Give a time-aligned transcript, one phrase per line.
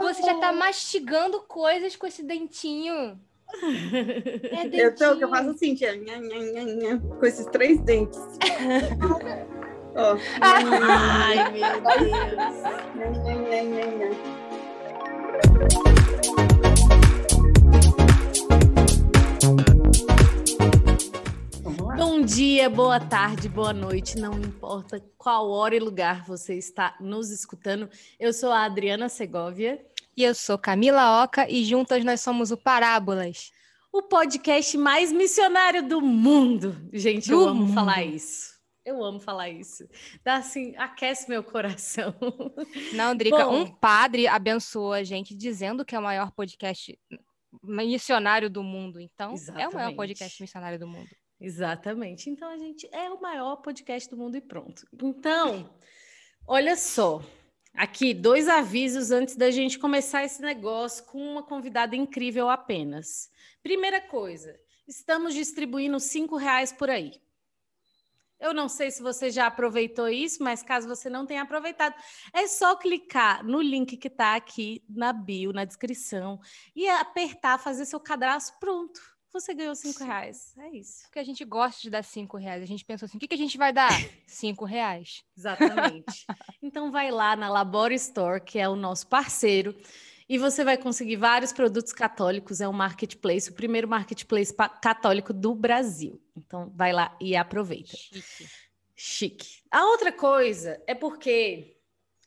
[0.00, 3.18] Você já tá mastigando coisas com esse dentinho.
[3.62, 4.82] É dentinho.
[4.82, 8.18] Eu tô, que eu faço assim, tia, nha, nha, nha, nha, com esses três dentes.
[9.94, 10.18] oh.
[10.40, 11.80] Ai, meu
[15.62, 15.88] Deus.
[22.28, 27.88] dia, boa tarde, boa noite, não importa qual hora e lugar você está nos escutando.
[28.20, 29.82] Eu sou a Adriana Segovia.
[30.14, 33.50] E eu sou Camila Oca e juntas nós somos o Parábolas.
[33.90, 36.76] O podcast mais missionário do mundo.
[36.92, 37.72] Gente, do eu amo mundo.
[37.72, 38.58] falar isso.
[38.84, 39.88] Eu amo falar isso.
[40.22, 42.14] Dá assim, aquece meu coração.
[42.92, 46.98] Não, Drica, Bom, um padre abençoou a gente dizendo que é o maior podcast
[47.62, 49.00] missionário do mundo.
[49.00, 49.64] Então, exatamente.
[49.64, 51.08] é o maior podcast missionário do mundo.
[51.40, 52.28] Exatamente.
[52.28, 54.86] Então, a gente é o maior podcast do mundo e pronto.
[55.00, 55.72] Então,
[56.46, 57.22] olha só.
[57.74, 63.30] Aqui, dois avisos antes da gente começar esse negócio com uma convidada incrível apenas.
[63.62, 67.12] Primeira coisa, estamos distribuindo cinco reais por aí.
[68.40, 71.94] Eu não sei se você já aproveitou isso, mas caso você não tenha aproveitado,
[72.32, 76.40] é só clicar no link que está aqui na bio, na descrição,
[76.74, 80.54] e apertar, fazer seu cadastro, pronto você ganhou cinco reais.
[80.58, 81.02] É isso.
[81.02, 82.62] Porque a gente gosta de dar cinco reais.
[82.62, 83.90] A gente pensou assim, o que, que a gente vai dar?
[84.26, 85.22] cinco reais.
[85.36, 86.26] Exatamente.
[86.62, 89.76] então vai lá na Labora Store, que é o nosso parceiro,
[90.28, 92.60] e você vai conseguir vários produtos católicos.
[92.60, 96.20] É um marketplace, o primeiro marketplace católico do Brasil.
[96.36, 97.96] Então vai lá e aproveita.
[97.96, 98.48] Chique.
[98.94, 99.62] Chique.
[99.70, 101.78] A outra coisa é porque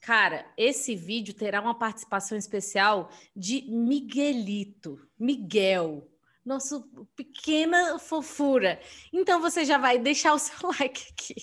[0.01, 6.10] Cara, esse vídeo terá uma participação especial de Miguelito, Miguel,
[6.45, 8.79] nosso pequena fofura.
[9.13, 11.35] Então você já vai deixar o seu like aqui.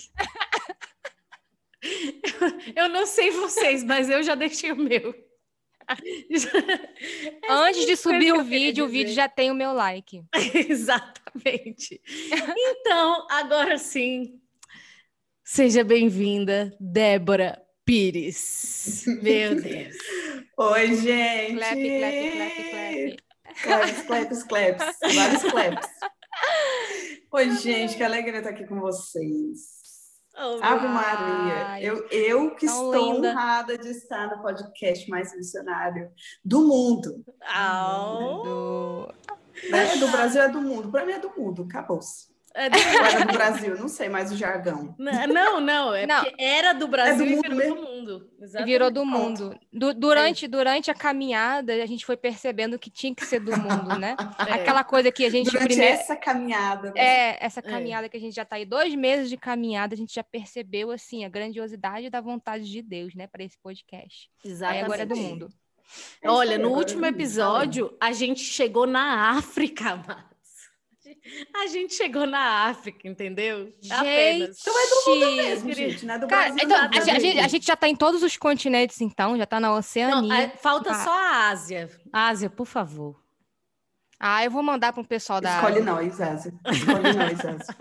[2.75, 5.15] eu não sei vocês, mas eu já deixei o meu.
[7.49, 10.23] Antes de subir o vídeo, o vídeo já tem o meu like.
[10.69, 12.01] Exatamente.
[12.31, 14.39] Então, agora sim,
[15.43, 19.05] seja bem-vinda, Débora Pires.
[19.23, 19.97] Meu Deus.
[20.59, 21.57] Oi, gente.
[21.57, 23.28] Clap, clap, clap, clap.
[23.63, 24.97] Claps, claps, claps.
[25.15, 25.89] Vários claps.
[27.33, 29.79] Oi, gente, que alegria estar aqui com vocês.
[30.37, 33.31] Oh, Ave Maria, eu, eu que estou linda.
[33.33, 36.13] honrada de estar no podcast mais missionário
[36.45, 37.25] do mundo.
[37.43, 38.43] Oh.
[38.45, 39.15] Do...
[39.69, 39.97] Né?
[39.97, 42.29] do Brasil é do mundo, para mim é do mundo, acabou-se.
[42.55, 42.79] É do...
[42.79, 44.95] Era do Brasil, não sei mais o jargão.
[44.99, 46.25] Não, não, é não.
[46.39, 47.75] era do Brasil é do e virou mesmo?
[47.75, 48.31] do mundo.
[48.41, 48.73] Exatamente.
[48.73, 49.61] Virou do mundo.
[49.73, 50.49] Du durante, é.
[50.49, 54.17] durante a caminhada, a gente foi percebendo que tinha que ser do mundo, né?
[54.49, 54.53] É.
[54.53, 55.51] Aquela coisa que a gente...
[55.51, 55.95] Durante primeiro...
[55.95, 56.93] essa caminhada.
[56.93, 57.01] Né?
[57.01, 57.63] É, essa é.
[57.63, 60.91] caminhada que a gente já está aí, dois meses de caminhada, a gente já percebeu,
[60.91, 63.27] assim, a grandiosidade da vontade de Deus, né?
[63.27, 64.31] Para esse podcast.
[64.45, 64.79] Exatamente.
[64.79, 65.49] Aí agora é do mundo.
[66.25, 70.28] Olha, no último episódio, a gente chegou na África, mano.
[71.55, 73.73] A gente chegou na África, entendeu?
[73.81, 74.61] Gente, Apenas.
[74.61, 76.19] então é do mundo mesmo, gente, né?
[76.19, 76.65] Do Cara, Brasil.
[76.65, 79.75] Então, a, gente, a, gente, já está em todos os continentes, então, já está na
[79.75, 80.23] Oceania.
[80.23, 81.05] Não, é, falta ah.
[81.05, 81.91] só a Ásia.
[82.13, 83.23] Ásia, por favor.
[84.19, 86.53] Ah, eu vou mandar para o pessoal da Escolhe nós, Ásia.
[86.67, 87.77] Escolhe nós, Ásia.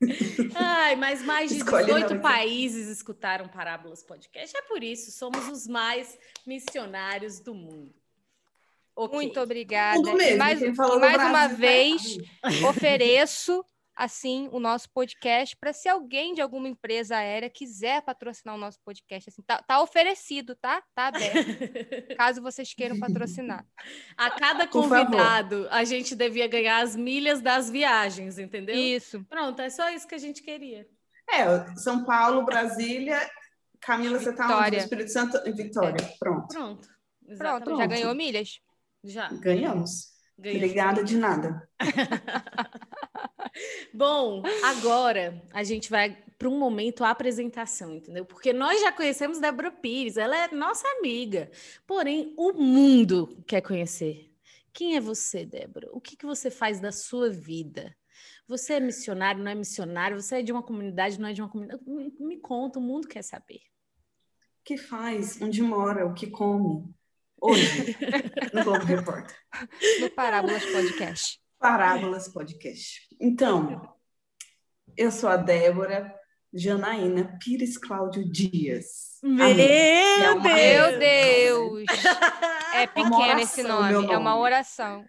[0.54, 4.56] Ai, mas mais de Escolhe 18 não, países escutaram Parábolas Podcast.
[4.56, 7.97] É por isso, somos os mais missionários do mundo.
[8.98, 9.16] Okay.
[9.16, 10.12] Muito obrigada.
[10.12, 12.18] Mesmo, mais, mais uma vez,
[12.68, 13.64] ofereço
[13.94, 18.78] assim o nosso podcast para se alguém de alguma empresa aérea quiser patrocinar o nosso
[18.84, 20.82] podcast assim tá, tá oferecido tá?
[20.94, 21.36] Tá aberto.
[22.16, 23.66] Caso vocês queiram patrocinar.
[24.16, 28.76] A cada convidado a gente devia ganhar as milhas das viagens entendeu?
[28.76, 29.24] Isso.
[29.24, 30.86] Pronto é só isso que a gente queria.
[31.28, 33.28] É São Paulo Brasília
[33.80, 34.76] Camila você tá onde?
[34.76, 36.16] Espírito Santo e Vitória é.
[36.18, 36.48] pronto.
[36.48, 36.88] Pronto
[37.26, 37.64] Exatamente.
[37.64, 38.60] pronto já ganhou milhas
[39.08, 39.28] já.
[39.28, 40.12] Ganhamos.
[40.38, 40.62] Ganhamos.
[40.62, 41.68] Obrigada de nada.
[43.92, 48.24] Bom, agora a gente vai para um momento a apresentação, entendeu?
[48.24, 51.50] Porque nós já conhecemos Débora Pires, ela é nossa amiga.
[51.86, 54.32] Porém, o mundo quer conhecer.
[54.72, 55.88] Quem é você, Débora?
[55.92, 57.96] O que, que você faz da sua vida?
[58.46, 60.20] Você é missionário, não é missionário?
[60.20, 61.82] Você é de uma comunidade, não é de uma comunidade?
[61.84, 63.60] Me, me conta, o mundo quer saber.
[64.60, 65.40] O que faz?
[65.42, 66.06] Onde mora?
[66.06, 66.94] O que come?
[67.40, 67.96] Hoje,
[68.52, 69.36] no Globo Repórter.
[70.00, 71.40] No Parábolas Podcast.
[71.58, 73.00] Parábolas Podcast.
[73.20, 73.94] Então,
[74.96, 76.12] eu sou a Débora
[76.52, 79.18] Janaína Pires Cláudio Dias.
[79.22, 80.42] Meu é uma...
[80.42, 80.98] Deus!
[80.98, 81.84] Deus!
[82.74, 85.04] É pequeno oração, esse nome, nome, é uma oração.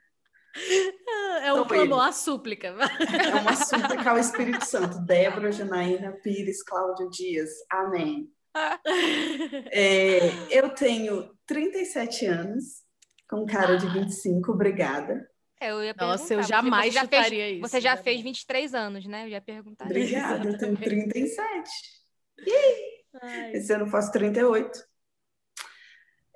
[1.43, 2.67] É um clamor, a súplica.
[2.67, 4.99] É uma súplica ao Espírito Santo.
[4.99, 7.49] Débora Janaína Pires Cláudio Dias.
[7.71, 8.29] Amém.
[9.71, 10.19] É,
[10.49, 12.83] eu tenho 37 anos,
[13.29, 15.29] com cara de 25, obrigada.
[15.61, 17.61] Eu ia Nossa, eu jamais você fez, isso.
[17.61, 19.25] Você já fez 23 anos, né?
[19.25, 19.85] Eu ia perguntar.
[19.85, 21.69] Obrigada, eu tenho 37.
[23.21, 23.51] Ai.
[23.53, 24.79] Esse ano eu faço 38.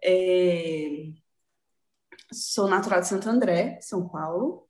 [0.03, 1.13] É...
[2.33, 4.67] Sou natural de Santo André, São Paulo.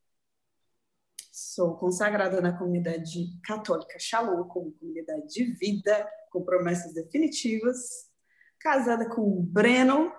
[1.31, 8.11] Sou consagrada na comunidade católica Shalom, como comunidade de vida, com promessas definitivas.
[8.59, 10.11] Casada com o Breno,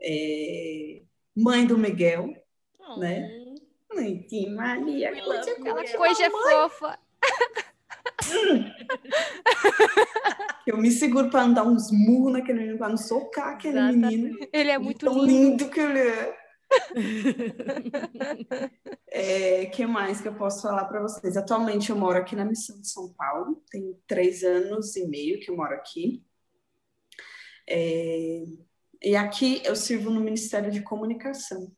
[0.00, 1.02] é...
[1.34, 2.32] mãe do Miguel,
[2.78, 2.98] oh.
[2.98, 3.40] né?
[4.28, 5.54] Que Maria, coisa,
[5.96, 6.98] coisa fofa.
[10.66, 14.16] eu me seguro para andar uns murros naquele menino, para não socar aquele Exatamente.
[14.16, 14.48] menino.
[14.52, 15.28] Ele é muito tão lindo.
[15.28, 16.41] lindo que ele é.
[19.08, 21.36] É, que mais que eu posso falar para vocês?
[21.36, 25.50] Atualmente eu moro aqui na Missão de São Paulo, tem três anos e meio que
[25.50, 26.22] eu moro aqui.
[27.68, 28.44] É,
[29.02, 31.72] e aqui eu sirvo no Ministério de Comunicação.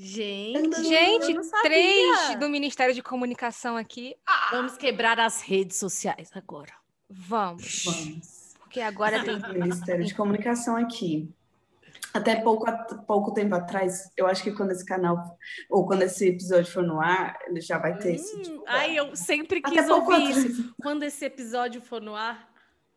[0.00, 4.14] Gente, gente, três do Ministério de Comunicação aqui.
[4.24, 4.48] Ah.
[4.52, 6.72] Vamos quebrar as redes sociais agora.
[7.10, 7.82] Vamos.
[7.84, 8.54] Vamos.
[8.60, 11.34] Porque agora tem Ministério de Comunicação aqui.
[12.12, 12.66] Até pouco,
[13.06, 15.38] pouco tempo atrás, eu acho que quando esse canal,
[15.68, 18.64] ou quando esse episódio for no ar, ele já vai ter hum, esse tipo.
[18.66, 20.74] Ai, eu sempre quis ouvir isso.
[20.82, 22.48] Quando esse episódio for no ar,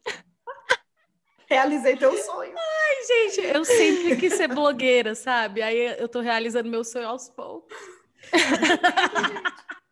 [1.50, 2.54] realizei teu sonho.
[2.56, 5.62] Ai, gente, eu sempre quis ser blogueira, sabe?
[5.62, 7.76] Aí eu tô realizando meu sonho aos poucos.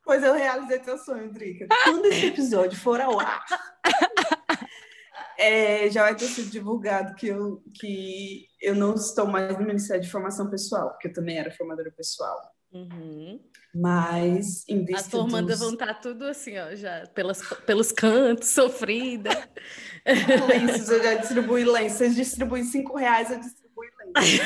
[0.06, 1.68] pois eu realizei teu sonho, Drica.
[1.83, 3.45] Quando esse episódio for ao ar,
[5.39, 10.03] é, já vai ter sido divulgado que eu, que eu não estou mais no Ministério
[10.03, 12.38] de Formação Pessoal, porque eu também era formadora pessoal.
[12.74, 13.39] Uhum.
[13.74, 15.65] Mas em vista As formandas dos...
[15.65, 19.30] vão estar tá tudo assim, ó, já pelas, pelos cantos, sofrida.
[20.47, 21.97] lenços, eu já distribuí lenços.
[21.97, 23.85] Vocês distribuem cinco reais, eu distribuo
[24.15, 24.45] lenços.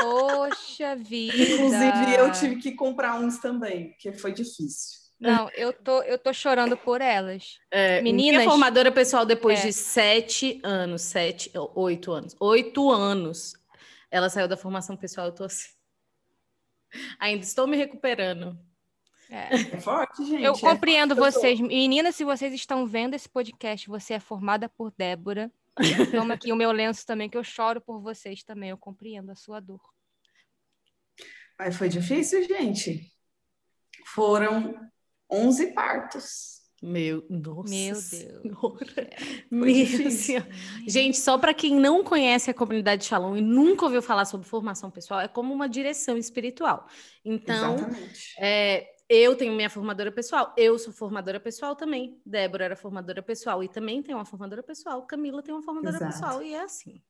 [0.00, 1.36] Poxa vida!
[1.36, 5.05] Inclusive, eu tive que comprar uns também, porque foi difícil.
[5.18, 7.58] Não, eu tô, eu tô chorando por elas.
[7.70, 8.42] É, Meninas.
[8.42, 9.68] Minha formadora pessoal, depois é.
[9.68, 13.54] de sete anos, sete, oito anos, oito anos,
[14.10, 15.70] ela saiu da formação pessoal, eu tô assim.
[17.18, 18.58] Ainda estou me recuperando.
[19.30, 19.54] É.
[19.54, 20.44] é forte, gente.
[20.44, 21.58] Eu é compreendo vocês.
[21.58, 21.66] Tô...
[21.66, 25.50] Meninas, se vocês estão vendo esse podcast, você é formada por Débora.
[26.10, 28.70] Toma aqui o meu lenço também, que eu choro por vocês também.
[28.70, 29.80] Eu compreendo a sua dor.
[31.58, 33.12] Mas foi difícil, gente.
[34.04, 34.74] Foram
[35.30, 36.56] 11 partos.
[36.82, 38.42] Meu, nossa Meu Deus.
[39.50, 40.46] Meu senhora.
[40.86, 44.90] Gente, só para quem não conhece a comunidade Shalom e nunca ouviu falar sobre formação
[44.90, 46.86] pessoal, é como uma direção espiritual.
[47.24, 47.76] Então,
[48.38, 52.20] é, eu tenho minha formadora pessoal, eu sou formadora pessoal também.
[52.26, 55.06] Débora era formadora pessoal e também tem uma formadora pessoal.
[55.06, 56.12] Camila tem uma formadora Exato.
[56.12, 57.02] pessoal e é assim.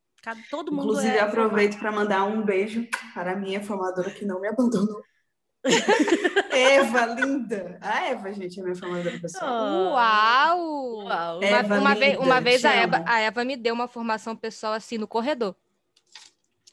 [0.50, 4.40] Todo mundo Inclusive, é aproveito para mandar um beijo para a minha formadora que não
[4.40, 5.02] me abandonou.
[6.50, 7.78] Eva, linda.
[7.80, 9.92] A Eva, gente, é minha formadora pessoal.
[9.92, 11.04] Uau!
[11.04, 11.42] uau.
[11.42, 14.72] Eva, uma, uma, vez, uma vez a Eva, a Eva me deu uma formação pessoal
[14.72, 15.54] assim no corredor.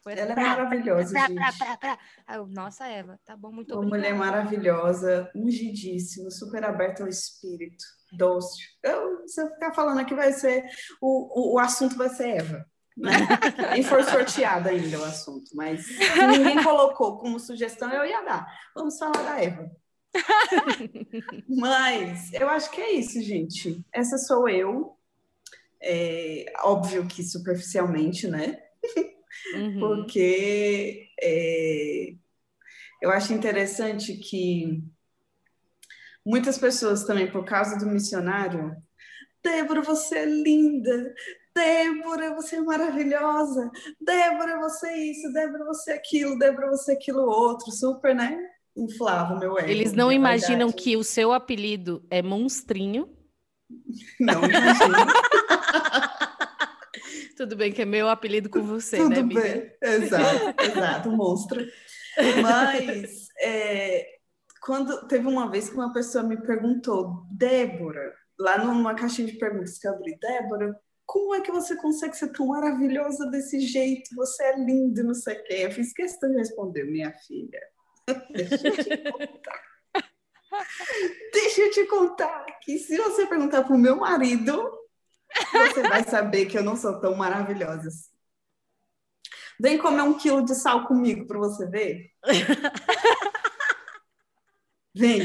[0.04, 1.58] Foi Ela é maravilhosa, pra, gente.
[1.58, 1.98] Pra, pra,
[2.36, 8.62] Eu, Nossa, Eva, tá bom, muito Uma mulher maravilhosa, ungidíssima, super aberta ao espírito, doce.
[8.84, 10.66] Eu, se eu ficar falando aqui, vai ser...
[11.02, 12.66] O, o, o assunto vai ser Eva.
[12.96, 13.12] Né?
[13.72, 15.86] Nem foi sorteado ainda o assunto, mas
[16.30, 18.48] ninguém colocou como sugestão, eu ia dar.
[18.76, 19.72] Vamos falar da Eva.
[21.50, 23.84] mas eu acho que é isso, gente.
[23.92, 24.98] Essa sou eu.
[25.82, 28.60] É, óbvio que superficialmente, né?
[29.56, 29.80] Uhum.
[29.80, 32.14] Porque é,
[33.02, 34.84] eu acho interessante que
[36.26, 38.76] muitas pessoas também, por causa do missionário,
[39.44, 41.14] Débora, você é linda.
[41.56, 43.72] Débora, você é maravilhosa.
[44.02, 45.32] Débora, você é isso.
[45.32, 46.38] Débora, você é aquilo.
[46.38, 47.72] Débora, você é aquilo outro.
[47.72, 48.38] Super, né?
[48.76, 49.70] Inflava o meu ego.
[49.70, 50.84] Eles não imaginam verdade.
[50.84, 53.08] que o seu apelido é Monstrinho.
[54.20, 54.98] Não imagino.
[57.36, 59.42] Tudo bem que é meu apelido com você, Tudo né, amiga?
[59.42, 61.66] bem, exato, exato, monstro.
[62.42, 64.06] Mas é,
[64.62, 69.80] quando teve uma vez que uma pessoa me perguntou, Débora, lá numa caixinha de perguntas
[69.80, 70.76] que eu abri, Débora,
[71.14, 74.16] como é que você consegue ser tão maravilhosa desse jeito?
[74.16, 75.58] Você é linda, não sei o quê.
[75.60, 77.62] Eu fiz questão de responder, minha filha.
[78.32, 79.62] Deixa eu te contar.
[81.32, 84.76] Deixa eu te contar que se você perguntar para o meu marido,
[85.52, 88.10] você vai saber que eu não sou tão maravilhosa assim.
[89.60, 92.10] Vem comer um quilo de sal comigo para você ver.
[94.96, 95.22] Vem.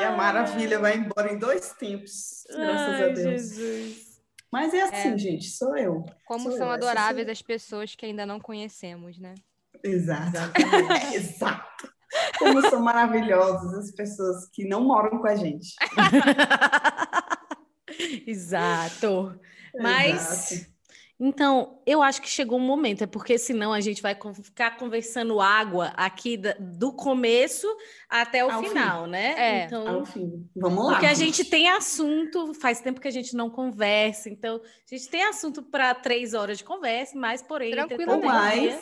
[0.00, 3.42] E a maravilha vai embora em dois tempos, graças Ai, a Deus.
[3.42, 4.13] Jesus.
[4.54, 5.18] Mas é assim, é.
[5.18, 6.06] gente, sou eu.
[6.24, 9.34] Como sou são eu, adoráveis as pessoas que ainda não conhecemos, né?
[9.82, 10.38] Exato.
[11.12, 11.92] Exato.
[12.38, 15.74] Como são maravilhosas as pessoas que não moram com a gente.
[18.28, 19.36] Exato.
[19.76, 20.73] Mas Exato.
[21.18, 25.40] Então, eu acho que chegou um momento, é porque senão a gente vai ficar conversando
[25.40, 27.68] água aqui do começo
[28.08, 29.10] até o ao final, fim.
[29.10, 29.34] né?
[29.36, 30.48] É, então, ao fim.
[30.56, 30.92] Vamos lá.
[30.92, 35.08] Porque a gente tem assunto, faz tempo que a gente não conversa, então a gente
[35.08, 37.70] tem assunto para três horas de conversa, mas porém.
[37.70, 38.80] Tranquilo, ou mais.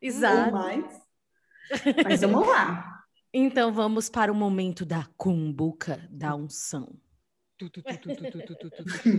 [0.00, 0.54] Exato.
[0.54, 1.02] Ou mais.
[2.04, 3.02] Mas vamos lá.
[3.34, 6.94] Então vamos para o momento da cumbuca da unção.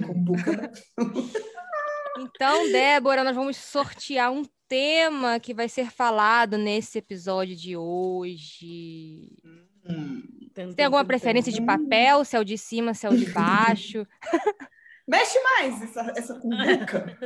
[0.06, 0.72] cumbuca.
[2.18, 9.32] Então, Débora, nós vamos sortear um tema que vai ser falado nesse episódio de hoje.
[9.88, 10.22] Hum.
[10.76, 12.24] Tem alguma preferência de papel?
[12.24, 14.06] Se é o de cima, se é o de baixo?
[15.06, 17.18] Mexe mais essa, essa cumbuca.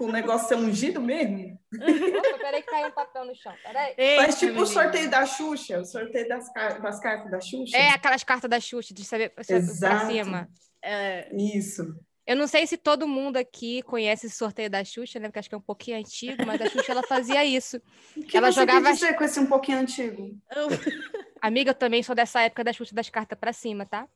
[0.00, 1.60] o negócio ser ungido mesmo.
[1.72, 3.54] Nossa, peraí que caiu um papel no chão.
[3.62, 3.94] Peraí.
[4.16, 7.76] Faz tipo o sorteio da Xuxa, o sorteio das, das cartas da Xuxa.
[7.76, 10.48] É, aquelas cartas da Xuxa, de saber pra cima.
[10.82, 11.32] É...
[11.36, 11.94] Isso.
[12.26, 15.28] Eu não sei se todo mundo aqui conhece esse sorteio da Xuxa, né?
[15.28, 17.80] Porque acho que é um pouquinho antigo, mas a Xuxa ela fazia isso.
[18.16, 20.38] O que ela você jogava quer dizer com esse um pouquinho antigo?
[21.40, 24.06] Amiga, eu também sou dessa época da Xuxa das cartas para cima, tá?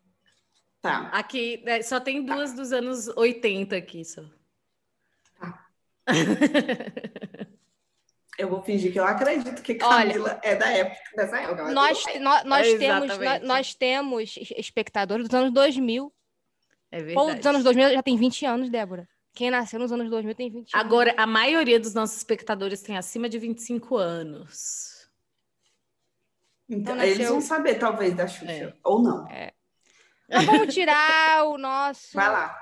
[0.81, 1.09] Tá.
[1.13, 2.57] Aqui né, só tem duas tá.
[2.57, 4.23] dos anos 80 aqui só.
[5.41, 5.67] Tá.
[8.39, 11.73] eu vou fingir que eu acredito que Camila Olha, é da época dessa época.
[11.73, 16.13] Nós, nós, nós é temos, nós, nós temos espectadores dos anos 2000
[16.95, 17.19] é verdade.
[17.19, 19.09] Ou dos anos 2000 já tem 20 anos, Débora.
[19.35, 20.87] Quem nasceu nos anos 2000 tem 20 anos.
[20.87, 25.11] Agora, a maioria dos nossos espectadores tem acima de 25 anos.
[26.69, 28.53] Então, então eles vão saber, talvez, da Xuxa.
[28.53, 28.75] É.
[28.85, 29.29] Ou não.
[29.29, 29.53] É.
[30.31, 32.57] Mas vamos tirar o nosso Vai lá.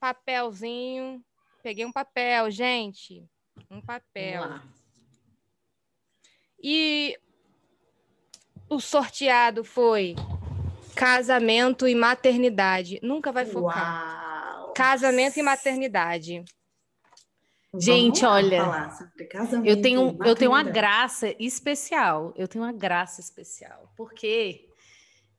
[0.00, 1.24] papelzinho.
[1.62, 3.24] Peguei um papel, gente.
[3.70, 4.42] Um papel.
[4.42, 4.64] Vamos lá.
[6.60, 7.16] E
[8.68, 10.16] o sorteado foi
[10.94, 12.98] Casamento e maternidade.
[13.02, 14.60] Nunca vai focar.
[14.60, 14.72] Uau.
[14.72, 16.44] Casamento e maternidade.
[17.76, 18.90] Gente, olha,
[19.64, 22.32] eu tenho, eu tenho uma graça especial.
[22.36, 24.68] Eu tenho uma graça especial, porque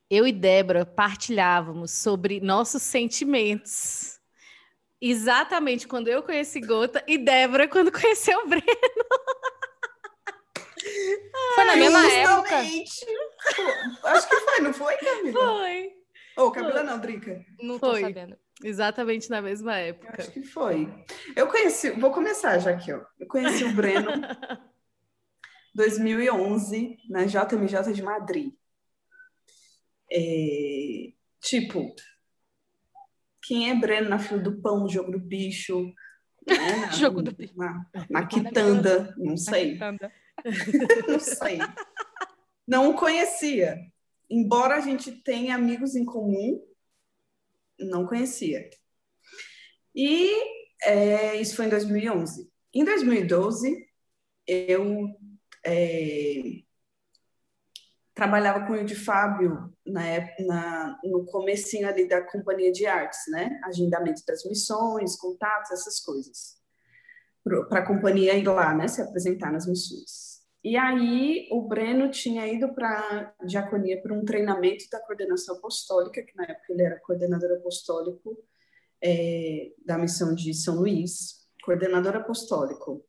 [0.10, 4.20] eu e Débora partilhávamos sobre nossos sentimentos.
[5.00, 8.66] Exatamente quando eu conheci Gota e Débora quando conheceu o Breno.
[11.56, 12.58] Foi na mesma época.
[14.04, 15.40] Acho que foi, não foi, Camila?
[15.40, 15.88] Foi.
[16.38, 17.44] Ô, oh, Camila não, Drica.
[17.62, 18.02] Não foi.
[18.02, 18.38] tô sabendo.
[18.64, 20.16] Exatamente na mesma época.
[20.18, 20.88] Acho que foi.
[21.36, 23.02] Eu conheci, vou começar já aqui, ó.
[23.20, 24.10] Eu conheci o Breno
[25.76, 28.54] 2011 na JMJ de Madrid.
[30.12, 31.12] É,
[31.42, 31.94] tipo,
[33.42, 35.94] quem é Breno na fila do pão, no jogo do bicho,
[36.48, 36.76] né?
[36.78, 37.58] Na, jogo do bicho.
[37.58, 39.78] Na, na quitanda, não sei.
[41.08, 41.60] não sei.
[42.68, 43.80] Não o conhecia.
[44.30, 46.64] Embora a gente tenha amigos em comum,
[47.80, 48.70] não conhecia.
[49.94, 50.32] E
[50.84, 52.50] é, isso foi em 2011.
[52.74, 53.88] Em 2012,
[54.48, 55.10] eu
[55.64, 56.64] é,
[58.14, 60.02] trabalhava com o de Fábio na,
[60.40, 63.60] na, no comecinho ali da companhia de artes, né?
[63.64, 66.58] Agendamento das missões, contatos, essas coisas.
[67.70, 68.88] Para a companhia ir lá, né?
[68.88, 70.36] Se apresentar nas missões.
[70.64, 76.36] E aí o Breno tinha ido para diaconia para um treinamento da coordenação apostólica, que
[76.36, 78.36] na época ele era coordenador apostólico
[79.00, 83.06] é, da missão de São Luís, coordenador apostólico.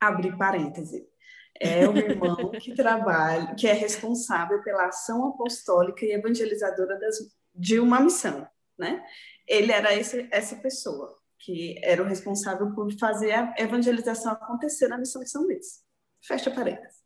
[0.00, 1.08] Abri parêntese.
[1.60, 7.18] É o irmão que trabalha, que é responsável pela ação apostólica e evangelizadora das,
[7.54, 9.00] de uma missão, né?
[9.46, 14.96] Ele era esse, essa pessoa que era o responsável por fazer a evangelização acontecer na
[14.96, 15.82] missão de São Luís.
[16.24, 17.02] Fecha parênteses.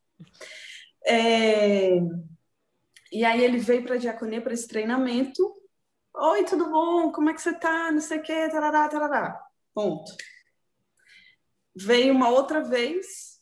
[1.07, 1.99] É...
[3.11, 5.57] E aí ele veio para a diaconia para esse treinamento.
[6.15, 7.11] Oi, tudo bom?
[7.13, 7.91] Como é que você tá?
[7.91, 9.41] Não sei o quê, tarará, tarará.
[9.75, 10.13] Ponto.
[11.75, 13.41] Veio uma outra vez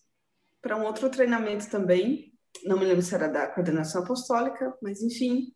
[0.61, 2.33] para um outro treinamento também.
[2.65, 5.53] Não me lembro se era da coordenação apostólica, mas enfim.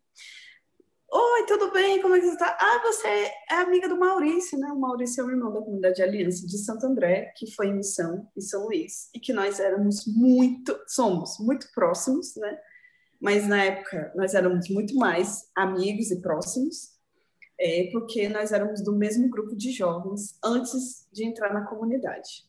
[1.11, 1.99] Oi, tudo bem?
[2.03, 2.55] Como é que você está?
[2.59, 4.71] Ah, você é amiga do Maurício, né?
[4.71, 7.77] O Maurício é o irmão da comunidade de Aliança de Santo André, que foi em
[7.77, 12.59] missão em São Luís, e que nós éramos muito, somos muito próximos, né?
[13.19, 16.91] Mas na época nós éramos muito mais amigos e próximos,
[17.59, 22.47] é, porque nós éramos do mesmo grupo de jovens antes de entrar na comunidade.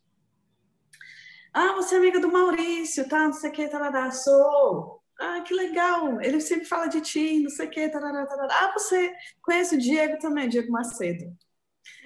[1.55, 3.25] Ah, você é amiga do Maurício, tá?
[3.25, 5.00] Não sei o que, tá, sou.
[5.21, 6.21] Ah, que legal!
[6.23, 7.89] Ele sempre fala de ti, não sei o quê.
[7.91, 8.49] Tarará, tarará.
[8.53, 9.13] Ah, você
[9.43, 11.37] conhece o Diego também, Diego Macedo.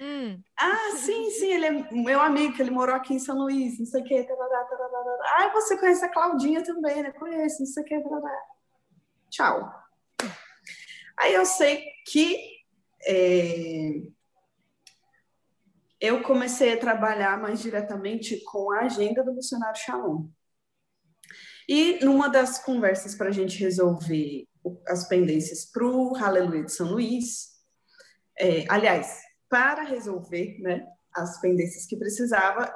[0.01, 0.41] Hum.
[0.59, 3.85] Ah, sim, sim, ele é meu amigo, que ele morou aqui em São Luís, não
[3.85, 4.23] sei o quê.
[4.23, 5.17] Tarará, tarará.
[5.37, 7.11] Ah, você conhece a Claudinha também, né?
[7.13, 8.01] Conheço, não sei o quê.
[8.01, 8.41] Tarará.
[9.29, 9.73] Tchau.
[11.17, 12.37] Aí eu sei que
[13.07, 14.01] é,
[16.01, 20.27] eu comecei a trabalhar mais diretamente com a agenda do missionário Shalom.
[21.67, 24.47] E numa das conversas para a gente resolver
[24.87, 27.55] as pendências para o Aleluia de São Luís,
[28.37, 32.73] é, aliás, para resolver né, as pendências que precisava,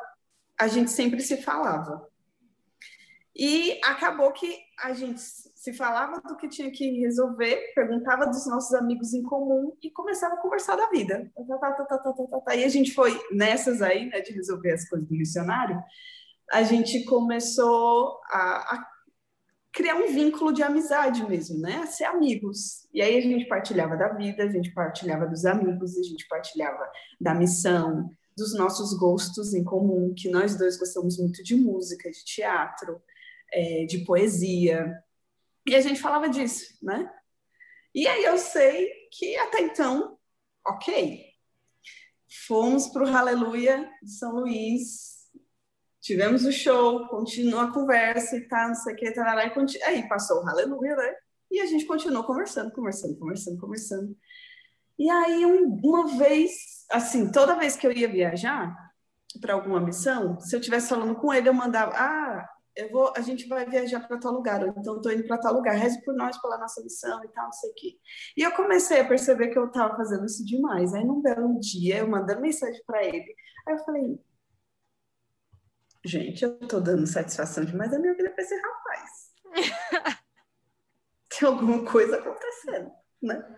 [0.60, 2.08] a gente sempre se falava.
[3.36, 8.74] E acabou que a gente se falava do que tinha que resolver, perguntava dos nossos
[8.74, 11.31] amigos em comum e começava a conversar da vida.
[12.55, 15.81] E a gente foi nessas aí, né, de resolver as coisas do missionário,
[16.51, 18.89] a gente começou a, a
[19.72, 21.77] criar um vínculo de amizade mesmo, né?
[21.77, 22.88] A ser amigos.
[22.94, 26.89] E aí a gente partilhava da vida, a gente partilhava dos amigos, a gente partilhava
[27.20, 32.24] da missão, dos nossos gostos em comum, que nós dois gostamos muito de música, de
[32.25, 33.01] teatro,
[33.51, 35.03] é, de poesia.
[35.68, 37.12] E a gente falava disso, né?
[37.94, 40.18] E aí eu sei que até então,
[40.65, 41.25] ok.
[42.48, 45.18] Fomos para o Aleluia de São Luís,
[46.09, 49.85] tivemos o show, continua a conversa e tá, não sei o que, tarará, e continu...
[49.85, 51.15] aí passou o aleluia, né?
[51.51, 54.17] E a gente continuou conversando, conversando, conversando, conversando.
[54.97, 56.51] E aí, um, uma vez,
[56.89, 58.75] assim, toda vez que eu ia viajar
[59.39, 63.21] para alguma missão, se eu estivesse falando com ele, eu mandava, ah, eu vou, a
[63.21, 66.41] gente vai viajar para tal lugar, então estou indo para tal lugar, reze por nós,
[66.41, 67.97] pela nossa missão e tal, não sei o quê.
[68.35, 70.91] E eu comecei a perceber que eu estava fazendo isso demais.
[70.95, 73.35] Aí, num belo dia, eu mandando mensagem para ele,
[73.67, 74.19] aí eu falei,
[76.06, 79.10] Gente, eu tô dando satisfação demais a minha vida para esse rapaz.
[81.29, 82.91] Tem alguma coisa acontecendo,
[83.22, 83.58] né?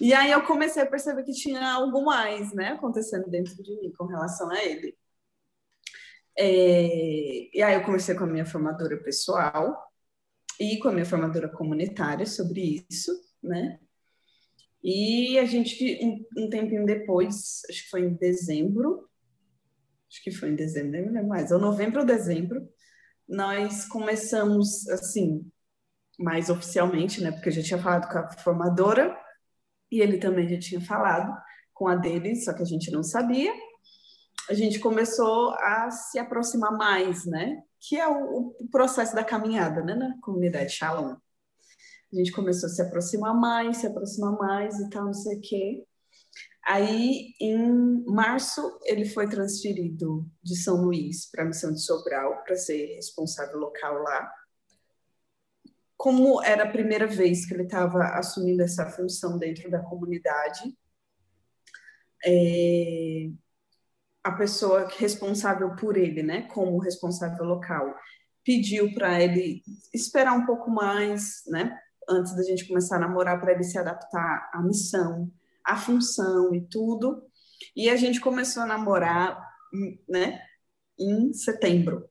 [0.00, 3.92] E aí eu comecei a perceber que tinha algo mais, né, acontecendo dentro de mim
[3.96, 4.96] com relação a ele.
[6.36, 7.56] É...
[7.56, 9.90] E aí eu conversei com a minha formadora pessoal
[10.60, 13.78] e com a minha formadora comunitária sobre isso, né?
[14.82, 19.08] E a gente, um, um tempinho depois, acho que foi em dezembro,
[20.10, 22.66] acho que foi em dezembro, não lembro mais, ou novembro ou dezembro,
[23.28, 25.50] nós começamos, assim,
[26.18, 29.16] mais oficialmente, né, porque eu já tinha falado com a formadora,
[29.90, 31.32] e ele também já tinha falado
[31.72, 33.52] com a dele, só que a gente não sabia.
[34.48, 39.82] A gente começou a se aproximar mais, né, que é o, o processo da caminhada,
[39.82, 41.16] né, na comunidade Shalom.
[42.12, 45.40] A gente começou a se aproximar mais, se aproximar mais e tal, não sei o
[45.40, 45.84] quê.
[46.66, 52.56] Aí, em março, ele foi transferido de São Luís para a missão de Sobral, para
[52.56, 54.32] ser responsável local lá.
[55.96, 60.76] Como era a primeira vez que ele estava assumindo essa função dentro da comunidade,
[62.24, 63.30] é,
[64.24, 67.94] a pessoa responsável por ele, né, como responsável local,
[68.42, 69.62] pediu para ele
[69.94, 74.50] esperar um pouco mais, né, antes da gente começar a namorar, para ele se adaptar
[74.52, 75.30] à missão
[75.66, 77.22] a função e tudo.
[77.74, 79.38] E a gente começou a namorar,
[80.08, 80.40] né,
[80.98, 82.08] em setembro.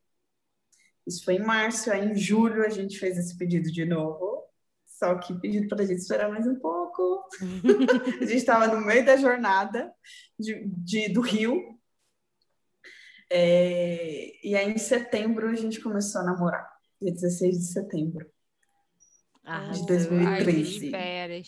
[1.07, 4.43] Isso foi em março, aí em julho a gente fez esse pedido de novo.
[4.85, 7.27] Só que pedido para a gente esperar mais um pouco.
[8.21, 9.93] a gente estava no meio da jornada
[10.39, 11.77] de, de do Rio.
[13.29, 16.69] É, e aí em setembro a gente começou a namorar,
[17.01, 18.25] dia 16 de setembro
[19.43, 20.95] ah, de 2013.
[20.95, 21.43] Ai,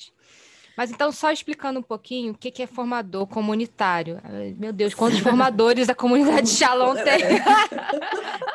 [0.78, 4.22] mas então, só explicando um pouquinho o que, é formador comunitário.
[4.60, 7.24] Meu Deus, quantos formadores a comunidade Shalom tem?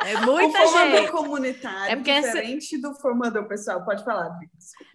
[0.07, 1.11] É muita o formador gente.
[1.11, 2.89] comunitário é porque diferente essa...
[2.89, 3.85] do formador pessoal.
[3.85, 4.39] Pode falar,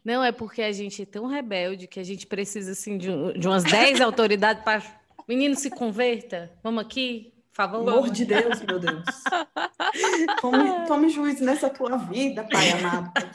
[0.06, 3.46] Não, é porque a gente é tão rebelde que a gente precisa assim, de, de
[3.46, 4.82] umas 10 autoridades para.
[5.28, 6.50] Menino, se converta.
[6.63, 7.89] Vamos aqui, favor.
[7.89, 9.04] Amor de Deus, meu Deus.
[10.39, 13.32] Tome, tome juízo nessa tua vida, Pai amado, pai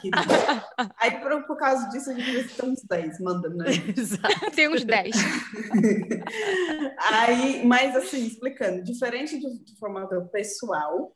[0.97, 3.65] Aí, por, por causa disso, a gente tem uns 10 mandando, né?
[3.95, 4.51] Exato.
[4.55, 5.15] Tem uns 10.
[7.11, 11.13] Aí, mas assim, explicando, diferente do, do formador pessoal,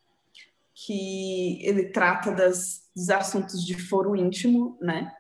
[0.74, 5.12] que ele trata das, dos assuntos de foro íntimo, né?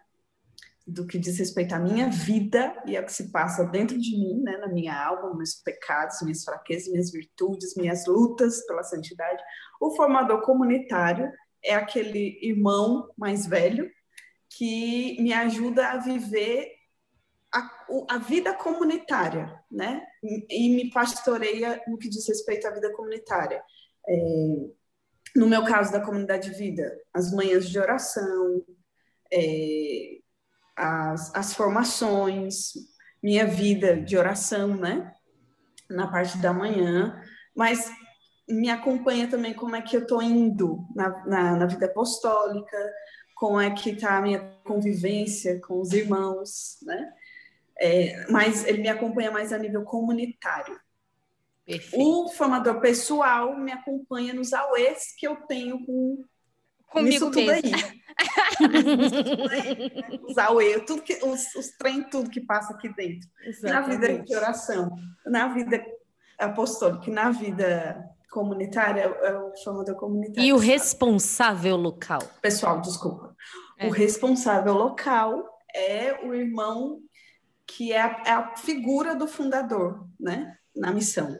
[0.87, 4.41] Do que diz respeito à minha vida e ao que se passa dentro de mim,
[4.41, 9.43] né, na minha alma, meus pecados, minhas fraquezas, minhas virtudes, minhas lutas pela santidade.
[9.81, 11.29] O formador comunitário
[11.61, 13.91] é aquele irmão mais velho
[14.49, 16.71] que me ajuda a viver
[17.53, 17.69] a,
[18.11, 20.01] a vida comunitária, né,
[20.49, 23.61] e me pastoreia no que diz respeito à vida comunitária.
[24.07, 24.15] É,
[25.35, 28.63] no meu caso da comunidade de vida, as manhãs de oração,
[29.31, 30.19] é,
[30.77, 32.73] as, as formações,
[33.21, 35.13] minha vida de oração, né?
[35.89, 37.21] na parte da manhã,
[37.55, 37.91] mas
[38.47, 42.77] me acompanha também como é que eu estou indo na, na, na, vida apostólica,
[43.35, 47.13] como é que está a minha convivência com os irmãos, né?
[47.79, 50.79] É, mas ele me acompanha mais a nível comunitário.
[51.63, 52.01] Perfeito.
[52.01, 56.23] O formador pessoal me acompanha nos auês que eu tenho com
[56.89, 57.75] comigo tudo mesmo.
[57.75, 58.07] aí.
[60.27, 63.29] os auê, tudo que, os, os trem, tudo que passa aqui dentro.
[63.45, 63.73] Exatamente.
[63.73, 64.95] Na vida de oração,
[65.25, 65.85] na vida
[66.39, 70.47] apostólica, na vida comunitária, é o formador comunitário.
[70.47, 72.21] E o responsável local?
[72.41, 73.35] Pessoal, desculpa.
[73.77, 73.87] É.
[73.87, 77.01] O responsável local é o irmão
[77.65, 81.37] que é a, é a figura do fundador, né, na missão.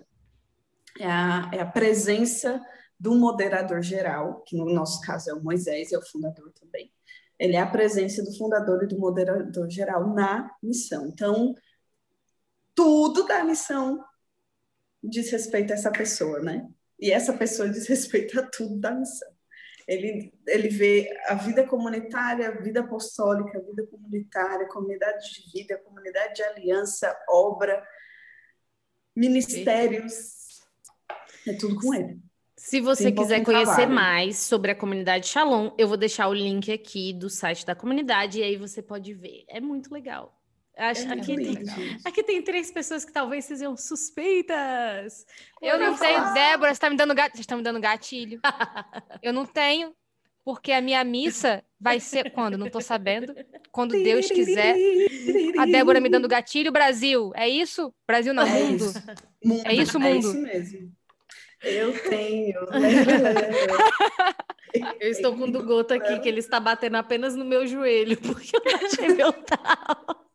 [1.00, 2.62] É a, é a presença
[3.00, 6.92] do moderador geral, que no nosso caso é o Moisés, é o fundador também.
[7.40, 11.08] Ele é a presença do fundador e do moderador geral na missão.
[11.08, 11.54] Então,
[12.74, 14.04] tudo da missão
[15.04, 16.68] diz respeito a essa pessoa, né?
[17.00, 19.30] E essa pessoa diz respeito a tudo da missão.
[19.88, 25.78] Ele, ele vê a vida comunitária, a vida apostólica, a vida comunitária, comunidade de vida,
[25.78, 27.82] comunidade de aliança, obra,
[29.16, 30.62] ministérios,
[31.48, 32.27] é tudo com ele.
[32.68, 33.96] Se você quiser conhecer trabalho.
[33.96, 38.40] mais sobre a comunidade Shalom, eu vou deixar o link aqui do site da comunidade
[38.40, 39.46] e aí você pode ver.
[39.48, 40.38] É muito legal.
[40.76, 41.58] Acho, é aqui, tem,
[42.04, 45.26] aqui tem três pessoas que talvez sejam suspeitas.
[45.62, 46.34] Eu não tenho.
[46.34, 47.56] Débora, você está me dando gatilho.
[47.56, 48.42] Me dando gatilho.
[49.24, 49.94] eu não tenho,
[50.44, 52.58] porque a minha missa vai ser quando?
[52.58, 53.34] Não estou sabendo.
[53.72, 54.76] Quando Deus quiser.
[55.58, 57.32] A Débora me dando gatilho, Brasil.
[57.34, 57.94] É isso?
[58.06, 58.86] Brasil não, é mundo.
[59.42, 59.62] Mundo.
[59.66, 60.14] É isso, mundo.
[60.14, 60.98] É isso mesmo.
[61.64, 62.60] Eu tenho.
[65.00, 68.18] Eu estou com o do Goto aqui, que ele está batendo apenas no meu joelho,
[68.22, 70.28] porque eu não achei meu tal.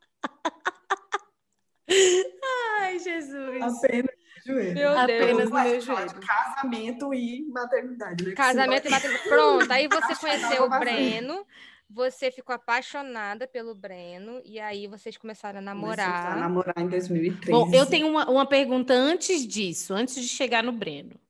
[2.81, 3.63] Ai, Jesus.
[3.63, 4.11] Apenas
[4.45, 4.75] joelho.
[4.75, 6.21] Meu Apenas no meu joelho.
[6.21, 8.33] Casamento e maternidade, né?
[8.33, 9.29] Casamento e maternidade.
[9.29, 11.47] Pronto, aí você conheceu o Breno,
[11.92, 16.33] você ficou apaixonada pelo Breno, e aí vocês começaram a namorar.
[16.33, 17.50] a namorar em 2013.
[17.50, 21.20] Bom, eu tenho uma, uma pergunta antes disso, antes de chegar no Breno.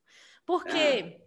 [0.45, 1.19] Porque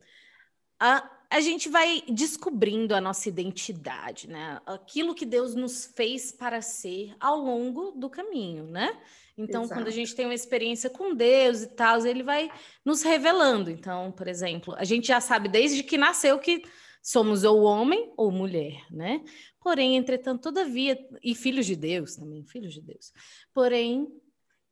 [0.81, 0.97] ah.
[1.31, 4.61] a, a gente vai descobrindo a nossa identidade, né?
[4.65, 8.99] Aquilo que Deus nos fez para ser ao longo do caminho, né?
[9.39, 9.79] Então, Exato.
[9.79, 12.51] quando a gente tem uma experiência com Deus e tal, ele vai
[12.83, 13.71] nos revelando.
[13.71, 16.63] Então, por exemplo, a gente já sabe desde que nasceu que
[17.07, 19.23] somos ou homem ou mulher, né?
[19.61, 23.13] Porém, entretanto, todavia, e filhos de Deus também, filhos de Deus.
[23.55, 24.09] Porém,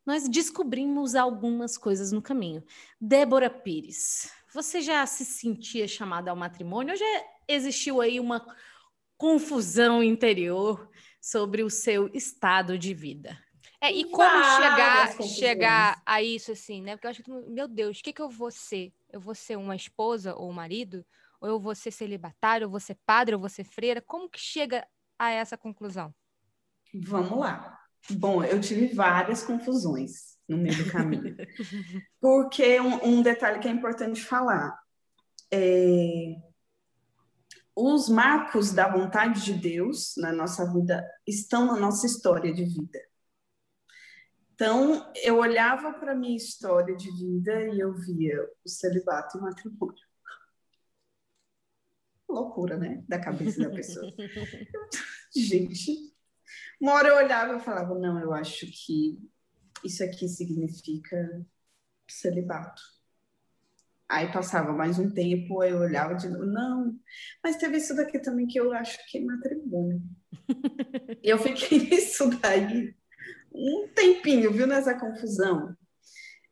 [0.05, 2.61] nós descobrimos algumas coisas no caminho.
[2.99, 7.05] Débora Pires, você já se sentia chamada ao matrimônio ou já
[7.47, 8.45] existiu aí uma
[9.17, 10.89] confusão interior
[11.21, 13.41] sobre o seu estado de vida?
[13.79, 16.97] É, e como chegar, chegar a isso assim, né?
[16.97, 18.91] Porque eu acho que, meu Deus, o que, que eu vou ser?
[19.09, 21.05] Eu vou ser uma esposa ou um marido?
[21.41, 24.01] Ou eu vou ser celibatário, ou vou ser padre, ou vou ser freira?
[24.01, 24.85] Como que chega
[25.17, 26.13] a essa conclusão?
[26.93, 27.79] Vamos lá.
[28.11, 31.35] Bom, eu tive várias confusões no meio do caminho.
[32.21, 34.77] Porque um, um detalhe que é importante falar.
[35.51, 36.35] É,
[37.75, 42.99] os marcos da vontade de Deus na nossa vida estão na nossa história de vida.
[44.53, 49.41] Então, eu olhava para a minha história de vida e eu via o celibato e
[49.41, 50.04] o matrimônio.
[52.35, 53.03] Loucura, né?
[53.07, 54.11] Da cabeça da pessoa.
[55.35, 56.13] Gente,
[56.79, 59.19] uma hora eu olhava e falava, não, eu acho que
[59.83, 61.45] isso aqui significa
[62.07, 62.81] celibato.
[64.07, 66.95] Aí passava mais um tempo, eu olhava de novo, não,
[67.43, 70.03] mas teve isso daqui também que eu acho que é matrimônio.
[71.23, 72.95] eu fiquei nisso daí
[73.55, 75.75] um tempinho, viu, nessa confusão.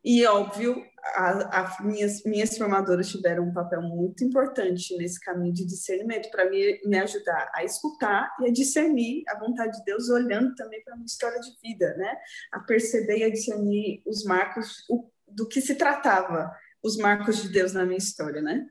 [0.03, 0.83] E, óbvio,
[1.15, 6.81] as minhas, minhas formadoras tiveram um papel muito importante nesse caminho de discernimento, para me,
[6.85, 10.95] me ajudar a escutar e a discernir a vontade de Deus, olhando também para a
[10.95, 12.15] minha história de vida, né?
[12.53, 17.49] A perceber e a discernir os marcos, o, do que se tratava, os marcos de
[17.49, 18.65] Deus na minha história, né?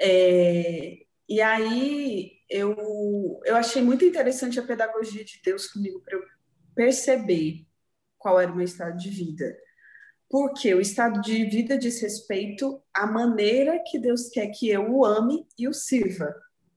[0.00, 6.22] É, e aí eu, eu achei muito interessante a pedagogia de Deus comigo para eu
[6.74, 7.66] perceber
[8.18, 9.56] qual era o meu estado de vida
[10.28, 15.04] porque o estado de vida diz respeito à maneira que Deus quer que eu o
[15.04, 16.34] ame e o sirva.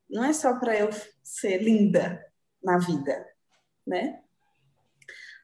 [0.09, 0.89] Não é só para eu
[1.23, 2.23] ser linda
[2.63, 3.25] na vida,
[3.85, 4.21] né?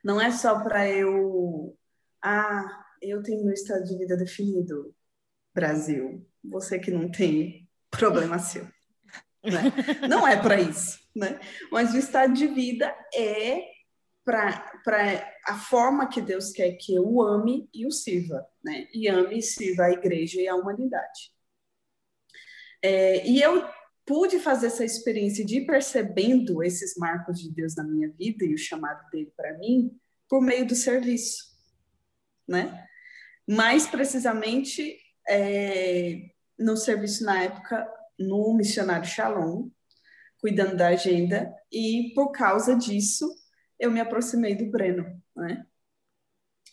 [0.04, 1.76] Não é só para eu.
[2.22, 4.94] Ah, eu tenho meu estado de vida definido,
[5.54, 6.28] Brasil.
[6.44, 8.68] Você que não tem, problema seu.
[9.44, 10.08] Né?
[10.08, 11.40] Não é para isso, né?
[11.72, 13.75] Mas o estado de vida é
[14.26, 18.88] para a forma que Deus quer que eu ame e o sirva, né?
[18.92, 21.32] E ame e sirva a igreja e a humanidade.
[22.82, 23.64] É, e eu
[24.04, 28.54] pude fazer essa experiência de ir percebendo esses marcos de Deus na minha vida e
[28.54, 29.96] o chamado dele para mim
[30.28, 31.46] por meio do serviço,
[32.48, 32.84] né?
[33.48, 34.98] Mais precisamente
[35.30, 39.70] é, no serviço na época no missionário Shalom,
[40.40, 43.28] cuidando da agenda e por causa disso
[43.80, 45.66] eu me aproximei do Breno, né?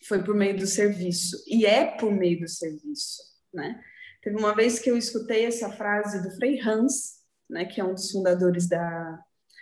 [0.06, 3.82] Foi por meio do serviço e é por meio do serviço, né?
[4.22, 7.92] Teve uma vez que eu escutei essa frase do Frei Hans, né, que é um
[7.92, 9.18] dos fundadores da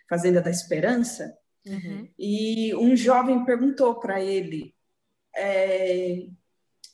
[0.09, 1.35] Fazenda da Esperança,
[1.67, 2.09] uhum.
[2.19, 4.75] e um jovem perguntou para ele,
[5.35, 6.27] é,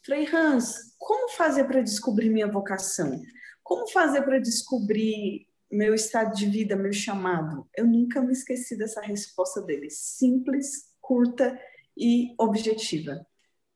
[0.05, 3.21] Frei Hans, como fazer para descobrir minha vocação?
[3.65, 7.69] Como fazer para descobrir meu estado de vida, meu chamado?
[7.77, 11.59] Eu nunca me esqueci dessa resposta dele, simples, curta
[11.97, 13.27] e objetiva.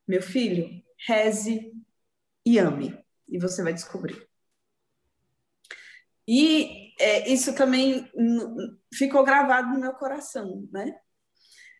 [0.06, 0.68] Meu filho,
[1.06, 1.72] reze
[2.44, 2.98] e ame,
[3.28, 4.28] e você vai descobrir.
[6.26, 8.08] E é, isso também
[8.94, 10.94] ficou gravado no meu coração, né?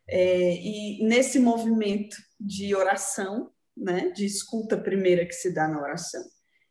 [0.09, 6.23] É, e nesse movimento de oração, né, de escuta primeira que se dá na oração,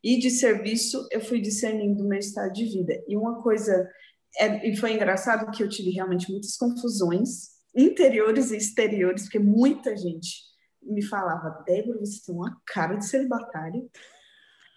[0.03, 2.93] e de serviço, eu fui discernindo o meu estado de vida.
[3.07, 3.89] E uma coisa,
[4.37, 9.95] é, e foi engraçado que eu tive realmente muitas confusões, interiores e exteriores, porque muita
[9.95, 10.49] gente
[10.81, 13.89] me falava, Débora, você tem uma cara de celibatário.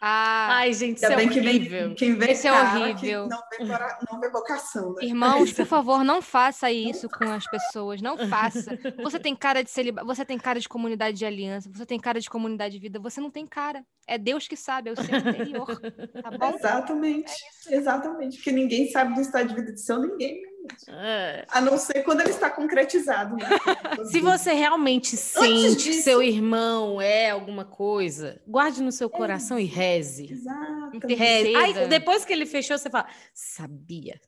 [0.05, 1.31] Ah, Ai, gente, isso é horrível.
[1.31, 3.29] Que vem, quem vê isso é horrível.
[3.29, 3.65] não, vê,
[4.11, 4.95] não vê vocação.
[4.95, 5.05] Né?
[5.05, 8.03] Irmãos, por favor, não faça isso com as pessoas.
[8.03, 8.77] Não faça.
[9.01, 12.19] Você tem cara de celibato, você tem cara de comunidade de aliança, você tem cara
[12.19, 13.85] de comunidade de vida, você não tem cara.
[14.05, 15.81] É Deus que sabe, é o seu interior.
[16.21, 16.53] Tá bom?
[16.57, 17.33] Exatamente.
[17.69, 18.39] É exatamente.
[18.39, 20.43] Porque ninguém sabe do estado de vida de seu ninguém.
[20.43, 20.52] Né?
[20.89, 21.45] É.
[21.51, 23.37] A não ser quando ele está concretizado.
[23.37, 23.47] Né?
[24.11, 25.89] Se você realmente sente disso...
[25.89, 29.63] que seu irmão é alguma coisa, guarde no seu coração é.
[29.63, 30.33] e reze.
[30.33, 31.07] Exato.
[31.09, 31.57] Reze.
[31.57, 34.21] Aí, depois que ele fechou, você fala, sabia.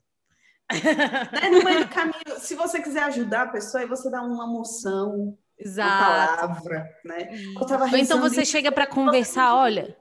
[0.72, 1.50] Né?
[1.50, 5.36] No meio do caminho, se você quiser ajudar a pessoa, aí você dá uma moção,
[5.58, 5.90] Exato.
[5.90, 7.28] uma palavra, né?
[7.60, 9.94] Ou então você chega para conversar, olha,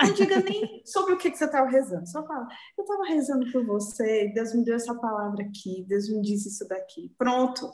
[0.00, 2.06] não diga nem sobre o que, que você estava rezando.
[2.08, 6.20] Só fala, eu estava rezando por você, Deus me deu essa palavra aqui, Deus me
[6.22, 7.14] disse isso daqui.
[7.16, 7.72] Pronto.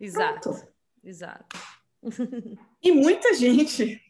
[0.00, 0.50] Exato.
[0.50, 0.68] Pronto.
[1.02, 1.56] Exato.
[2.82, 4.00] E muita gente,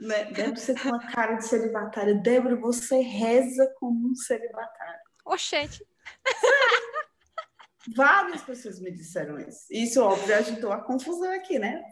[0.00, 0.24] né?
[0.26, 2.14] Débora, você tem uma cara de celibatária.
[2.14, 5.00] Débora, você reza como um celibatário.
[5.24, 5.86] Oxente.
[7.94, 9.66] Várias pessoas me disseram isso.
[9.70, 11.82] Isso, óbvio, agitou a confusão aqui, né?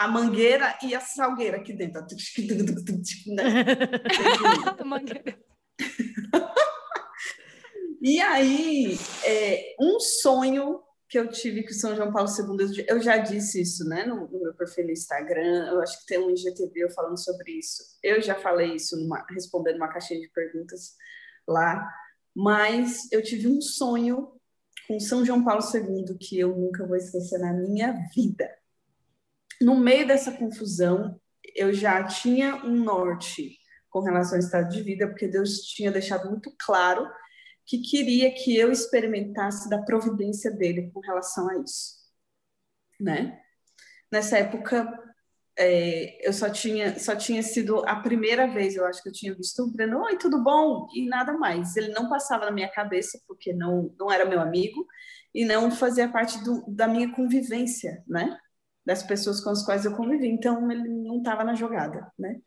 [0.00, 2.02] A mangueira e a salgueira aqui dentro.
[8.00, 13.18] e aí, é, um sonho que eu tive com São João Paulo II, eu já
[13.18, 16.88] disse isso né, no, no, meu perfil no Instagram, eu acho que tem um IGTV
[16.94, 17.82] falando sobre isso.
[18.02, 20.94] Eu já falei isso numa, respondendo uma caixinha de perguntas
[21.46, 21.86] lá,
[22.34, 24.32] mas eu tive um sonho
[24.88, 28.48] com São João Paulo II que eu nunca vou esquecer na minha vida
[29.60, 31.20] no meio dessa confusão,
[31.54, 33.58] eu já tinha um norte
[33.90, 37.08] com relação ao estado de vida, porque Deus tinha deixado muito claro
[37.66, 41.94] que queria que eu experimentasse da providência dele com relação a isso,
[42.98, 43.40] né?
[44.10, 44.88] Nessa época,
[45.56, 49.34] é, eu só tinha, só tinha sido a primeira vez, eu acho que eu tinha
[49.34, 50.88] visto o Breno, oi, tudo bom?
[50.94, 51.76] E nada mais.
[51.76, 54.86] Ele não passava na minha cabeça, porque não, não era meu amigo,
[55.34, 58.36] e não fazia parte do, da minha convivência, né?
[58.84, 60.28] Das pessoas com as quais eu convivi.
[60.28, 62.40] Então, ele não estava na jogada, né?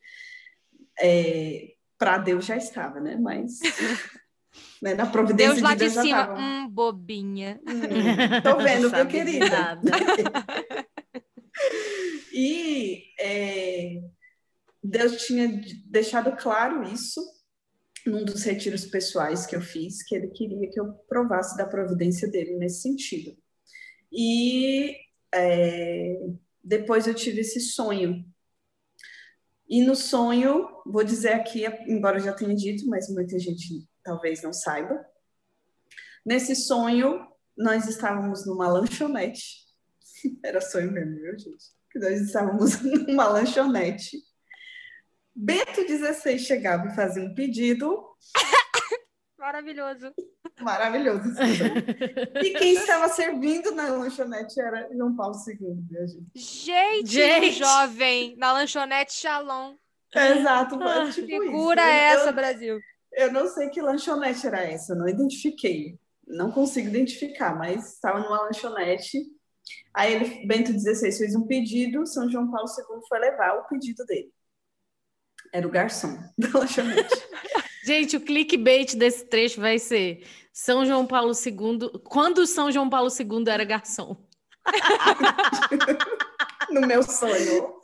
[0.99, 3.15] É, Para Deus já estava, né?
[3.15, 3.59] Mas
[4.81, 7.59] né, na providência Deus lá de, Deus de cima, hum, bobinha.
[7.67, 9.45] Hum, tô vendo, meu querido.
[12.33, 14.01] e é,
[14.83, 17.21] Deus tinha deixado claro isso
[18.05, 22.27] num dos retiros pessoais que eu fiz, que ele queria que eu provasse da providência
[22.27, 23.37] dele nesse sentido.
[24.11, 24.97] E
[25.33, 26.19] é,
[26.63, 28.23] depois eu tive esse sonho.
[29.67, 34.43] E no sonho, vou dizer aqui, embora eu já tenha dito, mas muita gente talvez
[34.43, 35.03] não saiba.
[36.25, 39.63] Nesse sonho, nós estávamos numa lanchonete.
[40.43, 41.65] Era sonho mesmo, viu, gente?
[41.91, 44.17] Que nós estávamos numa lanchonete.
[45.35, 48.15] Beto 16 chegava e fazia um pedido.
[49.37, 50.13] Maravilhoso.
[50.63, 51.23] Maravilhoso.
[52.43, 56.29] e quem estava servindo na lanchonete era João Paulo II, gente?
[56.35, 57.51] Gente, gente.
[57.51, 59.75] jovem, na lanchonete Shalom.
[60.15, 62.19] Exato, ah, tipo figura isso.
[62.19, 62.79] essa, eu, Brasil.
[63.13, 65.97] Eu não sei que lanchonete era essa, não identifiquei.
[66.25, 69.19] Não consigo identificar, mas estava numa lanchonete
[69.93, 74.03] Aí ele, Bento XVI fez um pedido, São João Paulo II foi levar o pedido
[74.05, 74.31] dele.
[75.53, 77.13] Era o garçom da lanchonete.
[77.85, 81.99] Gente, o clickbait desse trecho vai ser São João Paulo II.
[82.03, 84.15] Quando São João Paulo II era garçom?
[86.69, 87.81] no meu sonho.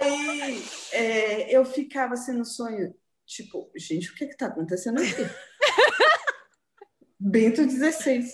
[0.00, 2.92] Aí é, eu ficava assim no sonho,
[3.24, 5.22] tipo, gente, o que que tá acontecendo aqui?
[7.18, 8.24] Bento XVI.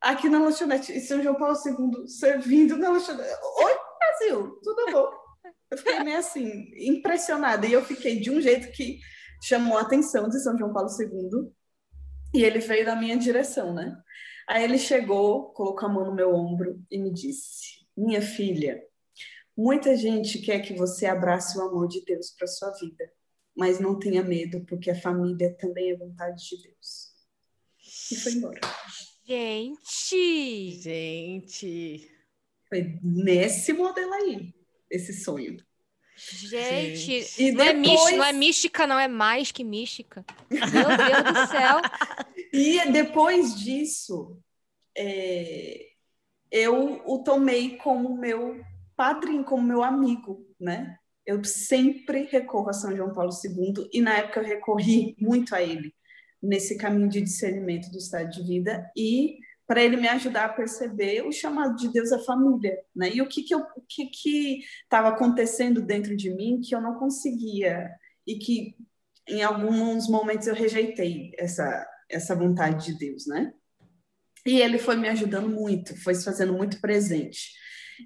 [0.00, 3.34] Aqui na lanchonete, e São João Paulo II servindo na lanchonete.
[3.58, 5.10] Oi, Brasil, tudo bom?
[5.70, 7.66] Eu fiquei meio assim, impressionada.
[7.66, 9.00] E eu fiquei de um jeito que
[9.44, 11.52] chamou a atenção de São João Paulo II.
[12.32, 13.96] E ele veio na minha direção, né?
[14.48, 18.82] Aí ele chegou, colocou a mão no meu ombro e me disse: Minha filha,
[19.56, 23.10] muita gente quer que você abrace o amor de Deus para sua vida,
[23.56, 27.12] mas não tenha medo, porque a família também é vontade de Deus.
[28.10, 28.60] E foi embora.
[29.24, 30.80] Gente!
[30.80, 32.10] Gente!
[32.68, 34.54] Foi nesse modelo aí
[34.90, 35.56] esse sonho.
[36.16, 37.74] Gente, e não, é depois...
[37.74, 40.24] é mística, não é mística, não é mais que mística.
[40.48, 41.80] Meu Deus do céu.
[42.56, 44.38] E depois disso,
[44.96, 45.88] é,
[46.52, 50.96] eu o tomei como meu padrinho, como meu amigo, né?
[51.26, 55.60] Eu sempre recorro a São João Paulo II e na época eu recorri muito a
[55.60, 55.92] ele
[56.40, 61.22] nesse caminho de discernimento do estado de vida e para ele me ajudar a perceber
[61.22, 63.10] o chamado de Deus à família, né?
[63.14, 66.80] E o que que eu, o que que estava acontecendo dentro de mim que eu
[66.80, 67.90] não conseguia
[68.26, 68.76] e que
[69.26, 73.52] em alguns momentos eu rejeitei essa essa vontade de Deus, né?
[74.46, 77.50] E ele foi me ajudando muito, foi se fazendo muito presente.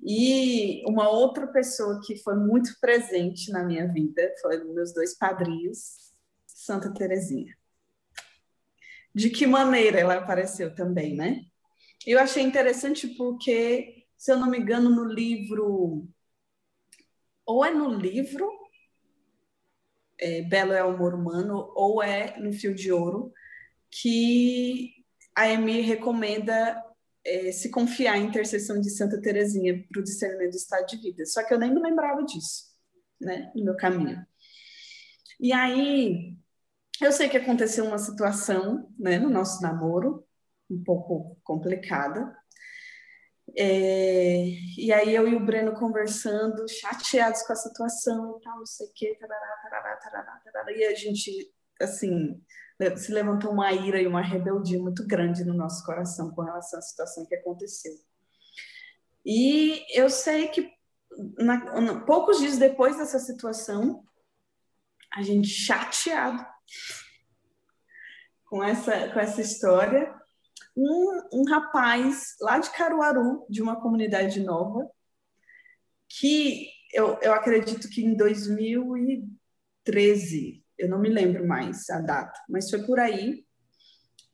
[0.05, 6.12] E uma outra pessoa que foi muito presente na minha vida foi meus dois padrinhos,
[6.47, 7.57] Santa Terezinha.
[9.18, 11.42] De que maneira ela apareceu também, né?
[12.07, 16.09] Eu achei interessante porque, se eu não me engano, no livro.
[17.44, 18.48] Ou é no livro
[20.18, 23.33] é, Belo é o Amor Humano, ou é no Fio de Ouro,
[23.90, 24.92] que
[25.35, 26.81] a Emi recomenda
[27.24, 31.26] é, se confiar em intercessão de Santa Teresinha para o discernimento do estado de vida.
[31.26, 32.66] Só que eu nem me lembrava disso,
[33.20, 34.24] né, no meu caminho.
[35.40, 36.37] E aí,
[37.04, 40.26] eu sei que aconteceu uma situação, né, no nosso namoro,
[40.70, 42.37] um pouco complicada.
[43.56, 44.44] É,
[44.76, 48.87] e aí eu e o Breno conversando, chateados com a situação e tal, não sei
[48.87, 52.40] o quê, tarará, tarará, tarará, tarará, e a gente, assim,
[52.96, 56.82] se levantou uma ira e uma rebeldia muito grande no nosso coração com relação à
[56.82, 57.92] situação que aconteceu.
[59.24, 60.70] E eu sei que
[61.38, 64.04] na, na, poucos dias depois dessa situação,
[65.12, 66.46] a gente chateado
[68.46, 70.14] com essa, com essa história,
[70.76, 74.90] um, um rapaz lá de Caruaru, de uma comunidade nova,
[76.09, 82.68] que eu, eu acredito que em 2013, eu não me lembro mais a data, mas
[82.70, 83.46] foi por aí,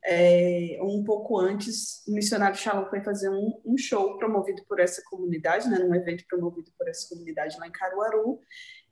[0.06, 5.02] é, um pouco antes, o missionário Shalom foi fazer um, um, show promovido por essa
[5.06, 8.38] comunidade, né, um evento promovido por essa comunidade lá em Caruaru,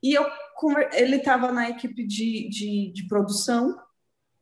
[0.03, 0.25] e eu,
[0.91, 3.81] ele estava na equipe de, de, de produção,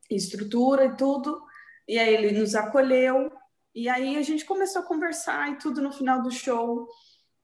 [0.10, 1.40] estrutura e tudo,
[1.88, 3.32] e aí ele nos acolheu,
[3.74, 6.88] e aí a gente começou a conversar e tudo no final do show.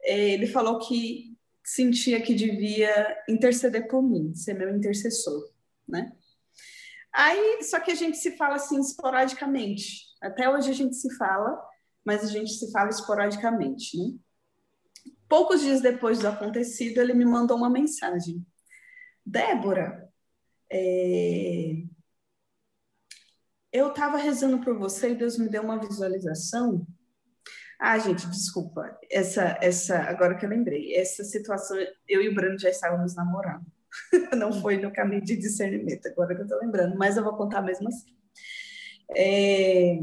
[0.02, 5.50] É, ele falou que sentia que devia interceder por mim, ser meu intercessor,
[5.86, 6.12] né?
[7.12, 10.06] Aí, só que a gente se fala assim esporadicamente.
[10.20, 11.56] Até hoje a gente se fala,
[12.04, 14.14] mas a gente se fala esporadicamente, né?
[15.28, 18.44] Poucos dias depois do acontecido, ele me mandou uma mensagem.
[19.24, 20.08] Débora,
[20.70, 21.82] é,
[23.72, 26.86] eu estava rezando por você e Deus me deu uma visualização.
[27.78, 28.98] Ah, gente, desculpa.
[29.10, 31.76] Essa, essa, agora que eu lembrei, essa situação,
[32.08, 33.66] eu e o Bruno já estávamos namorando.
[34.36, 37.62] Não foi no caminho de discernimento, agora que eu estou lembrando, mas eu vou contar
[37.62, 38.16] mesmo assim.
[39.16, 39.98] É...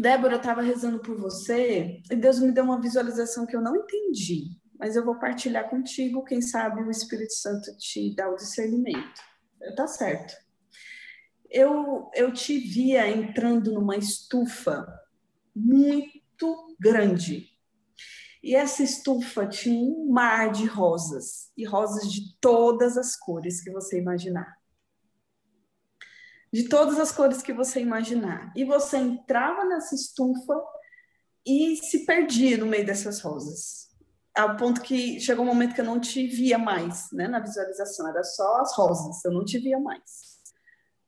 [0.00, 3.76] Débora, eu estava rezando por você e Deus me deu uma visualização que eu não
[3.76, 6.24] entendi, mas eu vou partilhar contigo.
[6.24, 9.20] Quem sabe o Espírito Santo te dá o discernimento.
[9.76, 10.34] Tá certo
[11.50, 14.86] eu, eu te via entrando numa estufa
[15.54, 17.48] muito grande.
[18.42, 23.70] E essa estufa tinha um mar de rosas, e rosas de todas as cores que
[23.70, 24.56] você imaginar.
[26.52, 28.52] De todas as cores que você imaginar.
[28.56, 30.54] E você entrava nessa estufa
[31.46, 33.88] e se perdia no meio dessas rosas.
[34.34, 38.08] Ao ponto que chegou um momento que eu não te via mais, né, na visualização,
[38.08, 40.30] era só as rosas, eu não te via mais.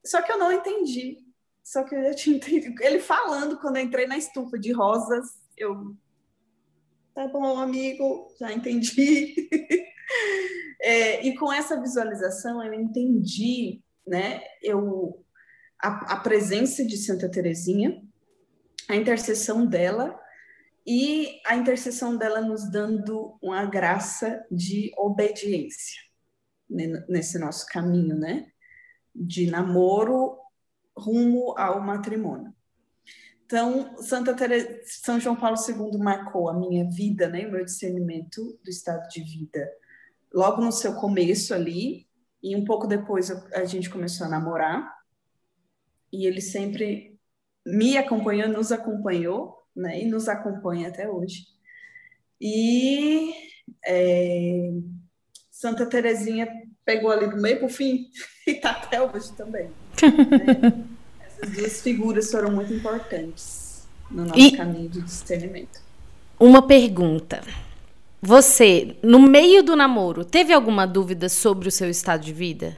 [0.05, 1.19] Só que eu não entendi.
[1.63, 2.83] Só que eu já tinha entendido.
[2.83, 5.27] Ele falando quando eu entrei na estufa de rosas,
[5.57, 5.97] eu.
[7.15, 9.49] Tá bom, amigo, já entendi.
[10.81, 14.43] é, e com essa visualização eu entendi, né?
[14.63, 15.22] Eu
[15.83, 18.01] a, a presença de Santa Teresinha,
[18.89, 20.19] a intercessão dela
[20.87, 26.01] e a intercessão dela nos dando uma graça de obediência
[27.09, 28.51] nesse nosso caminho, né?
[29.15, 30.39] De namoro
[30.97, 32.55] rumo ao matrimônio.
[33.45, 38.59] Então, Santa Teresa, São João Paulo II marcou a minha vida, né, o meu discernimento
[38.65, 39.71] do estado de vida.
[40.33, 42.09] Logo no seu começo ali,
[42.43, 45.02] e um pouco depois a gente começou a namorar,
[46.13, 47.19] e ele sempre
[47.67, 51.47] me acompanhou, nos acompanhou, né, e nos acompanha até hoje.
[52.41, 53.33] E
[53.87, 54.71] é,
[55.51, 56.49] Santa Terezinha
[56.85, 58.11] pegou ali do meio para o fim
[58.47, 59.71] e está até hoje também.
[60.03, 60.85] Né?
[61.25, 65.81] Essas duas figuras foram muito importantes no nosso e caminho de discernimento.
[66.39, 67.41] Uma pergunta.
[68.21, 72.77] Você, no meio do namoro, teve alguma dúvida sobre o seu estado de vida?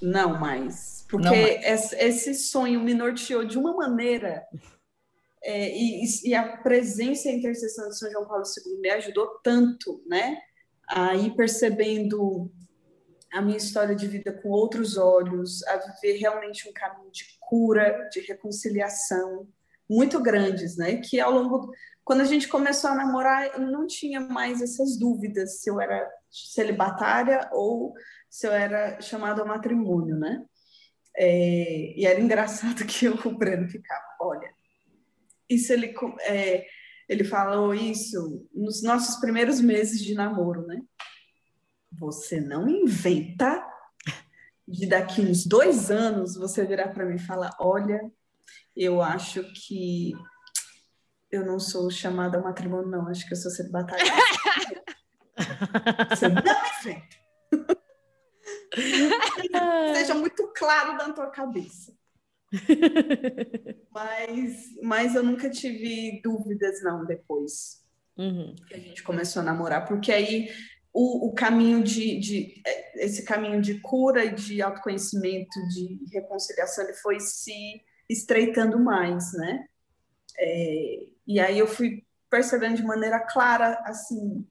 [0.00, 0.91] Não mais.
[1.12, 4.42] Porque Não esse sonho me norteou de uma maneira.
[5.44, 9.26] É, e, e, a presença e a intercessão de São João Paulo II me ajudou
[9.44, 10.38] tanto, né?
[10.88, 12.50] A ir percebendo
[13.30, 18.08] a minha história de vida com outros olhos, a viver realmente um caminho de cura,
[18.10, 19.46] de reconciliação
[19.90, 20.96] muito grandes, né?
[20.96, 25.60] Que ao longo quando a gente começou a namorar, eu não tinha mais essas dúvidas
[25.60, 27.92] se eu era celibatária ou
[28.30, 30.42] se eu era chamada ao matrimônio, né?
[31.16, 34.52] É, e era engraçado que eu, o Breno ficava, olha,
[35.48, 36.66] isso ele é,
[37.08, 40.80] ele falou isso nos nossos primeiros meses de namoro, né?
[41.92, 43.62] Você não inventa
[44.66, 48.00] de daqui uns dois anos você virar para mim e falar: olha,
[48.74, 50.12] eu acho que
[51.30, 54.04] eu não sou chamada a matrimônio, não, acho que eu sou celibatária.
[56.08, 57.22] você não inventa.
[59.94, 61.92] Seja muito claro na tua cabeça.
[63.90, 67.82] mas, mas eu nunca tive dúvidas, não, depois
[68.16, 68.54] uhum.
[68.68, 70.50] que a gente começou a namorar, porque aí
[70.92, 76.84] o, o caminho de, de, é, esse caminho de cura e de autoconhecimento, de reconciliação,
[76.84, 79.66] ele foi se estreitando mais, né?
[80.38, 84.46] É, e aí eu fui percebendo de maneira clara, assim,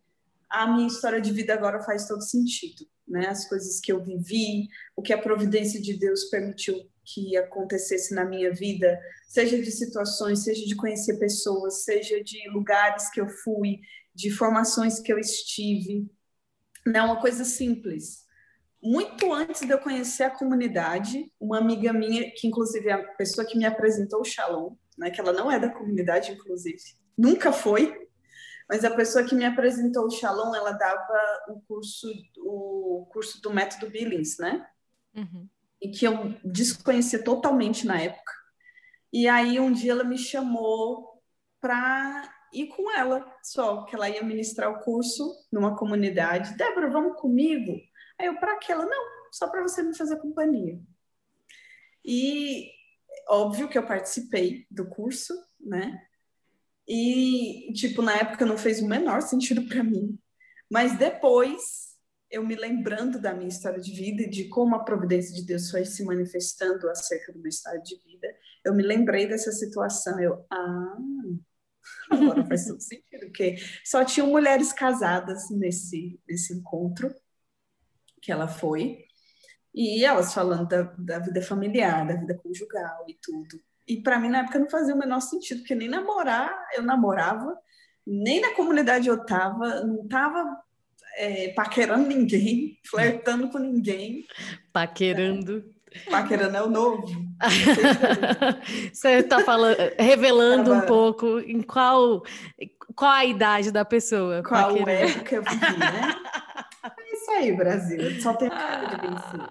[0.52, 3.28] a minha história de vida agora faz todo sentido, né?
[3.28, 8.26] As coisas que eu vivi, o que a providência de Deus permitiu que acontecesse na
[8.26, 13.80] minha vida, seja de situações, seja de conhecer pessoas, seja de lugares que eu fui,
[14.14, 16.06] de formações que eu estive,
[16.86, 18.26] não é uma coisa simples.
[18.84, 23.46] Muito antes de eu conhecer a comunidade, uma amiga minha, que inclusive é a pessoa
[23.46, 26.78] que me apresentou o Shalom, né, que ela não é da comunidade, inclusive,
[27.18, 28.10] nunca foi,
[28.72, 32.08] mas a pessoa que me apresentou o Shalom, ela dava o curso,
[32.38, 34.66] o curso do método Billings, né?
[35.14, 35.50] Uhum.
[35.82, 38.32] E que eu desconhecia totalmente na época.
[39.12, 41.22] E aí um dia ela me chamou
[41.60, 46.56] para ir com ela só, que ela ia ministrar o curso numa comunidade.
[46.56, 47.74] Débora, vamos comigo?
[48.18, 50.80] Aí eu, para aquela, não, só para você me fazer companhia.
[52.06, 52.72] E
[53.28, 56.08] óbvio que eu participei do curso, né?
[56.94, 60.20] E, tipo, na época não fez o menor sentido para mim.
[60.70, 61.96] Mas depois,
[62.30, 65.72] eu me lembrando da minha história de vida e de como a providência de Deus
[65.72, 68.28] foi se manifestando acerca do meu estado de vida,
[68.66, 70.20] eu me lembrei dessa situação.
[70.20, 70.98] Eu, ah,
[72.12, 77.14] Agora faz todo sentido, porque só tinham mulheres casadas nesse, nesse encontro
[78.22, 79.06] que ela foi,
[79.74, 83.60] e elas falando da, da vida familiar, da vida conjugal e tudo.
[83.88, 87.58] E para mim, na época, não fazia o menor sentido, porque nem namorar eu namorava,
[88.06, 90.58] nem na comunidade eu tava, não tava
[91.18, 94.26] é, paquerando ninguém, flertando com ninguém.
[94.72, 95.64] Paquerando.
[96.10, 97.06] Paquerando é o novo.
[98.94, 100.84] Você está falando, revelando Tava...
[100.84, 102.24] um pouco em qual,
[102.96, 104.42] qual a idade da pessoa.
[104.42, 105.12] Qual paquerando.
[105.12, 106.16] época eu vivi, né?
[106.84, 108.22] É isso aí, Brasil.
[108.22, 109.42] Só tem cara de 25.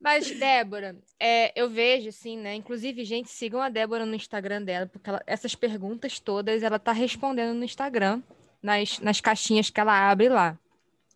[0.00, 2.54] Mas, Débora, é, eu vejo, assim, né?
[2.54, 6.92] Inclusive, gente, sigam a Débora no Instagram dela, porque ela, essas perguntas todas ela tá
[6.92, 8.22] respondendo no Instagram,
[8.62, 10.58] nas, nas caixinhas que ela abre lá.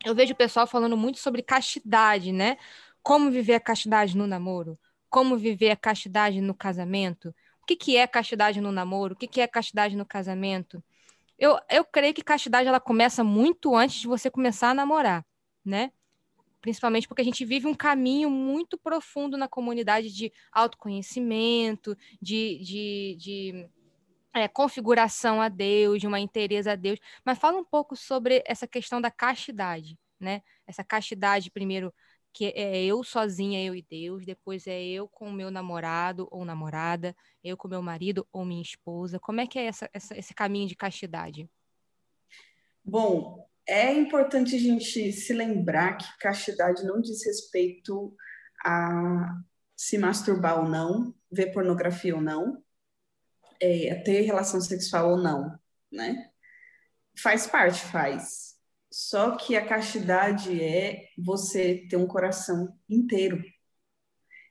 [0.05, 2.59] Eu vejo o pessoal falando muito sobre castidade, né?
[3.05, 4.79] como viver a castidade no namoro,
[5.11, 7.29] como viver a castidade no casamento,
[7.63, 10.83] o que, que é castidade no namoro, o que, que é castidade no casamento.
[11.39, 15.25] Eu, eu creio que castidade ela começa muito antes de você começar a namorar,
[15.63, 15.93] né?
[16.65, 23.17] Principalmente porque a gente vive um caminho muito profundo na comunidade de autoconhecimento, de, de,
[23.19, 23.69] de
[24.33, 26.99] é, configuração a Deus, de uma inteireza a Deus.
[27.23, 30.41] Mas fala um pouco sobre essa questão da castidade, né?
[30.67, 31.93] Essa castidade, primeiro,
[32.33, 36.47] que é eu sozinha, eu e Deus, depois é eu com o meu namorado ou
[36.47, 39.21] namorada, eu com meu marido ou minha esposa.
[39.21, 41.47] Como é que é essa, essa, esse caminho de castidade?
[42.83, 48.15] Bom, é importante a gente se lembrar que castidade não diz respeito
[48.65, 49.41] a
[49.77, 52.63] se masturbar ou não, ver pornografia ou não,
[53.61, 55.59] é, ter relação sexual ou não,
[55.91, 56.31] né?
[57.19, 58.55] Faz parte, faz.
[58.91, 63.43] Só que a castidade é você ter um coração inteiro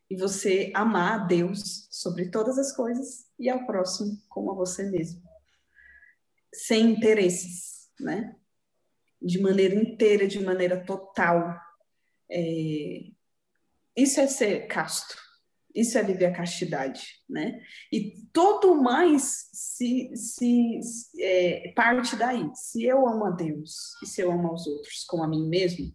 [0.10, 4.84] e você amar a Deus sobre todas as coisas e ao próximo como a você
[4.90, 5.22] mesmo,
[6.54, 8.36] sem interesses, né?
[9.24, 11.56] De maneira inteira, de maneira total.
[12.30, 13.06] É...
[13.96, 15.24] Isso é ser casto.
[15.74, 17.60] Isso é viver a castidade, né?
[17.92, 20.80] E todo mais se, se
[21.20, 22.48] é, parte daí.
[22.54, 25.92] Se eu amo a Deus e se eu amo aos outros como a mim mesmo,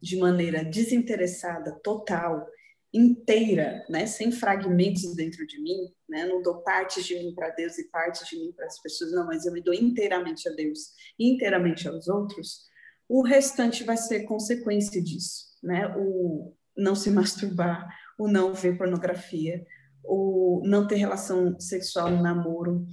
[0.00, 2.46] de maneira desinteressada, total,
[2.92, 4.06] inteira, né?
[4.06, 6.26] Sem fragmentos dentro de mim, né?
[6.26, 9.26] Não dou partes de mim para Deus e partes de mim para as pessoas, não,
[9.26, 12.66] mas eu me dou inteiramente a Deus inteiramente aos outros.
[13.08, 15.94] O restante vai ser consequência disso, né?
[15.96, 17.88] O não se masturbar,
[18.18, 19.64] o não ver pornografia,
[20.04, 22.86] o não ter relação sexual no namoro,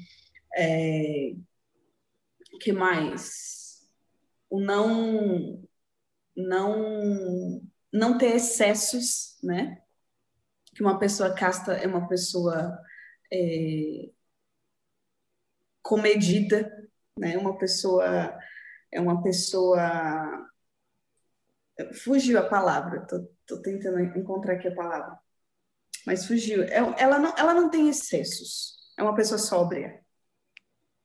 [0.55, 1.33] é,
[2.59, 3.79] que mais?
[4.49, 5.63] O não
[6.35, 9.81] não não ter excessos, né?
[10.79, 12.79] Que uma pessoa casta é uma pessoa
[13.29, 14.09] é,
[15.81, 16.71] comedida,
[17.17, 17.37] né?
[17.37, 18.39] Uma pessoa
[18.89, 20.47] é uma pessoa
[22.01, 25.19] fugiu a palavra, tô, tô tentando encontrar aqui a palavra,
[26.07, 26.63] mas fugiu.
[26.63, 28.77] É, ela não, ela não tem excessos.
[28.97, 30.01] É uma pessoa sóbria.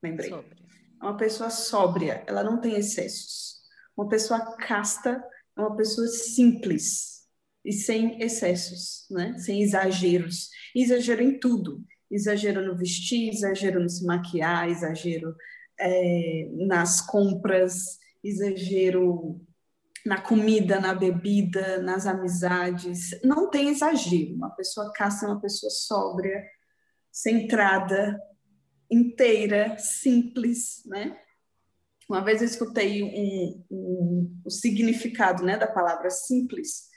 [0.00, 0.30] Lembrei.
[0.30, 0.56] Sóbria.
[1.02, 2.22] É uma pessoa sóbria.
[2.28, 3.60] Ela não tem excessos.
[3.96, 5.20] Uma pessoa casta
[5.56, 7.13] é uma pessoa simples
[7.64, 9.38] e sem excessos, né?
[9.38, 10.50] Sem exageros.
[10.74, 11.82] Exagero em tudo.
[12.10, 15.34] Exagero no vestir, exagero no se maquiar, exagero
[15.80, 19.40] é, nas compras, exagero
[20.04, 23.18] na comida, na bebida, nas amizades.
[23.24, 24.34] Não tem exagero.
[24.34, 26.44] Uma pessoa caça uma pessoa sóbria,
[27.10, 28.20] centrada,
[28.90, 31.18] inteira, simples, né?
[32.06, 36.92] Uma vez eu escutei um, um, o significado né, da palavra simples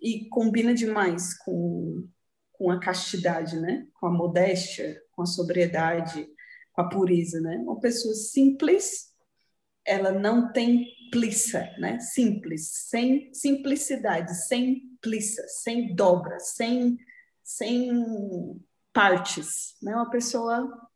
[0.00, 2.08] e combina demais com,
[2.52, 3.86] com a castidade, né?
[3.94, 6.28] com a modéstia, com a sobriedade,
[6.72, 7.40] com a pureza.
[7.40, 7.56] Né?
[7.58, 9.12] Uma pessoa simples,
[9.84, 11.98] ela não tem simpliça, né?
[12.00, 16.98] Simples, sem simplicidade, sem plissa, sem dobra, sem,
[17.42, 19.94] sem partes, né?
[19.94, 20.88] Uma pessoa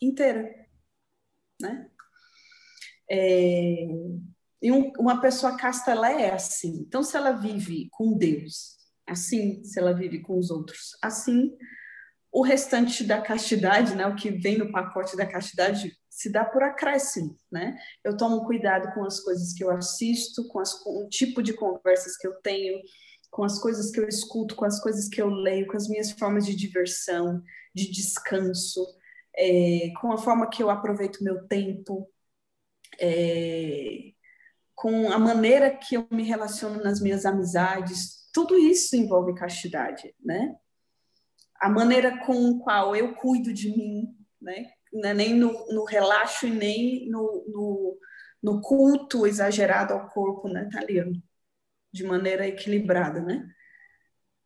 [0.00, 0.50] inteira,
[1.60, 1.90] né?
[3.10, 3.86] É,
[4.62, 6.84] e um, uma pessoa casta, ela é assim.
[6.86, 11.50] Então, se ela vive com Deus, assim, se ela vive com os outros, assim,
[12.32, 16.62] o restante da castidade, né, o que vem no pacote da castidade, se dá por
[16.62, 17.76] acréscimo, né?
[18.04, 21.54] Eu tomo cuidado com as coisas que eu assisto, com, as, com o tipo de
[21.54, 22.78] conversas que eu tenho,
[23.30, 26.10] com as coisas que eu escuto, com as coisas que eu leio, com as minhas
[26.12, 27.42] formas de diversão,
[27.74, 28.84] de descanso,
[29.36, 32.08] é, com a forma que eu aproveito meu tempo,
[33.00, 34.12] é,
[34.80, 40.56] com a maneira que eu me relaciono nas minhas amizades, tudo isso envolve castidade, né?
[41.60, 44.70] a maneira com qual eu cuido de mim, né?
[45.04, 47.98] É nem no, no relaxo e nem no, no,
[48.42, 51.22] no, culto exagerado ao corpo, né, Taliano?
[51.92, 53.46] De maneira equilibrada, né?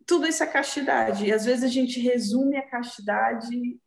[0.05, 1.25] Tudo isso é castidade.
[1.25, 3.81] E às vezes a gente resume a castidade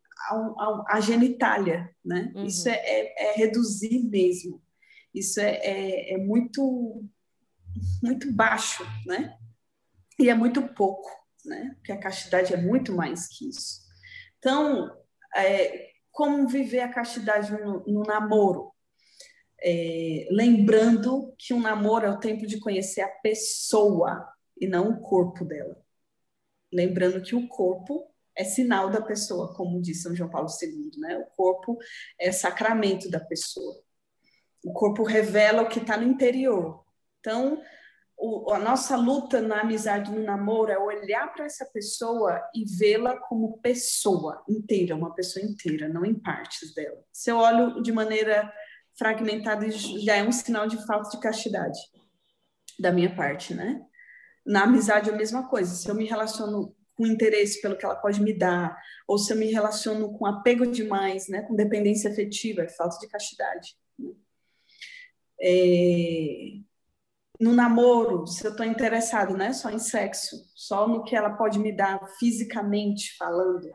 [0.88, 2.32] à genitália, né?
[2.34, 2.45] Uhum.
[2.45, 4.62] Isso é, é, é, reduzir mesmo.
[5.20, 7.03] Isso é, é, é muito,
[8.01, 9.38] muito baixo, né?
[10.20, 11.09] E é muito pouco
[11.47, 11.74] né?
[11.78, 13.82] Porque a castidade é muito mais que isso.
[14.38, 14.91] Então,
[15.36, 18.72] é, como viver a castidade no, no namoro?
[19.59, 24.28] É, lembrando que um namoro é o tempo de conhecer a pessoa
[24.59, 25.82] e não o corpo dela.
[26.72, 31.18] Lembrando que o corpo é sinal da pessoa, como diz São João Paulo II, né?
[31.18, 31.78] O corpo
[32.20, 33.82] é sacramento da pessoa.
[34.68, 36.84] O corpo revela o que está no interior.
[37.22, 37.61] Então,
[38.18, 43.15] o, a nossa luta na amizade, no namoro, é olhar para essa pessoa e vê-la
[43.18, 47.01] como pessoa inteira, uma pessoa inteira, não em partes dela.
[47.13, 48.51] Se eu olho de maneira
[48.99, 51.80] fragmentada, já é um sinal de falta de castidade.
[52.78, 53.82] da minha parte, né?
[54.45, 55.74] Na amizade é a mesma coisa.
[55.74, 59.38] Se eu me relaciono com interesse pelo que ela pode me dar, ou se eu
[59.38, 63.76] me relaciono com apego demais, né, com dependência afetiva, é falta de castidade.
[63.97, 64.11] Né?
[65.42, 66.58] É...
[67.40, 71.60] No namoro, se eu estou interessado, né, só em sexo, só no que ela pode
[71.60, 73.70] me dar fisicamente falando,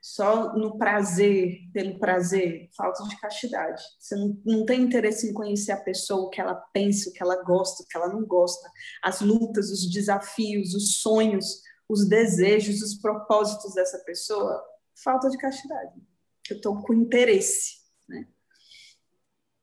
[0.00, 3.82] só no prazer, pelo prazer, falta de castidade.
[3.98, 7.22] Você não, não tem interesse em conhecer a pessoa, o que ela pensa, o que
[7.22, 8.70] ela gosta, o que ela não gosta,
[9.02, 14.62] as lutas, os desafios, os sonhos, os desejos, os propósitos dessa pessoa,
[15.02, 16.00] falta de castidade.
[16.48, 18.26] Eu estou com interesse, né?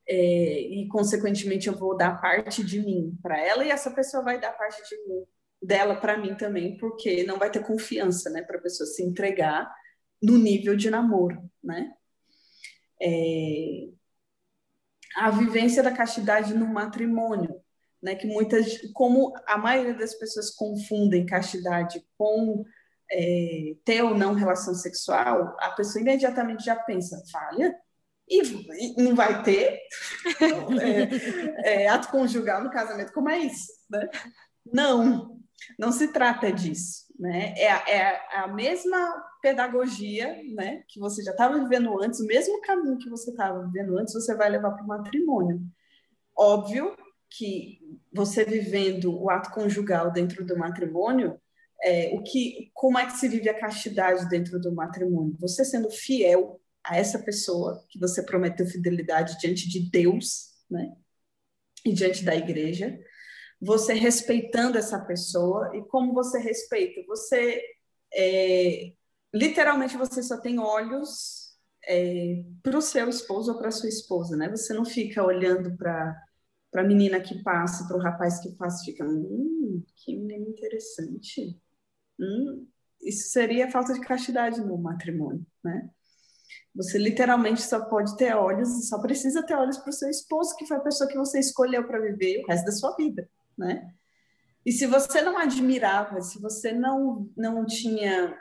[0.07, 4.39] É, e consequentemente eu vou dar parte de mim para ela e essa pessoa vai
[4.39, 5.23] dar parte de mim
[5.61, 9.73] dela para mim também, porque não vai ter confiança, né, para a pessoa se entregar
[10.21, 11.91] no nível de namoro, né?
[13.01, 13.89] É,
[15.15, 17.61] a vivência da castidade no matrimônio,
[18.01, 18.15] né?
[18.15, 22.63] Que muitas, como a maioria das pessoas confundem castidade com
[23.11, 27.75] é, ter ou não relação sexual, a pessoa imediatamente já pensa, falha,
[28.27, 29.79] e, e não vai ter
[31.63, 33.71] é, é, ato conjugal no casamento, como é isso?
[33.89, 34.09] Né?
[34.65, 35.39] Não,
[35.77, 37.53] não se trata disso, né?
[37.57, 42.97] É, é a mesma pedagogia, né, que você já estava vivendo antes, o mesmo caminho
[42.97, 45.61] que você estava vivendo antes, você vai levar para o matrimônio.
[46.35, 46.95] Óbvio
[47.29, 47.79] que
[48.11, 51.39] você vivendo o ato conjugal dentro do matrimônio,
[51.83, 55.35] é, o que, como é que se vive a castidade dentro do matrimônio?
[55.39, 60.95] Você sendo fiel a essa pessoa que você prometeu fidelidade diante de Deus, né,
[61.85, 62.97] e diante da igreja,
[63.61, 67.61] você respeitando essa pessoa e como você respeita, você
[68.13, 68.93] é,
[69.33, 71.55] literalmente você só tem olhos
[71.87, 74.49] é, para o seu esposo ou para sua esposa, né?
[74.49, 76.15] Você não fica olhando para
[76.71, 81.57] para a menina que passa, para o rapaz que passa, fica, hum, que menino interessante.
[82.19, 82.67] Hum,
[83.01, 85.89] isso seria falta de castidade no matrimônio, né?
[86.75, 90.65] Você literalmente só pode ter olhos, só precisa ter olhos para o seu esposo, que
[90.65, 93.93] foi a pessoa que você escolheu para viver o resto da sua vida, né?
[94.65, 98.35] E se você não admirava, se você não, não tinha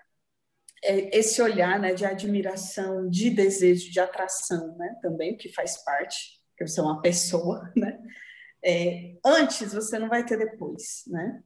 [0.83, 6.41] é, esse olhar né, de admiração, de desejo, de atração, né, também, que faz parte,
[6.51, 8.01] porque você é uma pessoa, né?
[8.65, 11.43] É, antes você não vai ter depois, né?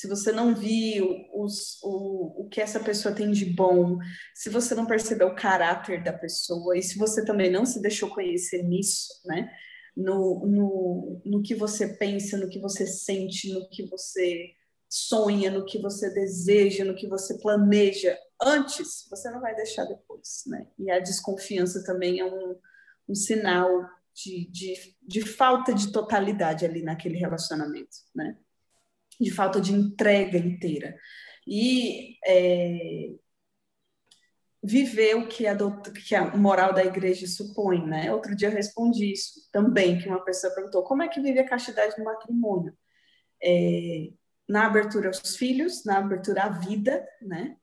[0.00, 3.98] Se você não viu os, o, o que essa pessoa tem de bom,
[4.34, 8.08] se você não percebeu o caráter da pessoa, e se você também não se deixou
[8.08, 9.52] conhecer nisso, né?
[9.94, 14.54] No, no, no que você pensa, no que você sente, no que você
[14.88, 20.44] sonha, no que você deseja, no que você planeja antes, você não vai deixar depois,
[20.46, 20.66] né?
[20.78, 22.56] E a desconfiança também é um,
[23.06, 23.68] um sinal
[24.14, 28.38] de, de, de falta de totalidade ali naquele relacionamento, né?
[29.20, 30.96] De falta de entrega inteira.
[31.46, 33.10] E é,
[34.62, 35.56] viver o que a,
[36.06, 38.12] que a moral da igreja supõe, né?
[38.12, 41.48] Outro dia eu respondi isso também, que uma pessoa perguntou, como é que vive a
[41.48, 42.76] castidade no matrimônio?
[43.42, 44.10] É,
[44.48, 47.56] na abertura aos filhos, na abertura à vida, né?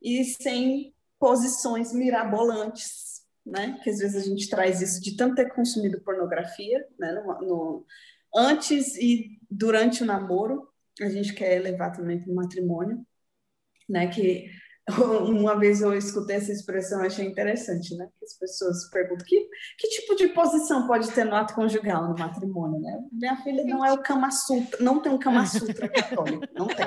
[0.00, 3.80] E sem posições mirabolantes, né?
[3.82, 7.12] Que às vezes a gente traz isso de tanto ter consumido pornografia, né?
[7.12, 7.86] No, no
[8.34, 10.68] antes e durante o namoro,
[11.04, 13.04] a gente quer levar também para o matrimônio,
[13.88, 14.06] né?
[14.08, 14.46] Que
[15.28, 18.08] uma vez eu escutei essa expressão, achei interessante, né?
[18.18, 19.48] Que as pessoas perguntam que,
[19.78, 22.98] que tipo de posição pode ter no ato conjugal no matrimônio, né?
[23.12, 26.86] Minha filha não é o Kama Sutra, não tem um Kama Sutra católico, não tem.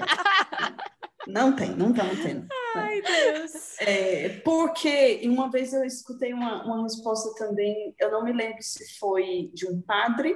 [1.25, 2.41] Não tem, não está tendo.
[2.41, 2.47] Né?
[2.75, 3.79] Ai, Deus.
[3.79, 8.97] É, porque uma vez eu escutei uma, uma resposta também, eu não me lembro se
[8.99, 10.35] foi de um padre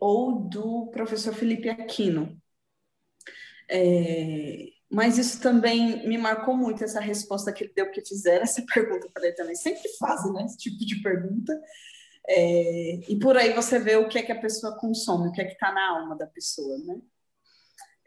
[0.00, 2.40] ou do professor Felipe Aquino.
[3.68, 8.64] É, mas isso também me marcou muito, essa resposta que ele deu, que fizeram essa
[8.72, 9.56] pergunta para ele também.
[9.56, 11.60] Sempre fazem né, esse tipo de pergunta.
[12.28, 15.40] É, e por aí você vê o que é que a pessoa consome, o que
[15.42, 17.00] é que está na alma da pessoa, né?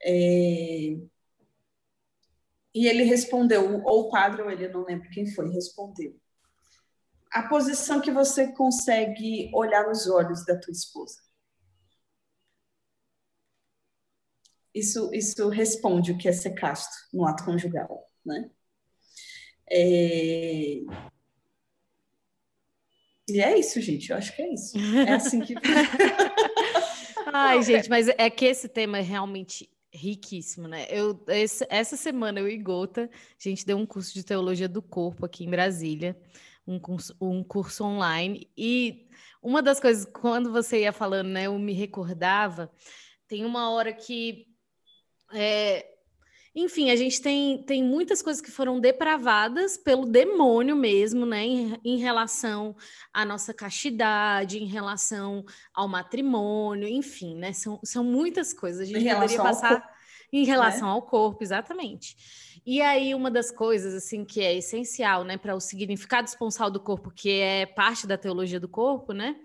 [0.03, 0.97] É,
[2.73, 6.15] e ele respondeu, ou o padre ou ele, não lembro quem foi, respondeu.
[7.31, 11.26] A posição que você consegue olhar nos olhos da tua esposa.
[14.79, 18.49] Isso, isso responde o que é ser casto no ato conjugal, né?
[19.69, 20.81] É...
[23.29, 24.09] E é isso, gente.
[24.09, 24.77] Eu acho que é isso.
[24.77, 25.53] É assim que.
[27.33, 30.85] Ai, gente, mas é que esse tema é realmente riquíssimo, né?
[30.89, 34.81] Eu, esse, essa semana eu e Gota, a gente deu um curso de teologia do
[34.81, 36.17] corpo aqui em Brasília,
[36.65, 38.49] um curso, um curso online.
[38.57, 39.09] E
[39.43, 42.71] uma das coisas, quando você ia falando, né, eu me recordava
[43.27, 44.46] tem uma hora que
[45.33, 45.85] é,
[46.59, 51.45] enfim, a gente tem, tem muitas coisas que foram depravadas pelo demônio mesmo, né?
[51.45, 52.75] Em, em, relação
[53.13, 57.53] à nossa castidade, em relação ao matrimônio, enfim, né?
[57.53, 58.81] São, são muitas coisas.
[58.81, 59.87] A gente em poderia passar corpo,
[60.33, 60.93] em relação né?
[60.93, 62.17] ao corpo, exatamente.
[62.65, 66.79] E aí, uma das coisas, assim, que é essencial, né, para o significado esponsal do
[66.79, 69.35] corpo, que é parte da teologia do corpo, né?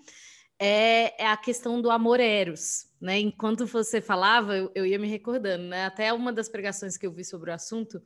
[0.59, 3.19] É, é a questão do amor eros, né?
[3.19, 5.87] Enquanto você falava, eu, eu, ia me recordando, né?
[5.87, 8.01] Até uma das pregações que eu vi sobre o assunto,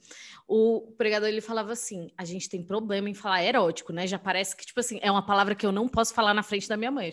[0.48, 4.06] o pregador ele falava assim: a gente tem problema em falar erótico, né?
[4.06, 6.66] Já parece que, tipo assim, é uma palavra que eu não posso falar na frente
[6.66, 7.12] da minha mãe.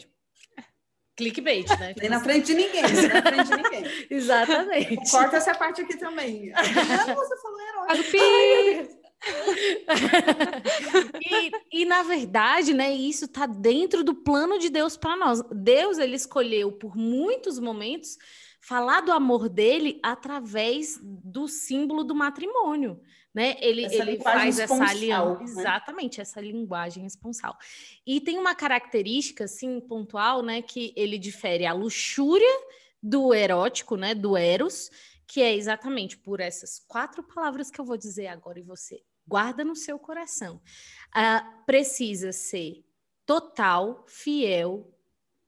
[1.16, 1.94] Clickbait, né?
[2.00, 4.08] Nem na frente de ninguém, nem na frente de ninguém.
[4.10, 5.12] Exatamente.
[5.12, 6.52] Corta essa parte aqui também.
[6.58, 9.03] Ah, você falou erótico.
[11.21, 15.41] e, e, na verdade, né, isso está dentro do plano de Deus para nós.
[15.51, 18.17] Deus ele escolheu por muitos momentos
[18.59, 22.99] falar do amor dele através do símbolo do matrimônio,
[23.34, 23.57] né?
[23.59, 25.61] Ele, ele faz essa aliança, né?
[25.61, 27.57] exatamente essa linguagem responsal.
[28.05, 32.47] E tem uma característica assim pontual, né, que ele difere a luxúria
[33.01, 34.89] do erótico, né, do eros,
[35.28, 39.63] que é exatamente por essas quatro palavras que eu vou dizer agora e você guarda
[39.63, 40.61] no seu coração.
[41.15, 42.84] Uh, precisa ser
[43.26, 44.91] total, fiel.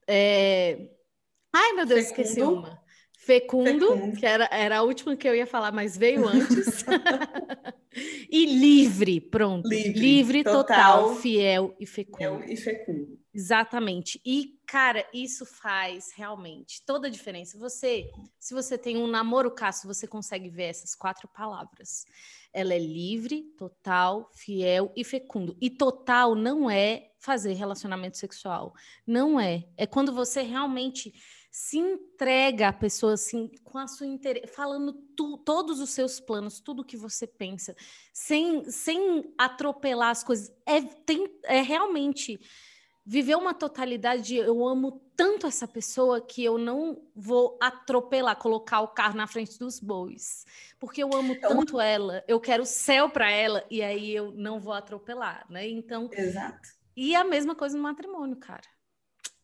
[0.08, 0.90] É...
[1.54, 2.22] Ai, meu Deus, Fecundo.
[2.22, 2.86] esqueci uma.
[3.18, 6.86] Fecundo, Fecundo, que era, era a última que eu ia falar, mas veio antes.
[8.30, 9.68] e livre, pronto.
[9.68, 10.64] Livre, livre total,
[11.06, 12.18] total, fiel e fecundo.
[12.18, 13.25] Fiel e fecundo.
[13.36, 14.22] Exatamente.
[14.26, 17.58] E, cara, isso faz realmente toda a diferença.
[17.60, 18.10] Você,
[18.40, 22.06] se você tem um namoro caso, você consegue ver essas quatro palavras
[22.56, 25.58] ela é livre, total, fiel e fecundo.
[25.60, 28.74] E total não é fazer relacionamento sexual.
[29.06, 29.68] Não é.
[29.76, 31.14] É quando você realmente
[31.52, 36.62] se entrega à pessoa assim, com a sua interesse, falando tu, todos os seus planos,
[36.62, 37.76] tudo que você pensa,
[38.14, 40.50] sem, sem atropelar as coisas.
[40.66, 42.40] É, tem, é realmente
[43.06, 48.82] viver uma totalidade de eu amo tanto essa pessoa que eu não vou atropelar, colocar
[48.82, 50.46] o carro na frente dos bois,
[50.80, 54.60] porque eu amo tanto ela, eu quero o céu para ela e aí eu não
[54.60, 55.68] vou atropelar, né?
[55.68, 56.76] Então, Exato.
[56.98, 58.64] E a mesma coisa no matrimônio, cara.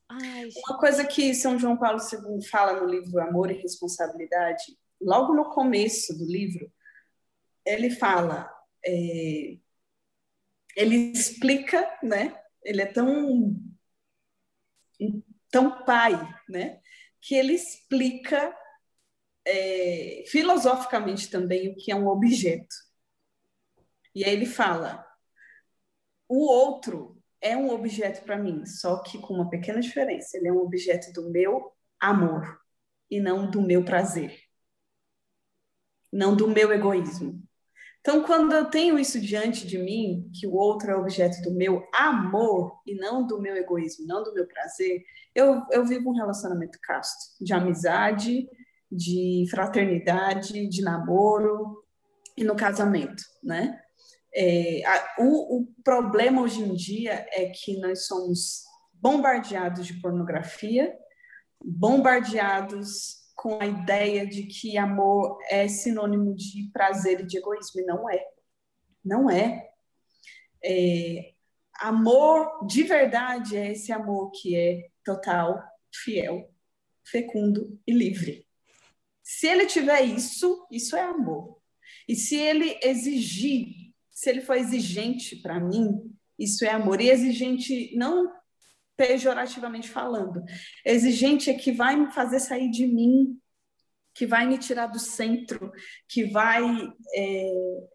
[0.10, 5.34] Ai, Uma coisa que São João Paulo II fala no livro Amor e Responsabilidade, logo
[5.34, 6.72] no começo do livro,
[7.66, 8.52] ele fala,
[8.86, 9.58] é,
[10.76, 12.41] ele explica, né?
[12.64, 13.56] Ele é tão
[15.50, 16.14] tão pai,
[16.50, 16.80] né?
[17.20, 18.56] Que ele explica
[19.46, 22.76] é, filosoficamente também o que é um objeto.
[24.16, 25.06] E aí ele fala:
[26.28, 30.38] o outro é um objeto para mim, só que com uma pequena diferença.
[30.38, 32.60] Ele é um objeto do meu amor
[33.10, 34.40] e não do meu prazer,
[36.12, 37.42] não do meu egoísmo.
[38.02, 41.88] Então, quando eu tenho isso diante de mim, que o outro é objeto do meu
[41.94, 45.04] amor e não do meu egoísmo, não do meu prazer,
[45.36, 48.50] eu, eu vivo um relacionamento casto, de amizade,
[48.92, 51.84] de fraternidade, de namoro
[52.36, 53.80] e no casamento, né?
[54.34, 60.96] É, a, o, o problema hoje em dia é que nós somos bombardeados de pornografia,
[61.64, 67.86] bombardeados com a ideia de que amor é sinônimo de prazer e de egoísmo, e
[67.86, 68.24] não é.
[69.04, 69.68] Não é.
[70.64, 71.34] é.
[71.80, 75.60] Amor de verdade é esse amor que é total,
[75.92, 76.54] fiel,
[77.04, 78.46] fecundo e livre.
[79.24, 81.58] Se ele tiver isso, isso é amor.
[82.08, 87.02] E se ele exigir, se ele for exigente para mim, isso é amor.
[87.02, 88.32] E exigente não
[89.02, 90.44] pejorativamente falando.
[90.86, 93.36] Exigente é que vai me fazer sair de mim,
[94.14, 95.72] que vai me tirar do centro,
[96.08, 96.64] que vai
[97.16, 97.52] é,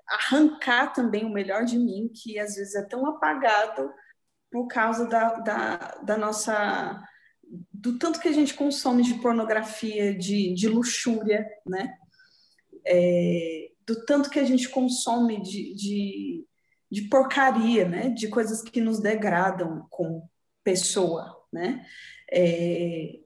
[0.08, 3.88] arrancar também o melhor de mim, que às vezes é tão apagado
[4.50, 7.00] por causa da, da, da nossa
[7.72, 11.96] do tanto que a gente consome de pornografia, de, de luxúria, né?
[12.84, 16.44] É, do tanto que a gente consome de, de,
[16.90, 18.08] de porcaria, né?
[18.08, 20.28] De coisas que nos degradam com
[20.66, 21.86] pessoa, né?
[22.28, 23.20] É,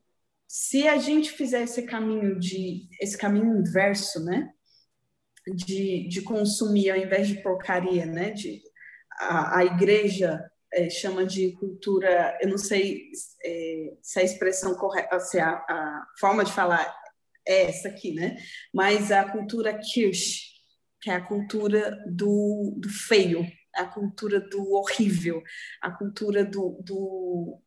[0.47, 4.53] se a gente fizer esse caminho de esse caminho inverso, né?
[5.47, 8.33] De, de consumir ao invés de porcaria, né?
[8.33, 8.61] De
[9.19, 10.39] a, a igreja
[10.73, 13.09] é, chama de cultura, eu não sei
[13.43, 16.95] é, se a expressão correta, se a, a, forma de falar
[17.49, 18.37] é essa aqui, né?
[18.73, 20.43] Mas a cultura Kirsch,
[21.01, 25.43] que é a cultura do, do feio, a cultura do horrível,
[25.81, 27.61] a cultura do, do,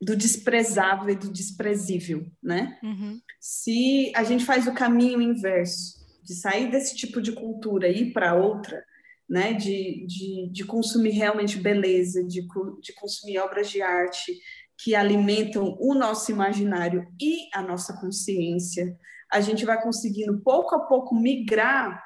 [0.00, 2.78] do desprezável e do desprezível, né?
[2.82, 3.20] Uhum.
[3.40, 8.12] Se a gente faz o caminho inverso, de sair desse tipo de cultura e ir
[8.12, 8.84] para outra,
[9.28, 9.52] né?
[9.52, 12.46] De, de, de consumir realmente beleza, de,
[12.80, 14.38] de consumir obras de arte
[14.82, 18.98] que alimentam o nosso imaginário e a nossa consciência,
[19.30, 22.02] a gente vai conseguindo pouco a pouco migrar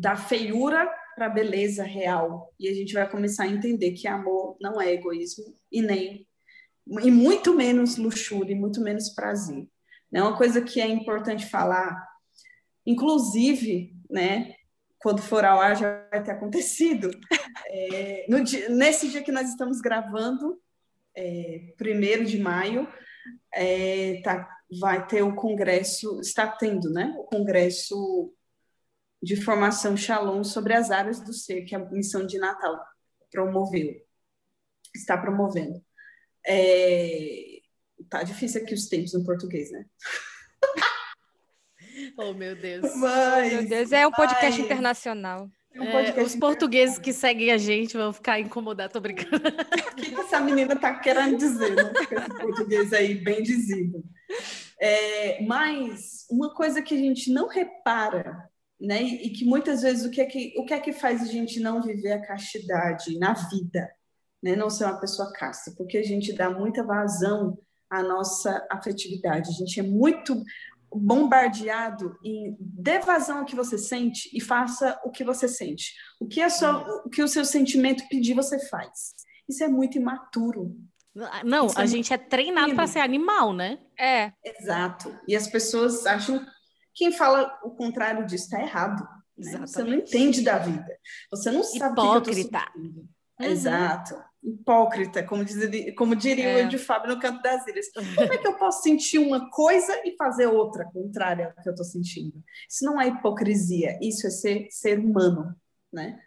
[0.00, 2.52] da feiura para a beleza real.
[2.58, 6.26] E a gente vai começar a entender que amor não é egoísmo e nem
[6.86, 9.68] e muito menos luxúria, e muito menos prazer.
[10.12, 12.06] É uma coisa que é importante falar,
[12.84, 14.54] inclusive, né,
[14.98, 17.10] quando for ao ar já vai ter acontecido.
[17.74, 20.60] É, dia, nesse dia que nós estamos gravando,
[21.16, 22.86] é, primeiro de maio,
[23.54, 24.48] é, tá,
[24.80, 28.34] vai ter o congresso, está tendo, né, o congresso
[29.22, 32.78] de formação Shalom sobre as áreas do ser que a missão de Natal
[33.30, 33.94] promoveu,
[34.94, 35.82] está promovendo.
[36.46, 37.60] É...
[38.10, 39.86] Tá difícil aqui os tempos no português, né?
[42.18, 42.94] oh, meu Deus.
[42.96, 44.66] Mas, meu Deus, é um podcast mas...
[44.66, 45.48] internacional.
[45.74, 49.36] É um podcast é, os portugueses que seguem a gente vão ficar incomodados, tô brincando.
[49.36, 51.92] O que essa menina tá querendo dizer, né?
[52.02, 54.04] Esse português aí bem dizido.
[54.78, 58.50] É, mas uma coisa que a gente não repara,
[58.82, 59.02] né?
[59.02, 61.60] E que muitas vezes o que é que, o que, é que faz a gente
[61.60, 63.88] não viver a castidade na vida?
[64.42, 64.56] né?
[64.56, 67.56] não ser uma pessoa casta, porque a gente dá muita vazão
[67.88, 70.42] à nossa afetividade, a gente é muito
[70.94, 75.94] bombardeado em dê vazão ao que você sente e faça o que você sente.
[76.20, 79.14] O que, é só, o, que o seu sentimento pedir, você faz.
[79.48, 80.76] Isso é muito imaturo.
[81.44, 83.78] Não, Isso a é gente é treinado para ser animal, né?
[83.98, 84.32] É.
[84.44, 85.14] Exato.
[85.26, 86.44] E as pessoas acham.
[86.94, 89.06] Quem fala o contrário disso está errado.
[89.36, 89.58] Né?
[89.58, 90.98] Você não entende da vida.
[91.30, 92.58] Você não sabe Hipócrita.
[92.58, 93.06] o que, eu Uhum.
[93.40, 95.56] Exato hipócrita, como, diz,
[95.96, 96.66] como diria é.
[96.66, 97.86] o de Fábio no Canto das Ilhas.
[97.92, 101.72] Como é que eu posso sentir uma coisa e fazer outra contrária ao que eu
[101.72, 102.42] estou sentindo?
[102.68, 105.54] Isso não é hipocrisia, isso é ser, ser humano,
[105.92, 106.18] né?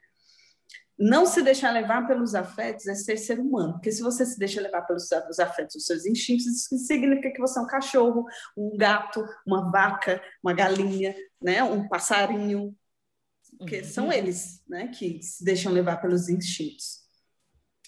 [0.98, 4.62] Não se deixar levar pelos afetos é ser ser humano, porque se você se deixa
[4.62, 8.26] levar pelos os afetos, os seus instintos, isso significa que você é um cachorro,
[8.56, 11.62] um gato, uma vaca, uma galinha, né?
[11.64, 12.74] um passarinho,
[13.58, 14.14] porque são uhum.
[14.14, 14.88] eles né?
[14.88, 17.04] que se deixam levar pelos instintos.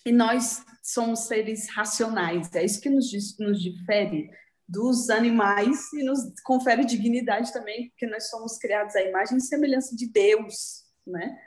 [0.06, 4.30] E nós somos seres racionais, é isso que nos, nos difere
[4.68, 9.96] dos animais e nos confere dignidade também, porque nós somos criados à imagem e semelhança
[9.96, 11.38] de Deus, né?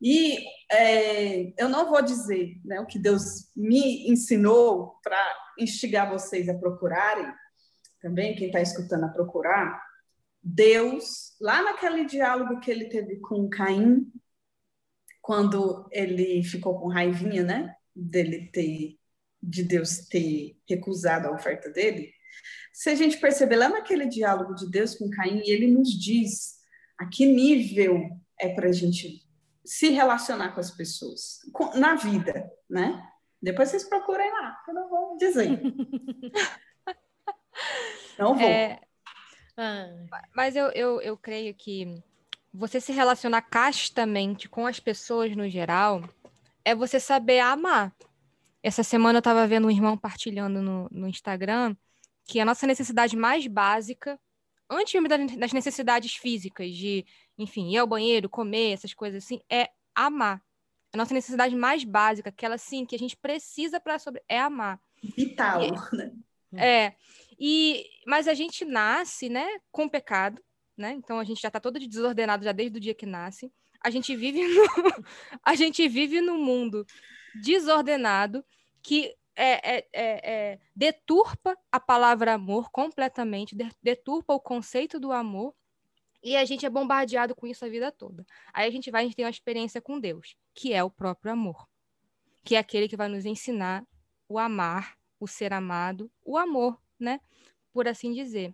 [0.00, 0.38] E
[0.70, 5.18] é, eu não vou dizer né, o que Deus me ensinou para
[5.58, 7.26] instigar vocês a procurarem,
[8.00, 9.82] também quem está escutando a procurar,
[10.42, 14.06] Deus, lá naquele diálogo que ele teve com Caim,
[15.20, 17.74] quando ele ficou com raivinha, né?
[17.92, 18.96] Dele ter,
[19.42, 22.12] de Deus ter recusado a oferta dele.
[22.72, 26.58] Se a gente perceber lá naquele diálogo de Deus com Caim, ele nos diz
[26.96, 29.25] a que nível é para a gente
[29.66, 33.06] se relacionar com as pessoas, com, na vida, né?
[33.42, 35.60] Depois vocês procurem lá, eu não vou dizer.
[38.18, 38.48] não vou.
[38.48, 38.80] É,
[40.34, 42.02] mas eu, eu, eu creio que
[42.52, 46.02] você se relacionar castamente com as pessoas no geral
[46.64, 47.94] é você saber amar.
[48.62, 51.76] Essa semana eu estava vendo um irmão partilhando no, no Instagram
[52.24, 54.18] que a nossa necessidade mais básica,
[54.68, 55.00] antes
[55.38, 57.06] das necessidades físicas, de,
[57.38, 60.42] enfim, ir ao banheiro, comer, essas coisas assim, é amar.
[60.92, 64.80] A nossa necessidade mais básica, aquela assim, que a gente precisa para sobre, é amar.
[65.02, 66.12] Vital, e, né?
[66.54, 66.94] É.
[67.38, 70.40] E, mas a gente nasce, né, com pecado
[70.76, 70.92] né?
[70.92, 73.50] Então a gente já está todo desordenado já desde o dia que nasce.
[73.82, 74.62] A gente vive no,
[75.42, 76.84] a gente vive num mundo
[77.42, 78.44] desordenado
[78.82, 85.54] que é, é, é, é deturpa a palavra amor completamente, deturpa o conceito do amor
[86.26, 88.26] e a gente é bombardeado com isso a vida toda.
[88.52, 91.32] Aí a gente vai, a gente tem uma experiência com Deus, que é o próprio
[91.32, 91.68] amor,
[92.42, 93.86] que é aquele que vai nos ensinar
[94.28, 97.20] o amar, o ser amado, o amor, né?
[97.72, 98.52] Por assim dizer.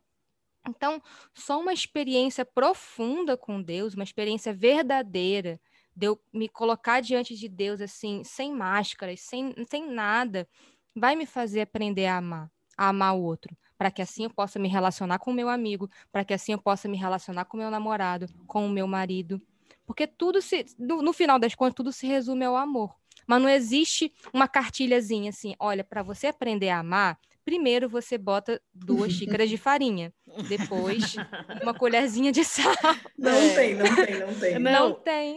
[0.69, 1.03] Então,
[1.33, 5.59] só uma experiência profunda com Deus, uma experiência verdadeira,
[5.97, 10.47] de eu me colocar diante de Deus assim, sem máscaras, sem, sem nada,
[10.95, 12.53] vai me fazer aprender a amar,
[12.83, 15.89] a amar o outro, para que assim eu possa me relacionar com o meu amigo,
[16.11, 19.41] para que assim eu possa me relacionar com o meu namorado, com o meu marido.
[19.87, 22.95] Porque tudo se, no, no final das contas, tudo se resume ao amor.
[23.27, 28.61] Mas não existe uma cartilhazinha assim, olha, para você aprender a amar, Primeiro você bota
[28.73, 30.13] duas xícaras de farinha,
[30.49, 31.17] depois
[31.63, 32.73] uma colherzinha de sal.
[33.19, 33.55] Não é.
[33.55, 34.59] tem, não tem, não tem.
[34.59, 35.37] Não, não tem.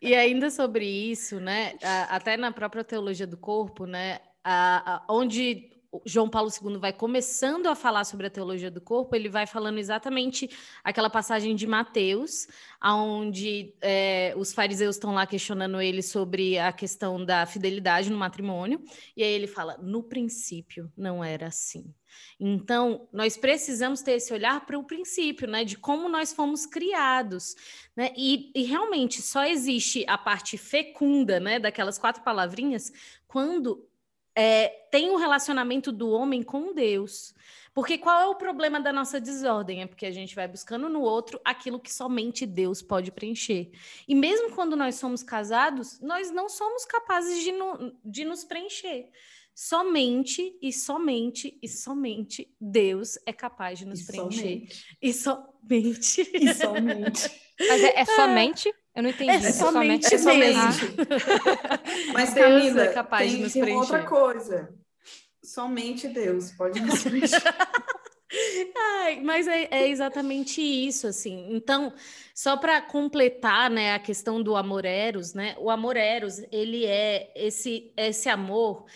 [0.00, 1.74] E ainda sobre isso, né?
[2.08, 4.20] Até na própria teologia do corpo, né?
[4.44, 5.69] A, a, onde
[6.04, 9.78] João Paulo II vai começando a falar sobre a teologia do corpo, ele vai falando
[9.78, 10.48] exatamente
[10.84, 12.46] aquela passagem de Mateus,
[12.82, 18.82] onde é, os fariseus estão lá questionando ele sobre a questão da fidelidade no matrimônio,
[19.16, 21.92] e aí ele fala: no princípio não era assim.
[22.38, 27.54] Então, nós precisamos ter esse olhar para o princípio, né, de como nós fomos criados,
[27.96, 32.92] né, e, e realmente só existe a parte fecunda, né, daquelas quatro palavrinhas,
[33.28, 33.88] quando
[34.40, 37.34] é, tem um relacionamento do homem com Deus.
[37.74, 39.82] Porque qual é o problema da nossa desordem?
[39.82, 43.70] É porque a gente vai buscando no outro aquilo que somente Deus pode preencher.
[44.08, 49.10] E mesmo quando nós somos casados, nós não somos capazes de, no, de nos preencher.
[49.54, 54.38] Somente e somente e somente Deus é capaz de nos e preencher.
[54.38, 54.96] Somente.
[55.02, 56.30] E somente.
[56.32, 57.30] E somente.
[57.68, 58.72] Mas é, é somente?
[58.94, 59.30] Eu não entendi.
[59.30, 60.94] É, é somente, é somente.
[62.12, 63.80] Mas tem ainda, é capaz tem, de nos tem preencher.
[63.80, 64.74] outra coisa.
[65.42, 67.42] Somente Deus pode nos preencher.
[68.76, 71.48] Ai, mas é, é, exatamente isso, assim.
[71.50, 71.92] Então,
[72.32, 75.56] só para completar, né, a questão do amor eros, né?
[75.58, 78.86] O amor eros, ele é esse esse amor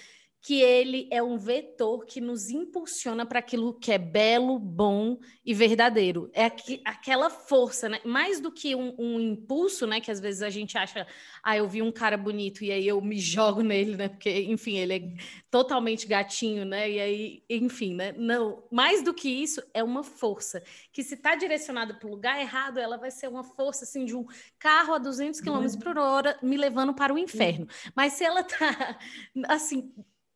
[0.45, 5.55] que ele é um vetor que nos impulsiona para aquilo que é belo, bom e
[5.55, 6.29] verdadeiro.
[6.35, 7.99] É aqui, aquela força, né?
[8.05, 10.03] Mais do que um, um, impulso, né?
[10.03, 11.07] Que às vezes a gente acha,
[11.43, 14.07] ah, eu vi um cara bonito e aí eu me jogo nele, né?
[14.11, 16.91] Porque, enfim, ele é totalmente gatinho, né?
[16.91, 18.13] E aí, enfim, né?
[18.13, 22.39] Não, mais do que isso, é uma força que se está direcionada para o lugar
[22.39, 24.27] errado, ela vai ser uma força, assim, de um
[24.59, 25.79] carro a 200 km uhum.
[25.79, 27.67] por hora me levando para o inferno.
[27.97, 28.99] Mas se ela tá,
[29.49, 29.91] assim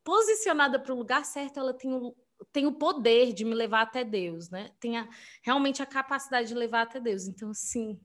[0.08, 2.16] posicionada para o lugar certo, ela tem o,
[2.50, 4.70] tem o poder de me levar até Deus, né?
[4.80, 5.06] Tem a,
[5.42, 7.26] realmente a capacidade de levar até Deus.
[7.26, 8.00] Então, sim,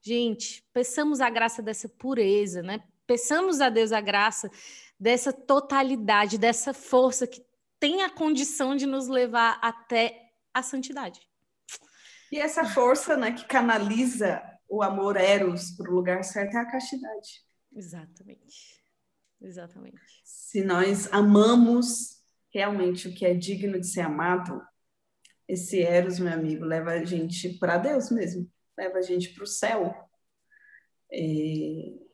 [0.00, 2.82] gente, peçamos a graça dessa pureza, né?
[3.06, 4.50] Peçamos a Deus a graça
[4.98, 7.44] dessa totalidade, dessa força que
[7.78, 11.20] tem a condição de nos levar até a santidade.
[12.32, 16.70] E essa força, né, que canaliza o amor eros para o lugar certo é a
[16.70, 17.44] castidade.
[17.74, 18.75] Exatamente.
[19.40, 20.00] Exatamente.
[20.24, 22.16] Se nós amamos
[22.52, 24.60] realmente o que é digno de ser amado,
[25.48, 29.46] esse Eros, meu amigo, leva a gente para Deus mesmo, leva a gente para o
[29.46, 29.94] céu.
[31.12, 32.06] É...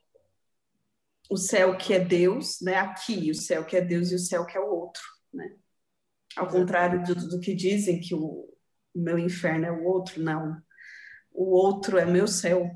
[1.30, 2.74] O céu que é Deus, né?
[2.76, 5.02] Aqui, o céu que é Deus e o céu que é o outro,
[5.32, 5.56] né?
[6.36, 8.48] Ao contrário do, do que dizem que o,
[8.94, 10.60] o meu inferno é o outro, não.
[11.30, 12.70] O outro é meu céu.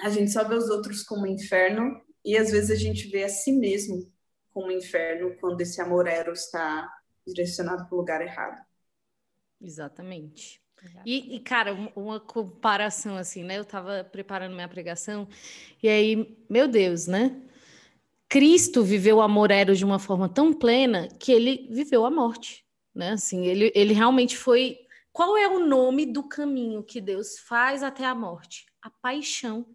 [0.00, 3.28] A gente só vê os outros como inferno e às vezes a gente vê a
[3.28, 4.10] si mesmo
[4.50, 6.90] como inferno quando esse amor eros está
[7.26, 8.64] direcionado para o lugar errado.
[9.60, 10.62] Exatamente.
[11.06, 13.56] E, e, cara, uma comparação assim, né?
[13.56, 15.28] Eu estava preparando minha pregação
[15.80, 17.40] e aí, meu Deus, né?
[18.28, 22.66] Cristo viveu o amor eros de uma forma tão plena que ele viveu a morte,
[22.94, 23.10] né?
[23.10, 24.78] Assim, ele, ele realmente foi.
[25.12, 28.66] Qual é o nome do caminho que Deus faz até a morte?
[28.80, 29.66] A paixão.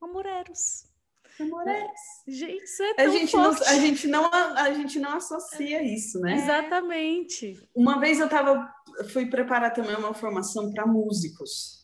[0.00, 0.91] Amor eros.
[1.40, 1.90] Amores.
[2.26, 3.60] Gente, isso é tão a gente forte.
[3.60, 6.36] Não, a, gente não, a gente não associa isso, né?
[6.36, 7.68] Exatamente.
[7.74, 8.72] Uma vez eu tava,
[9.12, 11.82] fui preparar também uma formação para músicos.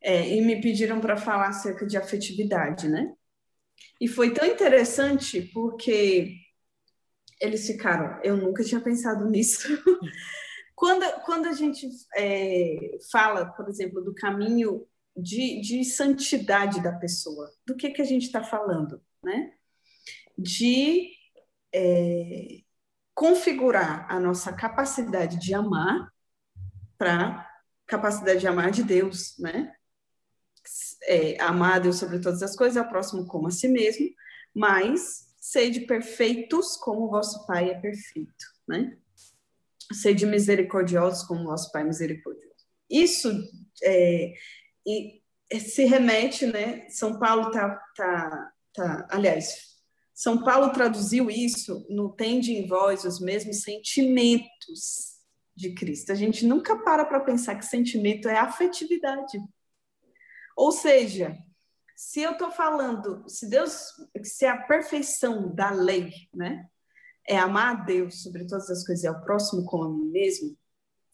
[0.00, 3.12] É, e me pediram para falar acerca de afetividade, né?
[4.00, 6.36] E foi tão interessante porque
[7.40, 9.68] eles ficaram, eu nunca tinha pensado nisso.
[10.74, 14.86] quando, quando a gente é, fala, por exemplo, do caminho
[15.16, 17.50] de, de santidade da pessoa.
[17.66, 19.02] Do que, que a gente está falando?
[19.22, 19.52] Né?
[20.36, 21.10] De
[21.74, 22.60] é,
[23.14, 26.12] configurar a nossa capacidade de amar
[26.98, 27.50] para
[27.86, 29.72] capacidade de amar de Deus, né?
[31.04, 34.08] É, amar a Deus sobre todas as coisas, ao próximo como a si mesmo,
[34.52, 38.98] mas sede perfeitos como o vosso Pai é perfeito, né?
[39.92, 42.66] Sede misericordiosos como o vosso Pai é misericordioso.
[42.90, 43.30] Isso
[43.82, 44.34] é,
[44.86, 45.22] e
[45.58, 46.88] se remete, né?
[46.88, 49.76] São Paulo tá, tá, tá, aliás,
[50.14, 55.16] São Paulo traduziu isso no tende em vós os mesmos sentimentos
[55.54, 56.12] de Cristo.
[56.12, 59.38] A gente nunca para para pensar que sentimento é afetividade.
[60.56, 61.36] Ou seja,
[61.96, 66.68] se eu estou falando, se Deus, se a perfeição da lei, né,
[67.26, 70.56] é amar a Deus sobre todas as coisas e ao próximo como a mim mesmo,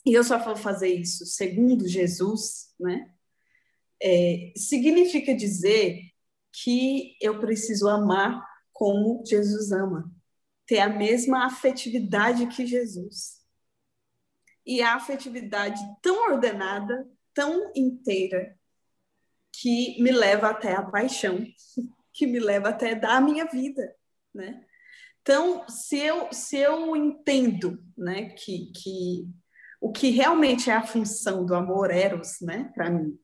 [0.05, 3.13] e eu só vou fazer isso segundo Jesus, né,
[4.03, 6.11] é, significa dizer
[6.53, 10.13] que eu preciso amar como Jesus ama,
[10.67, 13.41] ter a mesma afetividade que Jesus.
[14.67, 18.59] E a afetividade tão ordenada, tão inteira,
[19.53, 21.47] que me leva até a paixão,
[22.13, 23.95] que me leva até dar a minha vida,
[24.35, 24.65] né?
[25.21, 29.29] Então, se eu, se eu entendo né, que, que
[29.81, 33.17] o que realmente é a função do amor eros, né, para mim,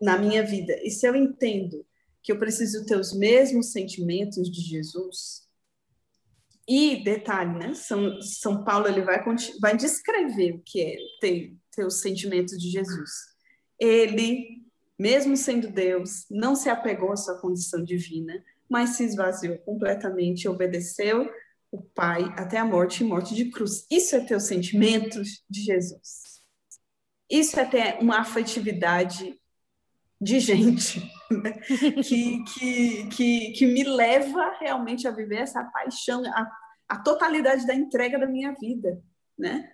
[0.00, 1.84] na minha vida, e se eu entendo
[2.22, 5.48] que eu preciso ter os mesmos sentimentos de Jesus,
[6.68, 9.22] e detalhe, né, São, São Paulo ele vai,
[9.60, 13.10] vai descrever o que é ter, ter os sentimentos de Jesus.
[13.78, 14.62] Ele,
[14.96, 21.28] mesmo sendo Deus, não se apegou à sua condição divina, mas se esvaziou completamente, obedeceu
[21.72, 23.84] o Pai até a morte e morte de cruz.
[23.90, 26.40] Isso é ter os sentimentos de Jesus.
[27.28, 29.39] Isso é ter uma afetividade
[30.20, 31.00] de gente
[31.30, 31.52] né?
[32.02, 36.50] que, que, que, que me leva realmente a viver essa paixão, a,
[36.88, 39.02] a totalidade da entrega da minha vida,
[39.38, 39.70] né?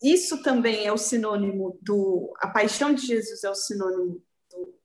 [0.00, 4.78] Isso também é o sinônimo do a paixão de Jesus é o sinônimo do,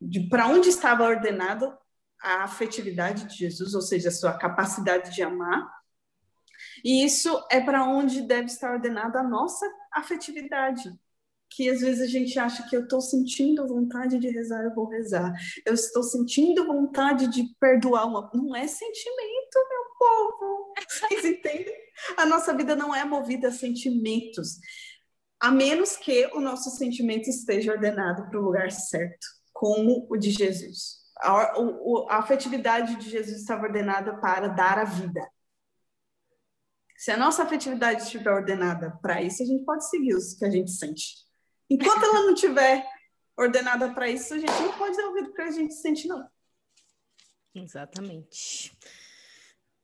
[0.00, 1.76] de para onde estava ordenado
[2.22, 5.68] a afetividade de Jesus, ou seja, a sua capacidade de amar.
[6.84, 10.92] E isso é para onde deve estar ordenada a nossa afetividade.
[11.50, 14.88] Que às vezes a gente acha que eu estou sentindo vontade de rezar, eu vou
[14.88, 15.32] rezar.
[15.64, 18.30] Eu estou sentindo vontade de perdoar uma.
[18.34, 20.74] Não é sentimento, meu povo.
[20.88, 21.74] Vocês entendem?
[22.16, 24.58] A nossa vida não é movida a sentimentos,
[25.40, 30.30] a menos que o nosso sentimento esteja ordenado para o lugar certo, como o de
[30.30, 30.98] Jesus.
[31.20, 31.54] A,
[32.10, 35.20] a afetividade de Jesus estava ordenada para dar a vida.
[36.96, 40.50] Se a nossa afetividade estiver ordenada para isso, a gente pode seguir os que a
[40.50, 41.27] gente sente.
[41.70, 42.86] Enquanto ela não estiver
[43.36, 46.28] ordenada para isso, a gente não pode ouvir o que a gente sente, não.
[47.54, 48.72] Exatamente.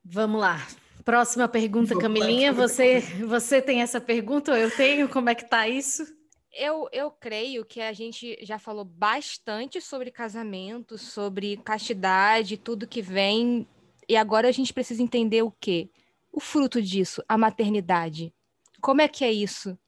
[0.04, 0.66] Vamos lá.
[1.04, 2.52] Próxima pergunta, Camilinha.
[2.52, 5.08] Você, você tem essa pergunta ou eu tenho?
[5.08, 6.04] Como é que tá isso?
[6.52, 13.02] Eu, eu creio que a gente já falou bastante sobre casamento, sobre castidade, tudo que
[13.02, 13.68] vem.
[14.08, 15.90] E agora a gente precisa entender o quê?
[16.32, 18.32] O fruto disso, a maternidade.
[18.80, 19.78] Como é que é isso?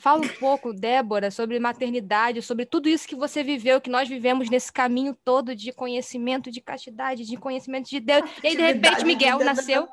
[0.00, 4.48] Fala um pouco, Débora, sobre maternidade, sobre tudo isso que você viveu, que nós vivemos
[4.48, 8.28] nesse caminho todo de conhecimento de castidade, de conhecimento de Deus.
[8.42, 9.88] E aí, de repente, Miguel nasceu.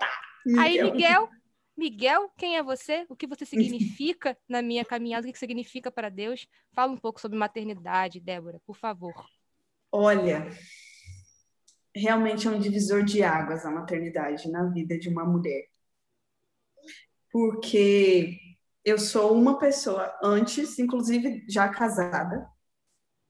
[0.58, 1.30] Aí, Miguel
[1.78, 3.05] Miguel, quem é você?
[3.08, 5.28] O que você significa na minha caminhada?
[5.28, 6.47] O que significa para Deus?
[6.74, 9.14] Fala um pouco sobre maternidade, Débora, por favor.
[9.91, 10.49] Olha,
[11.95, 15.68] realmente é um divisor de águas a maternidade na vida de uma mulher.
[17.32, 18.47] Porque
[18.88, 22.48] eu sou uma pessoa antes, inclusive já casada,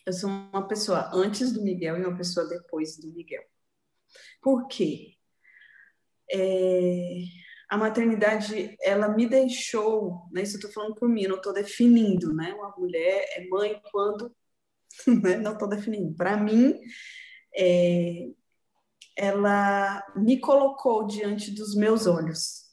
[0.05, 3.43] eu sou uma pessoa antes do Miguel e uma pessoa depois do Miguel.
[4.39, 5.15] Por quê?
[6.31, 7.23] É
[7.69, 12.33] a maternidade, ela me deixou, né, isso eu estou falando por mim, não estou definindo,
[12.33, 14.33] né, uma mulher é mãe quando,
[15.23, 16.79] né, não estou definindo, para mim,
[17.53, 18.29] é,
[19.17, 22.66] ela me colocou diante dos meus olhos,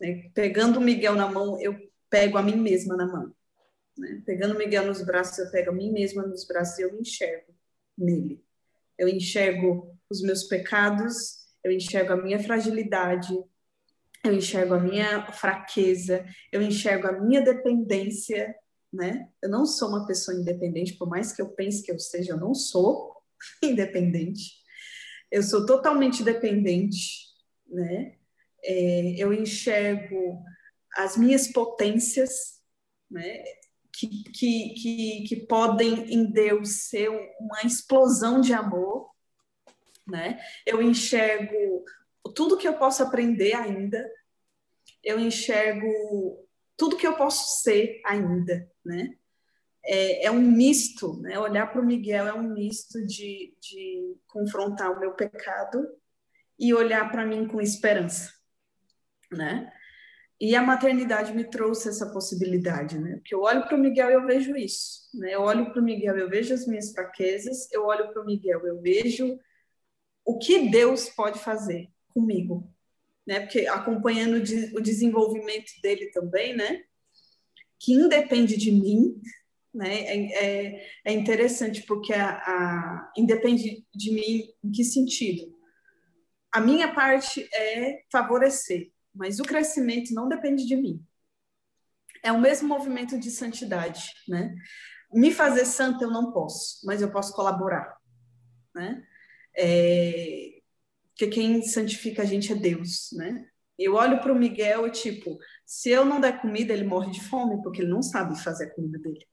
[0.00, 1.76] né, pegando o Miguel na mão, eu
[2.10, 3.34] pego a mim mesma na mão,
[3.96, 6.92] né, pegando o Miguel nos braços, eu pego a mim mesma nos braços e eu
[6.92, 7.54] me enxergo
[7.96, 8.44] nele,
[8.98, 13.36] eu enxergo os meus pecados, eu enxergo a minha fragilidade,
[14.24, 18.54] eu enxergo a minha fraqueza, eu enxergo a minha dependência,
[18.92, 19.28] né?
[19.42, 22.40] Eu não sou uma pessoa independente, por mais que eu pense que eu seja, eu
[22.40, 23.16] não sou
[23.62, 24.52] independente.
[25.30, 27.26] Eu sou totalmente dependente,
[27.68, 28.15] né?
[28.66, 30.42] É, eu enxergo
[30.96, 32.60] as minhas potências,
[33.10, 33.44] né?
[33.92, 37.08] Que, que, que, que podem em Deus ser
[37.40, 39.10] uma explosão de amor,
[40.06, 40.38] né?
[40.66, 41.84] Eu enxergo
[42.34, 44.06] tudo que eu posso aprender ainda,
[45.02, 45.86] eu enxergo
[46.76, 49.16] tudo que eu posso ser ainda, né?
[49.84, 51.38] É, é um misto, né?
[51.38, 55.86] Olhar para o Miguel é um misto de, de confrontar o meu pecado
[56.58, 58.32] e olhar para mim com esperança,
[59.36, 59.72] né?
[60.38, 63.16] E a maternidade me trouxe essa possibilidade, né?
[63.16, 65.34] Porque eu olho para o Miguel e eu vejo isso, né?
[65.34, 68.66] Eu olho para o Miguel, eu vejo as minhas fraquezas, eu olho para o Miguel,
[68.66, 69.38] eu vejo
[70.24, 72.70] o que Deus pode fazer, comigo,
[73.26, 73.40] né?
[73.40, 74.36] Porque acompanhando
[74.76, 76.82] o desenvolvimento dele também, né?
[77.78, 79.18] Que independe de mim,
[79.72, 80.00] né?
[80.00, 85.56] É, é, é interessante porque a, a, independe de mim em que sentido?
[86.52, 91.04] A minha parte é favorecer, mas o crescimento não depende de mim.
[92.22, 94.54] É o mesmo movimento de santidade, né?
[95.12, 97.96] Me fazer santa eu não posso, mas eu posso colaborar,
[98.74, 99.02] né?
[99.56, 100.60] É,
[101.10, 103.46] porque quem santifica a gente é Deus, né?
[103.78, 107.22] Eu olho para o Miguel e, tipo, se eu não der comida, ele morre de
[107.22, 109.26] fome, porque ele não sabe fazer a comida dele.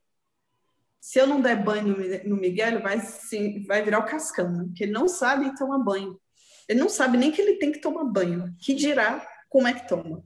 [1.00, 1.96] Se eu não der banho
[2.26, 4.64] no Miguel, ele vai, sim, vai virar o cascão, né?
[4.64, 6.18] porque ele não sabe tomar banho.
[6.66, 9.86] Ele não sabe nem que ele tem que tomar banho, que dirá como é que
[9.86, 10.20] toma.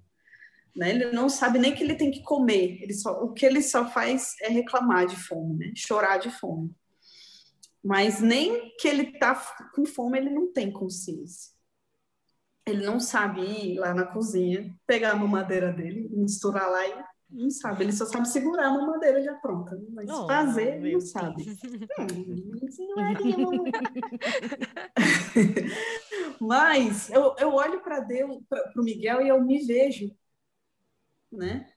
[0.74, 0.88] Né?
[0.88, 2.82] Ele não sabe nem que ele tem que comer.
[2.82, 5.72] Ele só, o que ele só faz é reclamar de fome, né?
[5.76, 6.74] chorar de fome.
[7.84, 9.34] Mas nem que ele está
[9.74, 11.52] com fome, ele não tem consciência.
[12.66, 17.50] Ele não sabe ir lá na cozinha, pegar a mamadeira dele, misturar lá e não
[17.50, 21.44] sabe, ele só sabe segurar uma madeira já pronta, mas oh, fazer não sabe.
[26.40, 30.10] mas eu, eu olho para Deus, para o Miguel e eu me vejo,
[31.30, 31.70] né?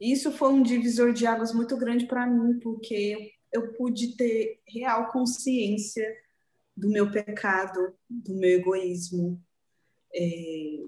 [0.00, 5.12] Isso foi um divisor de águas muito grande para mim, porque eu pude ter real
[5.12, 6.10] consciência
[6.74, 9.38] do meu pecado, do meu egoísmo,
[10.14, 10.78] é,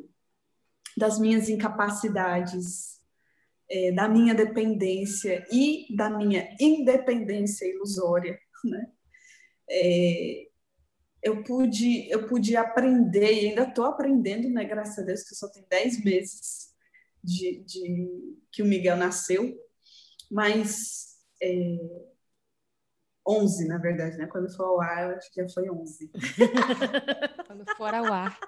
[0.97, 3.02] das minhas incapacidades,
[3.73, 8.87] é, da minha dependência e da minha independência ilusória, né?
[9.71, 10.47] É,
[11.23, 14.65] eu pude eu pude aprender e ainda estou aprendendo, né?
[14.65, 16.75] Graças a Deus que eu só tenho 10 meses
[17.25, 19.59] de, de que o Miguel nasceu,
[20.31, 21.79] mas é,
[23.27, 24.27] 11, na verdade, né?
[24.27, 26.11] Quando for ao ar, eu acho que já foi 11.
[27.47, 28.39] Quando for ao ar.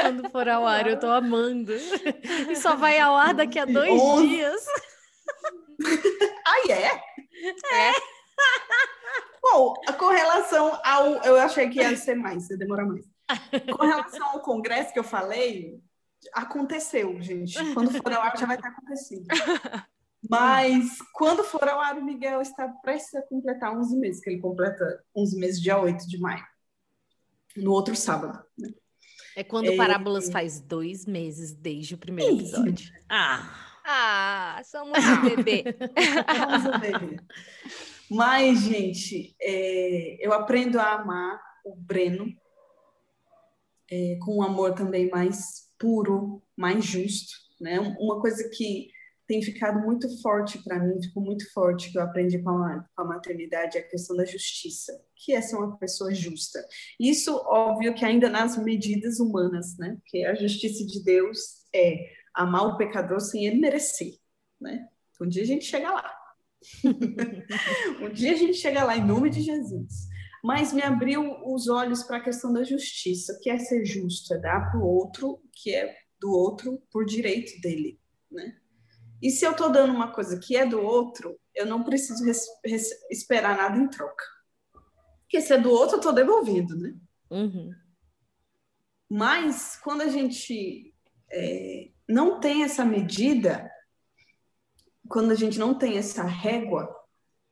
[0.00, 1.72] Quando for ao ar, eu tô amando.
[1.74, 4.28] E só vai ao ar daqui a dois 11.
[4.28, 4.66] dias.
[6.46, 6.86] ah, é?
[6.86, 7.92] É.
[9.42, 11.06] Bom, com relação ao.
[11.24, 13.04] Eu achei que ia ser mais, ia demorar mais.
[13.76, 15.78] Com relação ao congresso que eu falei,
[16.32, 17.58] aconteceu, gente.
[17.74, 19.26] Quando for ao ar, já vai ter acontecido.
[20.28, 24.40] Mas quando for ao ar, o Miguel está prestes a completar 11 meses, que ele
[24.40, 26.44] completa 11 meses dia 8 de maio,
[27.56, 28.42] no outro sábado.
[28.56, 28.72] Né?
[29.36, 29.76] É quando é...
[29.76, 32.92] Parábolas faz dois meses desde o primeiro episódio.
[33.08, 33.68] Ah!
[33.84, 35.64] Ah, somos um bebê.
[36.36, 37.20] somos um bebê.
[38.08, 42.32] Mas, gente, é, eu aprendo a amar o Breno
[43.90, 47.32] é, com um amor também mais puro, mais justo.
[47.60, 47.80] Né?
[47.80, 48.90] Uma coisa que
[49.26, 53.02] tem ficado muito forte para mim, ficou muito forte que eu aprendi com a, com
[53.02, 56.64] a maternidade, a questão da justiça, que é ser uma pessoa justa.
[56.98, 59.96] Isso, óbvio, que ainda nas medidas humanas, né?
[60.00, 61.38] Porque a justiça de Deus
[61.74, 64.14] é amar o pecador sem ele merecer,
[64.60, 64.88] né?
[65.20, 66.12] Um dia a gente chega lá.
[68.02, 70.08] um dia a gente chega lá, em nome de Jesus.
[70.42, 74.38] Mas me abriu os olhos para a questão da justiça, que é ser justo, é
[74.38, 78.00] dar para o outro, que é do outro por direito dele,
[78.30, 78.56] né?
[79.22, 82.24] E se eu estou dando uma coisa que é do outro, eu não preciso
[83.08, 84.24] esperar nada em troca.
[85.20, 86.92] Porque se é do outro, eu estou devolvendo, né?
[87.30, 87.72] Uhum.
[89.08, 90.92] Mas quando a gente
[91.30, 93.70] é, não tem essa medida,
[95.08, 96.92] quando a gente não tem essa régua,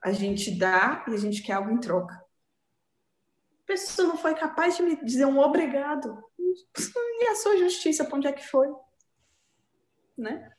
[0.03, 2.15] a gente dá e a gente quer algo em troca.
[2.15, 6.21] A pessoa não foi capaz de me dizer um obrigado.
[6.37, 8.67] E a sua justiça, para onde é que foi?
[10.19, 10.51] Né?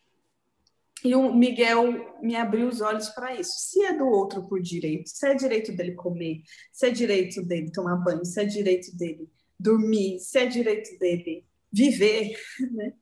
[1.03, 3.53] E o Miguel me abriu os olhos para isso.
[3.57, 7.71] Se é do outro por direito, se é direito dele comer, se é direito dele
[7.71, 9.29] tomar banho, se é direito dele
[9.59, 12.35] dormir, se é direito dele viver,
[12.71, 12.93] né?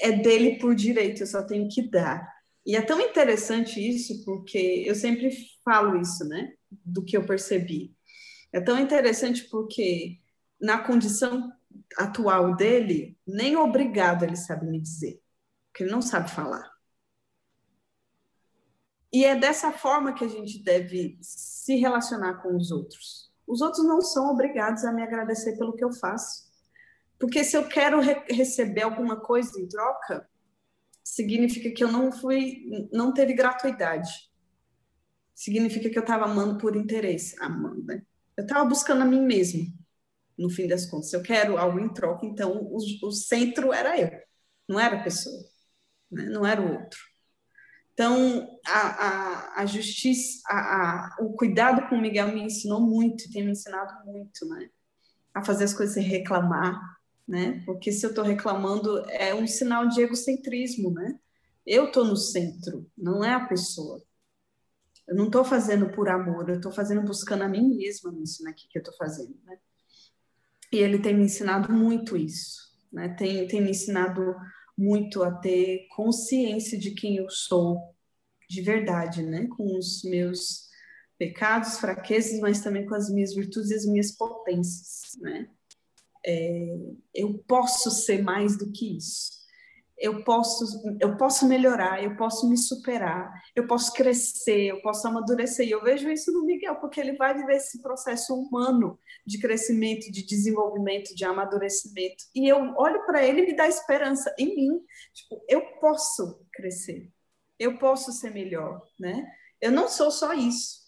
[0.00, 2.26] É dele por direito, eu só tenho que dar.
[2.64, 5.30] E é tão interessante isso, porque eu sempre
[5.64, 6.54] falo isso, né?
[6.70, 7.94] Do que eu percebi.
[8.52, 10.18] É tão interessante porque
[10.60, 11.52] na condição
[11.96, 15.20] atual dele, nem obrigado ele sabe me dizer,
[15.68, 16.71] porque ele não sabe falar.
[19.12, 23.30] E é dessa forma que a gente deve se relacionar com os outros.
[23.46, 26.50] Os outros não são obrigados a me agradecer pelo que eu faço.
[27.18, 30.28] Porque se eu quero re receber alguma coisa em troca,
[31.04, 34.10] significa que eu não fui, não teve gratuidade.
[35.34, 38.02] Significa que eu estava amando por interesse, amando, né?
[38.36, 39.66] Eu estava buscando a mim mesmo,
[40.38, 41.10] no fim das contas.
[41.10, 44.10] Se eu quero algo em troca, então o, o centro era eu,
[44.68, 45.44] não era a pessoa,
[46.10, 46.24] né?
[46.24, 46.98] não era o outro.
[47.92, 53.44] Então, a, a, a justiça, a, o cuidado com o Miguel me ensinou muito, tem
[53.44, 54.70] me ensinado muito, né?
[55.34, 56.80] A fazer as coisas sem reclamar,
[57.28, 57.62] né?
[57.66, 61.18] Porque se eu estou reclamando, é um sinal de egocentrismo, né?
[61.66, 64.02] Eu estou no centro, não é a pessoa.
[65.06, 68.54] Eu não estou fazendo por amor, eu estou fazendo buscando a mim mesma nisso, né?
[68.56, 69.58] Que, que eu estou fazendo, né?
[70.72, 73.10] E ele tem me ensinado muito isso, né?
[73.10, 74.34] Tem, tem me ensinado
[74.76, 77.94] muito a ter consciência de quem eu sou
[78.48, 79.46] de verdade, né?
[79.56, 80.68] Com os meus
[81.18, 85.48] pecados, fraquezas, mas também com as minhas virtudes e as minhas potências, né?
[86.24, 86.76] É,
[87.14, 89.41] eu posso ser mais do que isso.
[89.98, 90.64] Eu posso,
[91.00, 95.66] eu posso melhorar, eu posso me superar, eu posso crescer, eu posso amadurecer.
[95.66, 100.10] E eu vejo isso no Miguel, porque ele vai viver esse processo humano de crescimento,
[100.10, 102.24] de desenvolvimento, de amadurecimento.
[102.34, 104.80] E eu olho para ele e me dá esperança em mim.
[105.14, 107.10] Tipo, eu posso crescer,
[107.58, 109.24] eu posso ser melhor, né?
[109.60, 110.82] Eu não sou só isso.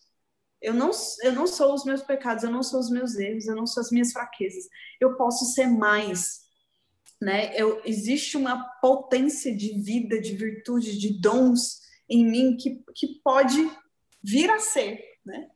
[0.60, 0.90] Eu não,
[1.22, 3.82] eu não sou os meus pecados, eu não sou os meus erros, eu não sou
[3.82, 4.64] as minhas fraquezas.
[4.98, 6.43] Eu posso ser mais
[7.20, 7.54] né?
[7.56, 13.70] Eu, existe uma potência de vida, de virtude, de dons em mim que, que pode
[14.22, 15.48] vir a ser, né?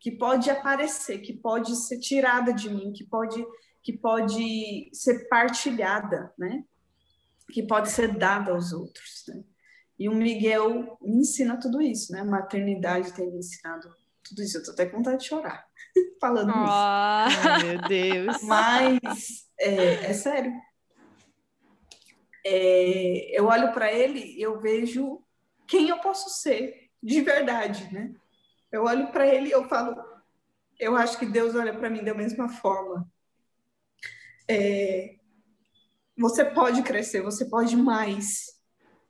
[0.00, 3.44] Que pode aparecer, que pode ser tirada de mim, que pode
[3.80, 6.62] que pode ser partilhada, né?
[7.52, 9.42] Que pode ser dada aos outros, né?
[9.98, 12.20] E o Miguel me ensina tudo isso, né?
[12.20, 13.88] A maternidade tem me ensinado
[14.22, 14.58] tudo isso.
[14.58, 15.66] Eu tô até com vontade de chorar
[16.20, 17.66] falando oh, isso.
[17.66, 18.42] Meu Deus.
[18.42, 20.52] Mas é, é sério
[22.44, 25.22] é, eu olho para ele e eu vejo
[25.66, 28.14] quem eu posso ser de verdade, né?
[28.70, 29.96] Eu olho para ele e eu falo,
[30.78, 33.10] eu acho que Deus olha para mim da mesma forma.
[34.48, 35.16] É,
[36.16, 38.46] você pode crescer, você pode mais,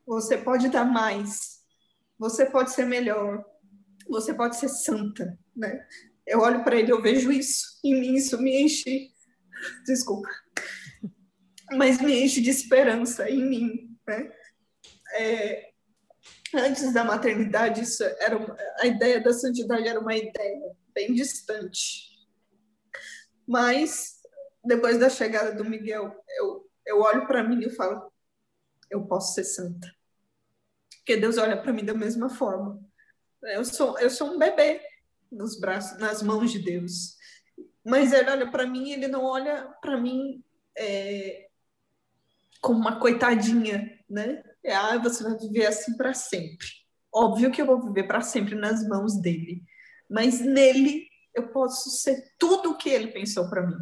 [0.06, 1.62] você pode dar mais,
[2.18, 3.44] você pode ser melhor,
[4.08, 5.86] você pode ser santa, né?
[6.26, 9.10] Eu olho para ele, eu vejo isso em mim, isso me enche.
[9.86, 10.28] Desculpa
[11.72, 13.98] mas me enche de esperança em mim.
[14.06, 14.32] Né?
[15.14, 15.70] É,
[16.54, 22.08] antes da maternidade, isso era uma, a ideia da santidade era uma ideia bem distante.
[23.46, 24.20] Mas
[24.64, 28.12] depois da chegada do Miguel, eu, eu olho para mim e falo:
[28.90, 29.94] eu posso ser santa.
[30.98, 32.78] Porque Deus olha para mim da mesma forma.
[33.42, 34.80] Eu sou, eu sou um bebê
[35.30, 37.16] nos braços, nas mãos de Deus.
[37.84, 40.44] Mas ele olha para mim, ele não olha para mim
[40.76, 41.47] é,
[42.60, 44.42] como uma coitadinha, né?
[44.64, 46.66] É, ah, você vai viver assim para sempre.
[47.12, 49.62] Óbvio que eu vou viver para sempre nas mãos dele,
[50.10, 53.76] mas nele eu posso ser tudo o que ele pensou para mim.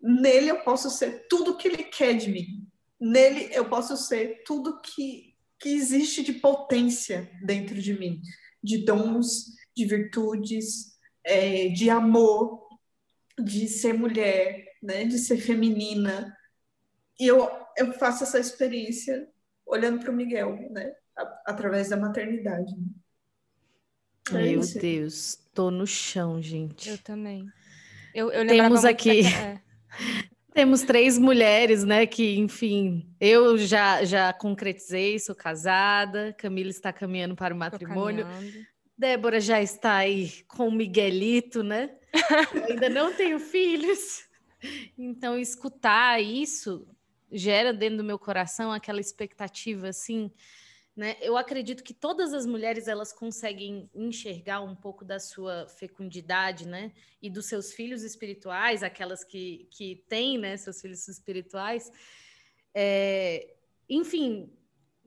[0.00, 2.66] Nele eu posso ser tudo o que ele quer de mim.
[3.00, 5.28] Nele eu posso ser tudo que
[5.60, 8.20] que existe de potência dentro de mim,
[8.62, 12.68] de dons, de virtudes, é, de amor,
[13.38, 16.34] de ser mulher, né, de ser feminina.
[17.18, 17.48] E eu
[17.78, 19.28] eu faço essa experiência
[19.64, 20.92] olhando para o Miguel, né?
[21.46, 22.72] Através da maternidade.
[24.30, 24.78] É Meu isso.
[24.78, 26.90] Deus, tô no chão, gente.
[26.90, 27.46] Eu também.
[28.14, 29.22] Eu, eu Temos aqui.
[29.38, 29.60] É.
[30.52, 32.04] Temos três mulheres, né?
[32.04, 38.26] Que, enfim, eu já, já concretizei, sou casada, Camila está caminhando para o matrimônio.
[38.96, 41.90] Débora já está aí com o Miguelito, né?
[42.68, 44.24] ainda não tenho filhos.
[44.98, 46.86] Então, escutar isso
[47.30, 50.30] gera dentro do meu coração aquela expectativa assim,
[50.98, 51.16] né?
[51.20, 56.92] Eu acredito que todas as mulheres elas conseguem enxergar um pouco da sua fecundidade, né?
[57.22, 61.88] E dos seus filhos espirituais, aquelas que, que têm, né, seus filhos espirituais.
[62.74, 63.54] É,
[63.88, 64.52] enfim,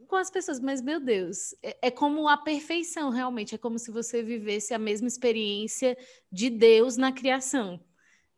[0.07, 3.91] com as pessoas, mas meu Deus, é, é, como a perfeição realmente, é como se
[3.91, 5.97] você vivesse a mesma experiência
[6.31, 7.83] de Deus na criação,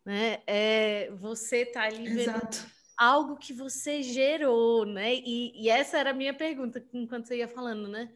[0.03, 0.41] né?
[0.47, 2.65] É, você tá ali Exato.
[3.03, 5.15] Algo que você gerou, né?
[5.15, 8.11] E, e, essa era a minha pergunta enquanto você ia falando, né?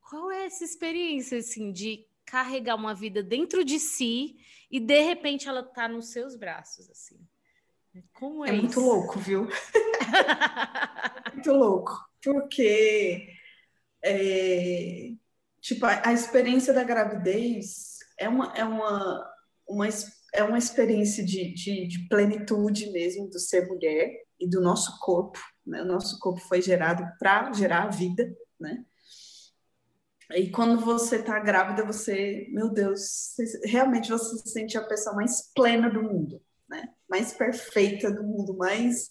[0.00, 4.38] Qual é essa experiência, assim, de carregar uma vida dentro de si
[4.70, 7.18] e de repente ela tá nos seus braços, assim?
[8.12, 9.48] Como é, é muito louco, viu?
[11.34, 11.92] muito louco,
[12.22, 13.28] porque
[14.02, 15.10] é,
[15.60, 19.28] tipo a, a, experiência da gravidez é uma é uma,
[19.68, 19.88] uma
[20.32, 25.38] é uma experiência de, de, de, plenitude mesmo do ser mulher e do nosso corpo.
[25.66, 25.82] Né?
[25.82, 28.84] O nosso corpo foi gerado para gerar a vida, né?
[30.32, 33.34] E quando você está grávida, você, meu Deus,
[33.64, 36.88] realmente você se sente a pessoa mais plena do mundo, né?
[37.08, 39.10] Mais perfeita do mundo, mais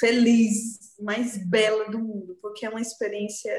[0.00, 3.54] feliz, mais bela do mundo, porque é uma experiência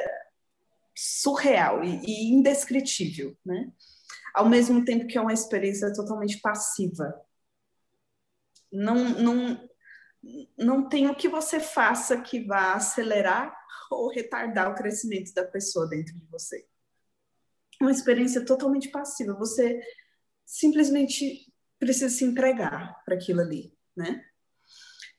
[0.96, 3.72] surreal e, e indescritível, né?
[4.36, 7.22] ao mesmo tempo que é uma experiência totalmente passiva.
[8.70, 9.70] Não, não,
[10.58, 13.56] não tem o que você faça que vá acelerar
[13.92, 16.66] ou retardar o crescimento da pessoa dentro de você.
[17.82, 19.34] Uma experiência totalmente passiva.
[19.34, 19.82] Você
[20.46, 24.24] simplesmente precisa se entregar para aquilo ali, né?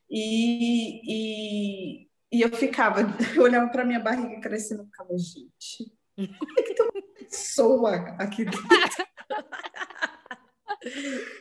[0.09, 3.01] E, e, e eu ficava,
[3.37, 7.97] eu olhava para minha barriga crescendo e ficava, gente, como é que tem uma pessoa
[8.19, 8.61] aqui dentro?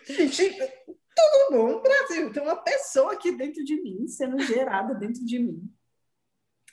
[0.05, 0.57] Gente,
[1.15, 2.31] tudo bom, Brasil?
[2.31, 5.73] Tem uma pessoa aqui dentro de mim, sendo gerada dentro de mim.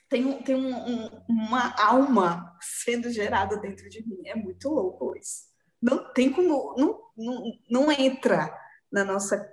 [0.09, 4.23] tem, tem um, um, uma alma sendo gerada dentro de mim.
[4.27, 5.51] É muito louco isso.
[5.81, 8.57] Não tem como, não, não, não entra
[8.91, 9.53] na nossa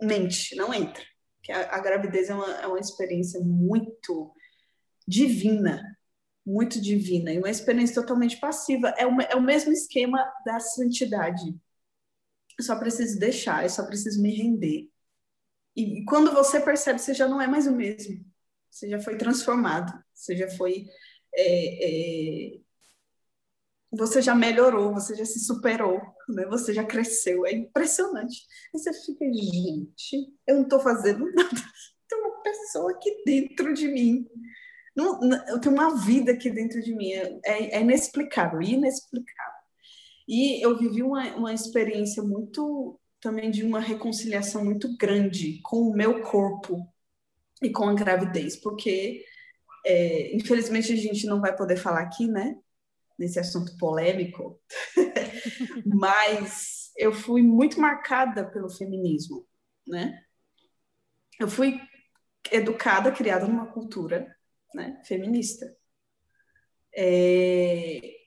[0.00, 1.02] mente, não entra.
[1.42, 4.32] Que a, a gravidez é uma, é uma experiência muito
[5.06, 5.82] divina,
[6.46, 8.94] muito divina, e uma experiência totalmente passiva.
[8.96, 11.54] É, uma, é o mesmo esquema da santidade.
[12.60, 14.90] Eu só preciso deixar, eu só preciso me render.
[15.74, 18.30] E, quando você percebe, você já não é mais o mesmo
[18.70, 20.86] você já foi transformado, você já foi.
[21.34, 22.60] É, é,
[23.92, 26.46] você já melhorou, você já se superou, né?
[26.46, 27.44] você já cresceu.
[27.44, 28.46] É impressionante.
[28.72, 31.50] Aí você fica, gente, eu não estou fazendo nada.
[32.08, 34.26] Tem uma pessoa aqui dentro de mim.
[34.94, 37.12] Não, não, eu tenho uma vida aqui dentro de mim.
[37.12, 39.49] É, é inexplicável, inexplicável.
[40.30, 45.92] E eu vivi uma, uma experiência muito também de uma reconciliação muito grande com o
[45.92, 46.88] meu corpo,
[47.62, 49.24] e com a gravidez, porque
[49.86, 52.56] é, infelizmente a gente não vai poder falar aqui, né,
[53.18, 54.60] nesse assunto polêmico,
[55.84, 59.46] mas eu fui muito marcada pelo feminismo,
[59.86, 60.18] né?
[61.38, 61.80] Eu fui
[62.50, 64.34] educada, criada numa cultura
[64.74, 65.74] né, feminista.
[66.94, 68.19] É,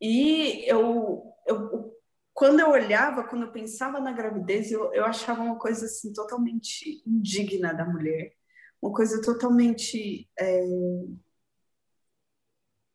[0.00, 1.94] e eu, eu,
[2.32, 7.02] quando eu olhava, quando eu pensava na gravidez, eu, eu achava uma coisa assim totalmente
[7.06, 8.32] indigna da mulher,
[8.80, 10.64] uma coisa totalmente é,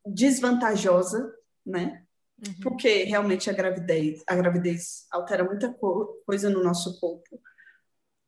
[0.06, 1.34] desvantajosa,
[1.66, 2.06] né?
[2.46, 2.54] Uhum.
[2.64, 7.40] Porque realmente a gravidez, a gravidez altera muita co coisa no nosso corpo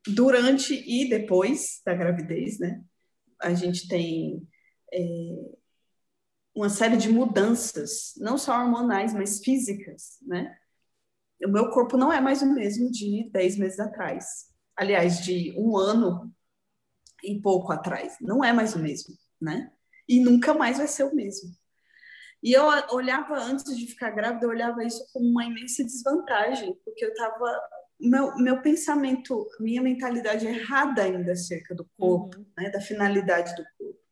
[0.07, 2.81] durante e depois da gravidez, né?
[3.41, 4.47] A gente tem
[4.93, 4.99] é,
[6.57, 10.57] uma série de mudanças, não só hormonais, mas físicas, né?
[11.45, 14.47] o meu corpo não é mais o mesmo de 10 meses atrás.
[14.75, 16.33] Aliás, de um ano
[17.23, 18.17] e pouco atrás.
[18.19, 19.71] Não é mais o mesmo, né?
[20.09, 21.51] E nunca mais vai ser o mesmo.
[22.41, 27.05] E eu olhava, antes de ficar grávida, eu olhava isso como uma imensa desvantagem, porque
[27.05, 27.61] eu estava.
[27.99, 32.45] Meu, meu pensamento, minha mentalidade errada ainda acerca do corpo, uhum.
[32.57, 34.06] né, da finalidade do corpo.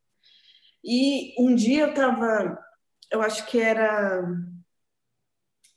[0.85, 2.63] E um dia eu estava,
[3.11, 4.23] eu acho que era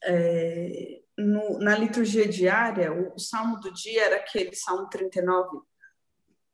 [0.05, 5.61] é, no, na liturgia diária, o, o, salmo do dia era aquele salmo 39,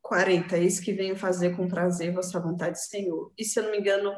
[0.00, 3.32] 40, eis que venho fazer com prazer vossa vontade, Senhor.
[3.36, 4.14] E se eu não me engano,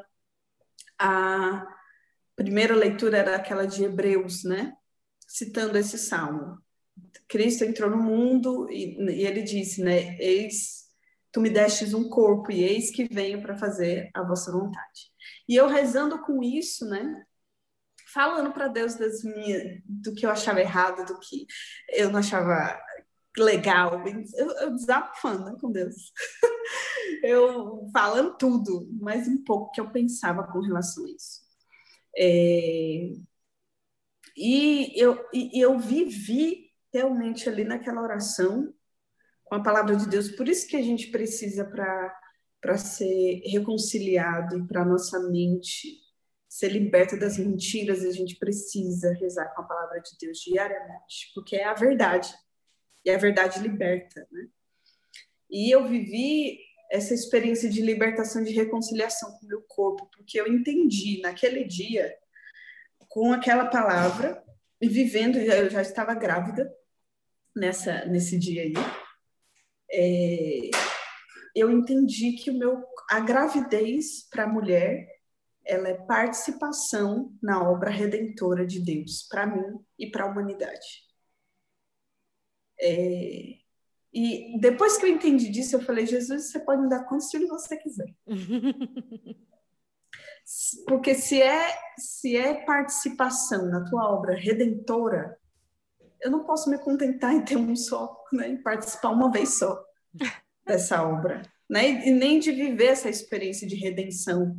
[0.98, 1.66] a
[2.36, 4.76] primeira leitura era aquela de Hebreus, né?
[5.26, 6.58] Citando esse salmo.
[7.28, 10.16] Cristo entrou no mundo e, e ele disse, né?
[10.18, 10.85] Eis,
[11.36, 15.12] tu me destes um corpo e eis que venho para fazer a vossa vontade.
[15.46, 17.26] E eu rezando com isso, né?
[18.10, 21.46] falando para Deus das minhas, do que eu achava errado, do que
[21.90, 22.80] eu não achava
[23.36, 24.02] legal.
[24.34, 26.10] Eu, eu desabafando né, com Deus.
[27.22, 31.42] eu falando tudo, mas um pouco que eu pensava com relação a isso.
[32.16, 33.10] É,
[34.34, 38.72] e, eu, e eu vivi realmente ali naquela oração
[39.46, 40.28] com a palavra de Deus.
[40.30, 46.04] Por isso que a gente precisa para ser reconciliado e para nossa mente
[46.48, 51.56] ser liberta das mentiras, a gente precisa rezar com a palavra de Deus diariamente, porque
[51.56, 52.32] é a verdade,
[53.04, 54.48] e a verdade liberta, né?
[55.50, 56.58] E eu vivi
[56.90, 62.16] essa experiência de libertação, de reconciliação com o meu corpo, porque eu entendi naquele dia,
[63.08, 64.42] com aquela palavra,
[64.80, 66.72] e vivendo, eu já estava grávida
[67.54, 68.74] nessa, nesse dia aí,
[69.98, 70.70] é,
[71.56, 75.08] eu entendi que o meu, a gravidez para a mulher
[75.64, 81.02] ela é participação na obra redentora de Deus para mim e para a humanidade.
[82.78, 83.56] É...
[84.12, 87.48] E depois que eu entendi disso, eu falei, Jesus, você pode me dar quantos filhos
[87.48, 88.14] você quiser.
[90.86, 95.38] Porque se é, se é participação na tua obra redentora,
[96.20, 98.48] eu não posso me contentar em ter um só, né?
[98.48, 99.85] em participar uma vez só
[100.64, 101.42] dessa obra.
[101.68, 102.06] Né?
[102.06, 104.56] E nem de viver essa experiência de redenção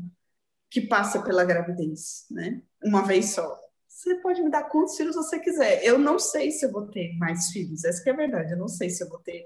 [0.70, 2.62] que passa pela gravidez, né?
[2.84, 3.58] Uma vez só.
[3.88, 5.84] Você pode me dar quantos filhos você quiser.
[5.84, 7.84] Eu não sei se eu vou ter mais filhos.
[7.84, 8.52] Essa que é a verdade.
[8.52, 9.46] Eu não sei se eu vou ter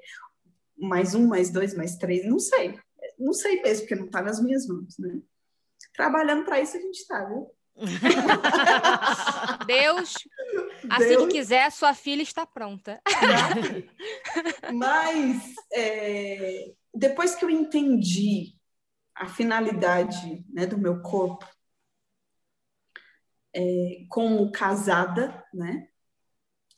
[0.78, 2.26] mais um, mais dois, mais três.
[2.26, 2.78] Não sei.
[3.18, 5.22] Não sei mesmo, porque não está nas minhas mãos, né?
[5.94, 7.48] Trabalhando para isso a gente está, viu?
[9.66, 10.14] Deus,
[10.90, 11.26] assim Deus...
[11.26, 13.02] que quiser, sua filha está pronta.
[14.74, 18.56] Mas é, depois que eu entendi
[19.16, 21.46] a finalidade né, do meu corpo
[23.54, 25.88] é, como casada, né?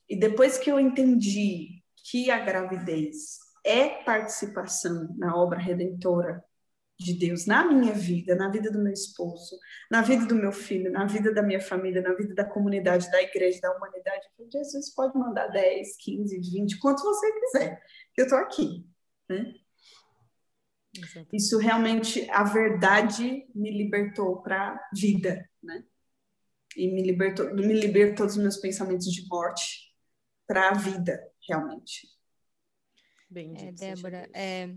[0.09, 6.43] E depois que eu entendi que a gravidez é participação na obra redentora
[6.99, 9.57] de Deus na minha vida, na vida do meu esposo,
[9.89, 13.21] na vida do meu filho, na vida da minha família, na vida da comunidade, da
[13.21, 14.27] igreja, da humanidade.
[14.51, 17.83] Jesus pode mandar 10, 15, 20, quanto você quiser.
[18.15, 18.87] Eu estou aqui.
[19.27, 19.53] Né?
[21.31, 25.83] Isso realmente, a verdade me libertou para a vida, né?
[26.77, 29.91] E me libertou, me libertou dos meus pensamentos de morte
[30.47, 32.07] para a vida, realmente.
[33.29, 34.75] Bendito é, Débora, é,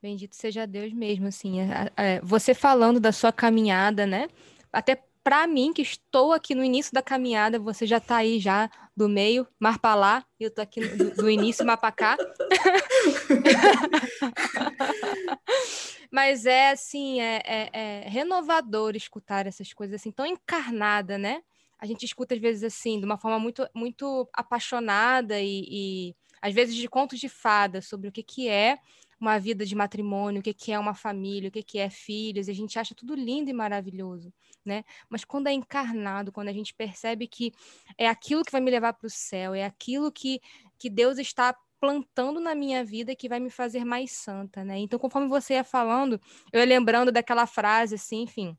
[0.00, 4.28] bendito seja Deus mesmo, assim, é, é, você falando da sua caminhada, né?
[4.72, 8.70] Até para mim, que estou aqui no início da caminhada, você já está aí já
[8.96, 12.16] do meio, mar para lá, e eu estou aqui do, do início, mar para cá.
[16.10, 21.42] Mas é assim, é, é, é, renovador escutar essas coisas assim, tão encarnada, né?
[21.78, 26.54] A gente escuta às vezes assim, de uma forma muito, muito apaixonada e, e às
[26.54, 28.78] vezes de contos de fada sobre o que, que é
[29.20, 32.52] uma vida de matrimônio, o que, é uma família, o que, que é filhos, a
[32.52, 34.32] gente acha tudo lindo e maravilhoso,
[34.64, 34.84] né?
[35.08, 37.52] Mas quando é encarnado, quando a gente percebe que
[37.96, 40.40] é aquilo que vai me levar para o céu, é aquilo que,
[40.78, 44.78] que Deus está plantando na minha vida que vai me fazer mais santa, né?
[44.78, 46.20] Então, conforme você ia falando,
[46.52, 48.56] eu ia lembrando daquela frase, assim, enfim,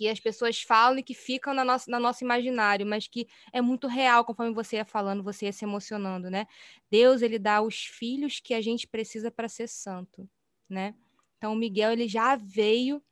[0.00, 3.60] que as pessoas falam e que ficam na nossa, na nosso imaginário, mas que é
[3.60, 6.46] muito real, conforme você ia falando, você ia se emocionando, né?
[6.90, 10.26] Deus, ele dá os filhos que a gente precisa para ser santo,
[10.66, 10.94] né?
[11.36, 13.02] Então, o Miguel, ele já veio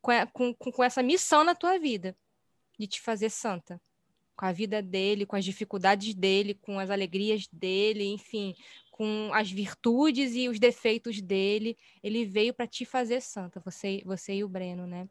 [0.00, 2.16] com, com, com essa missão na tua vida,
[2.78, 3.82] de te fazer santa
[4.36, 8.54] com a vida dele, com as dificuldades dele, com as alegrias dele, enfim,
[8.92, 14.34] com as virtudes e os defeitos dele, ele veio para te fazer santa, você, você
[14.34, 15.08] e o Breno, né?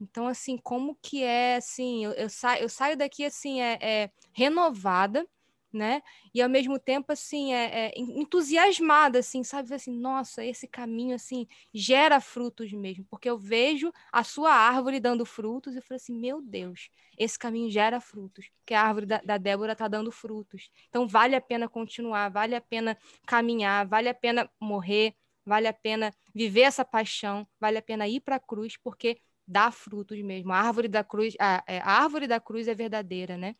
[0.00, 4.10] Então, assim, como que é, assim, eu, eu, sa eu saio daqui, assim, é, é,
[4.32, 5.26] renovada,
[5.72, 6.02] né?
[6.34, 9.72] E ao mesmo tempo, assim, é, é, entusiasmada, assim, sabe?
[9.74, 15.24] Assim, nossa, esse caminho, assim, gera frutos mesmo, porque eu vejo a sua árvore dando
[15.24, 19.38] frutos e falei assim, meu Deus, esse caminho gera frutos, porque a árvore da, da
[19.38, 20.70] Débora está dando frutos.
[20.88, 22.96] Então, vale a pena continuar, vale a pena
[23.26, 25.14] caminhar, vale a pena morrer,
[25.44, 29.20] vale a pena viver essa paixão, vale a pena ir para a cruz, porque
[29.50, 30.52] dá frutos mesmo.
[30.52, 33.56] A árvore da cruz, a, é, a árvore da cruz é verdadeira, né?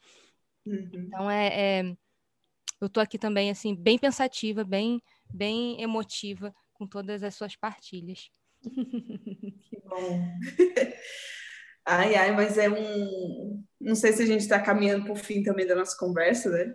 [0.65, 0.89] Uhum.
[0.93, 1.49] Então é,
[1.81, 1.97] é,
[2.81, 5.03] eu tô aqui também assim bem pensativa, bem
[5.33, 8.31] bem emotiva com todas as suas partilhas.
[8.63, 10.23] que bom.
[11.83, 13.65] Ai, ai, mas é um.
[13.81, 16.75] Não sei se a gente está caminhando para o fim também da nossa conversa, né?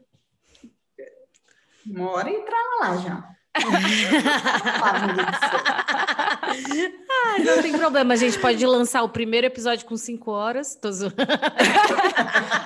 [1.85, 3.35] Uma hora entrar lá já.
[7.25, 10.75] Ai, não tem problema, a gente pode lançar o primeiro episódio com cinco horas.
[10.75, 10.89] Tô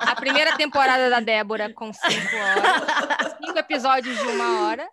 [0.06, 3.36] a primeira temporada da Débora com cinco horas.
[3.44, 4.88] Cinco episódios de uma hora.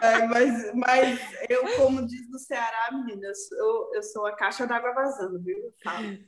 [0.00, 4.66] É, mas, mas eu, como diz no Ceará, menina, eu sou, eu sou a caixa
[4.66, 5.56] d'água vazando, viu?
[5.56, 6.18] Eu falo.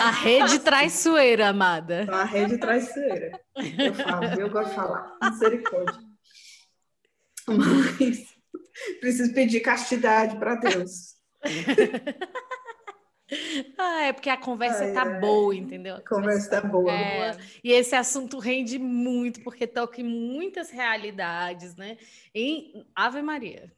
[0.00, 2.06] A rede traiçoeira, amada.
[2.08, 3.40] A rede traiçoeira.
[3.56, 5.16] Eu falo, eu gosto de falar.
[5.20, 6.00] Misericórdia.
[7.48, 8.33] Mas
[9.00, 11.14] Preciso pedir castidade para Deus.
[13.78, 15.96] ah, é porque a conversa está boa, entendeu?
[15.96, 16.92] A conversa está boa.
[16.92, 21.96] É, e esse assunto rende muito, porque toca em muitas realidades, né?
[22.34, 23.72] Em Ave Maria.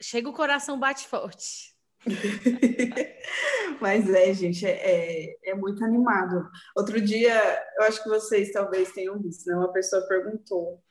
[0.00, 1.74] Chega o coração, bate forte.
[3.80, 6.48] Mas é, gente, é, é, é, muito animado.
[6.76, 7.38] Outro dia,
[7.78, 9.54] eu acho que vocês talvez tenham visto, né?
[9.54, 10.82] Uma pessoa perguntou,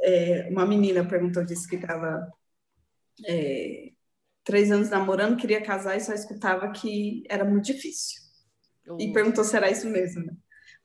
[0.00, 2.28] é, uma menina perguntou, disse que estava
[3.26, 3.92] é,
[4.44, 8.20] três anos namorando, queria casar e só escutava que era muito difícil.
[8.98, 10.24] E perguntou se era isso mesmo.
[10.24, 10.34] Né?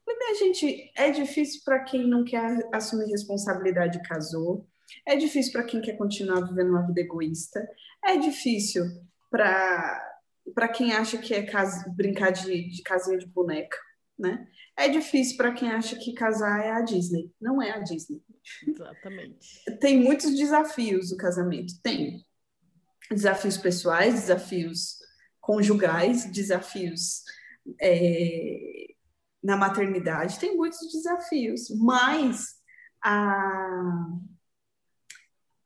[0.06, 4.68] Falei, minha gente, é difícil para quem não quer assumir responsabilidade e casou.
[5.06, 7.68] É difícil para quem quer continuar vivendo uma vida egoísta.
[8.06, 8.86] É difícil
[9.30, 13.78] para quem acha que é casa, brincar de, de casinha de boneca,
[14.18, 14.48] né?
[14.78, 17.32] É difícil para quem acha que casar é a Disney.
[17.42, 18.22] Não é a Disney.
[18.66, 19.66] Exatamente.
[19.80, 21.74] Tem muitos desafios o casamento.
[21.82, 22.24] Tem
[23.10, 24.98] desafios pessoais, desafios
[25.40, 27.24] conjugais, desafios
[27.82, 28.88] é,
[29.44, 30.40] na maternidade.
[30.40, 32.56] Tem muitos desafios, mas
[33.04, 34.08] a,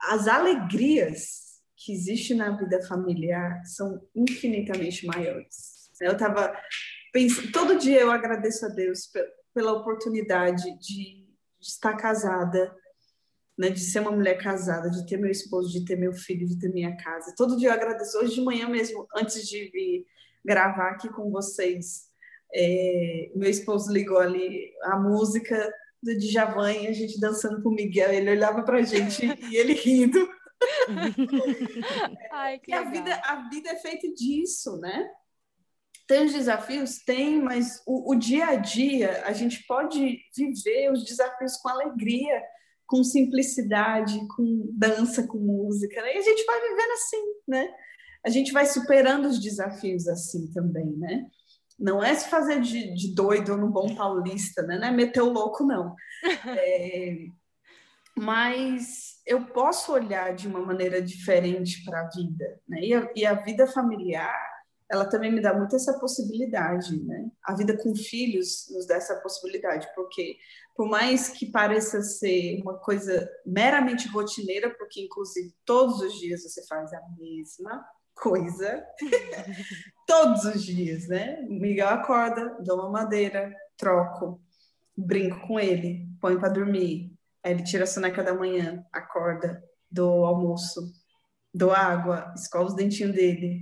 [0.02, 5.90] as alegrias que existem na vida familiar são infinitamente maiores.
[6.00, 6.56] Eu estava
[7.12, 9.10] pensando, todo dia eu agradeço a Deus
[9.54, 11.22] pela oportunidade de
[11.62, 12.76] de estar casada,
[13.58, 16.58] né, de ser uma mulher casada, de ter meu esposo, de ter meu filho, de
[16.58, 17.34] ter minha casa.
[17.36, 18.18] Todo dia eu agradeço.
[18.18, 20.06] Hoje de manhã mesmo, antes de vir
[20.44, 22.10] gravar aqui com vocês,
[22.54, 25.72] é, meu esposo ligou ali a música
[26.02, 28.12] do Djavan e a gente dançando com o Miguel.
[28.12, 30.30] Ele olhava para a gente e ele rindo.
[32.32, 35.10] Ai, e a vida, a vida é feita disso, né?
[36.08, 37.00] Tem os desafios?
[37.00, 42.42] Tem, mas o, o dia a dia, a gente pode viver os desafios com alegria,
[42.92, 46.14] com simplicidade, com dança, com música, né?
[46.14, 47.74] E a gente vai vivendo assim, né?
[48.22, 51.26] A gente vai superando os desafios assim também, né?
[51.80, 54.78] Não é se fazer de, de doido no bom paulista, né?
[54.78, 55.96] Não é meter o louco, não.
[56.46, 57.28] É,
[58.18, 62.82] mas eu posso olhar de uma maneira diferente para a vida, né?
[62.82, 64.51] E a, e a vida familiar
[64.92, 67.32] ela também me dá muito essa possibilidade, né?
[67.46, 70.38] A vida com filhos nos dá essa possibilidade, porque
[70.76, 76.66] por mais que pareça ser uma coisa meramente rotineira, porque inclusive todos os dias você
[76.68, 78.86] faz a mesma coisa,
[80.06, 81.42] todos os dias, né?
[81.44, 84.42] Miguel acorda, dou uma madeira, troco,
[84.96, 90.26] brinco com ele, põe para dormir, aí ele tira a soneca da manhã, acorda, dou
[90.26, 90.82] almoço,
[91.54, 93.62] dou água, escova os dentinhos dele,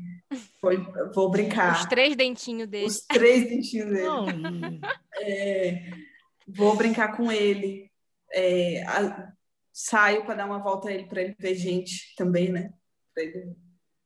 [0.59, 0.77] foi,
[1.13, 1.79] vou brincar.
[1.79, 2.87] Os três dentinhos dele.
[2.87, 4.79] Os três dentinhos dele.
[5.21, 5.91] É,
[6.47, 7.91] vou brincar com ele.
[8.31, 9.33] É, a,
[9.73, 12.73] saio para dar uma volta ele para ele ver gente também, né?
[13.13, 13.55] Para ele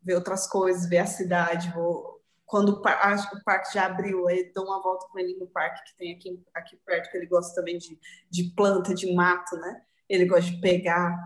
[0.01, 1.71] ver outras coisas, ver a cidade.
[1.71, 2.13] Vou
[2.45, 5.89] quando acho que o parque já abriu, aí dou uma volta com ele no parque
[5.89, 9.81] que tem aqui, aqui perto, que ele gosta também de, de planta, de mato, né?
[10.07, 11.17] Ele gosta de pegar.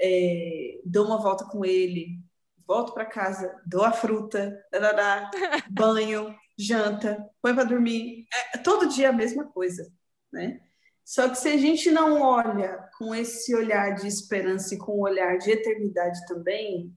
[0.00, 2.18] É, dou uma volta com ele,
[2.66, 5.30] volto para casa, dou a fruta, dadadá,
[5.70, 8.26] banho, janta, põe para dormir.
[8.54, 9.90] É, todo dia a mesma coisa,
[10.32, 10.60] né?
[11.04, 15.02] Só que se a gente não olha com esse olhar de esperança e com o
[15.02, 16.96] olhar de eternidade também,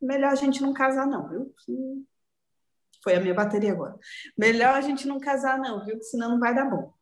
[0.00, 1.54] melhor a gente não casar não, viu?
[3.02, 3.98] Foi a minha bateria agora.
[4.36, 6.02] Melhor a gente não casar não, viu?
[6.02, 6.92] Senão não vai dar bom.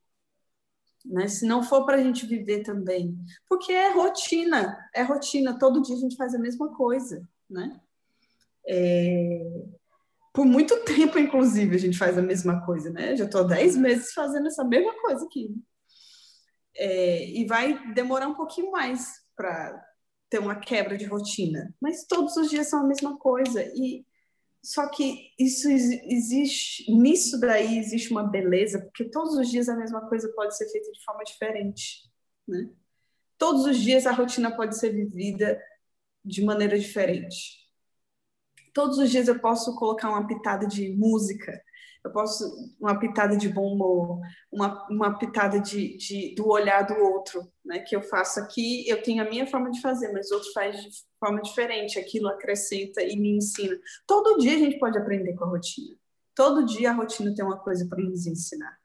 [1.04, 1.26] Né?
[1.26, 3.18] Se não for para a gente viver também,
[3.48, 5.58] porque é rotina, é rotina.
[5.58, 7.80] Todo dia a gente faz a mesma coisa né?
[8.66, 9.40] É...
[10.32, 13.16] Por muito tempo, inclusive, a gente faz a mesma coisa, né?
[13.16, 15.54] Já estou há 10 meses fazendo essa mesma coisa aqui.
[16.76, 17.24] É...
[17.30, 19.82] E vai demorar um pouquinho mais para
[20.28, 23.62] ter uma quebra de rotina, mas todos os dias são a mesma coisa.
[23.76, 24.04] E
[24.64, 30.08] só que isso existe, nisso daí existe uma beleza, porque todos os dias a mesma
[30.08, 32.10] coisa pode ser feita de forma diferente,
[32.48, 32.70] né?
[33.36, 35.60] Todos os dias a rotina pode ser vivida
[36.24, 37.64] de maneira diferente.
[38.72, 41.62] Todos os dias eu posso colocar uma pitada de música,
[42.04, 42.44] eu posso
[42.80, 44.20] uma pitada de bom humor,
[44.52, 47.78] uma, uma pitada de, de, do olhar do outro, né?
[47.78, 50.90] Que eu faço aqui, eu tenho a minha forma de fazer, mas outro faz de
[51.18, 51.98] forma diferente.
[51.98, 53.78] Aquilo acrescenta e me ensina.
[54.06, 55.96] Todo dia a gente pode aprender com a rotina.
[56.34, 58.76] Todo dia a rotina tem uma coisa para nos ensinar.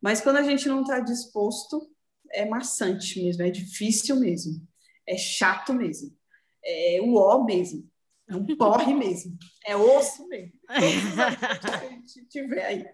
[0.00, 1.90] Mas quando a gente não está disposto,
[2.30, 4.66] é maçante mesmo, é difícil mesmo,
[5.06, 6.16] é chato mesmo
[6.64, 7.90] é o ó mesmo.
[8.28, 9.36] É um porre mesmo.
[9.64, 10.58] É osso mesmo.
[10.66, 12.84] Todos os tiver aí.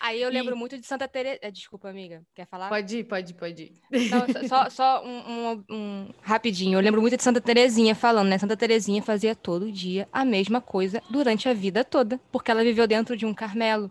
[0.00, 0.58] Aí eu lembro e...
[0.58, 1.38] muito de Santa Teresa.
[1.40, 2.22] Eh, desculpa, amiga.
[2.34, 2.68] Quer falar?
[2.68, 3.72] Pode ir, pode ir, pode ir.
[3.92, 6.78] Então, só, só um, um, um, rapidinho.
[6.78, 8.38] Eu lembro muito de Santa Terezinha falando, né?
[8.38, 12.86] Santa Terezinha fazia todo dia a mesma coisa durante a vida toda, porque ela viveu
[12.86, 13.90] dentro de um Carmelo.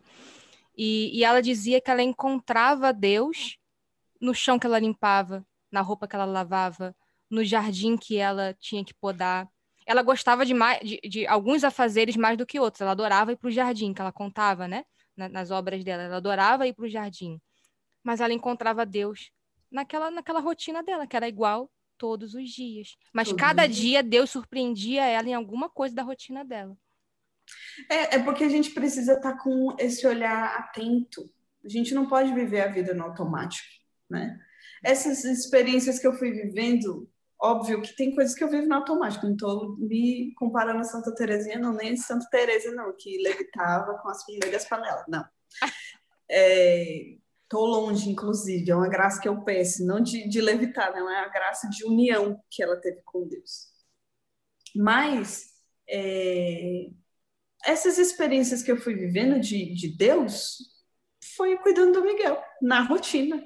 [0.78, 3.57] E, e ela dizia que ela encontrava Deus
[4.20, 6.95] no chão que ela limpava, na roupa que ela lavava,
[7.30, 9.47] no jardim que ela tinha que podar.
[9.85, 12.81] Ela gostava de, mais, de, de alguns afazeres mais do que outros.
[12.81, 14.84] Ela adorava ir para o jardim, que ela contava, né?
[15.15, 16.03] nas obras dela.
[16.03, 17.39] Ela adorava ir para o jardim.
[18.03, 19.31] Mas ela encontrava Deus
[19.72, 22.97] naquela, naquela rotina dela, que era igual todos os dias.
[23.14, 23.76] Mas Todo cada dia.
[23.76, 26.77] dia Deus surpreendia ela em alguma coisa da rotina dela.
[27.89, 31.30] É, é porque a gente precisa estar tá com esse olhar atento.
[31.64, 33.68] A gente não pode viver a vida no automático,
[34.10, 34.39] né?
[34.84, 37.10] Essas experiências que eu fui vivendo
[37.41, 41.14] Óbvio que tem coisas que eu vivo no automático, não estou me comparando a Santa
[41.14, 45.26] Terezinha, não, nem a Santa Teresa, não, que levitava com as primeiras panelas, não.
[47.44, 51.10] Estou é, longe, inclusive, é uma graça que eu peço, não de, de levitar, não,
[51.10, 53.68] é a graça de união que ela teve com Deus.
[54.74, 55.53] Mas
[55.90, 56.90] é,
[57.66, 60.57] essas experiências que eu fui vivendo de, de Deus
[61.36, 63.44] foi cuidando do Miguel, na rotina.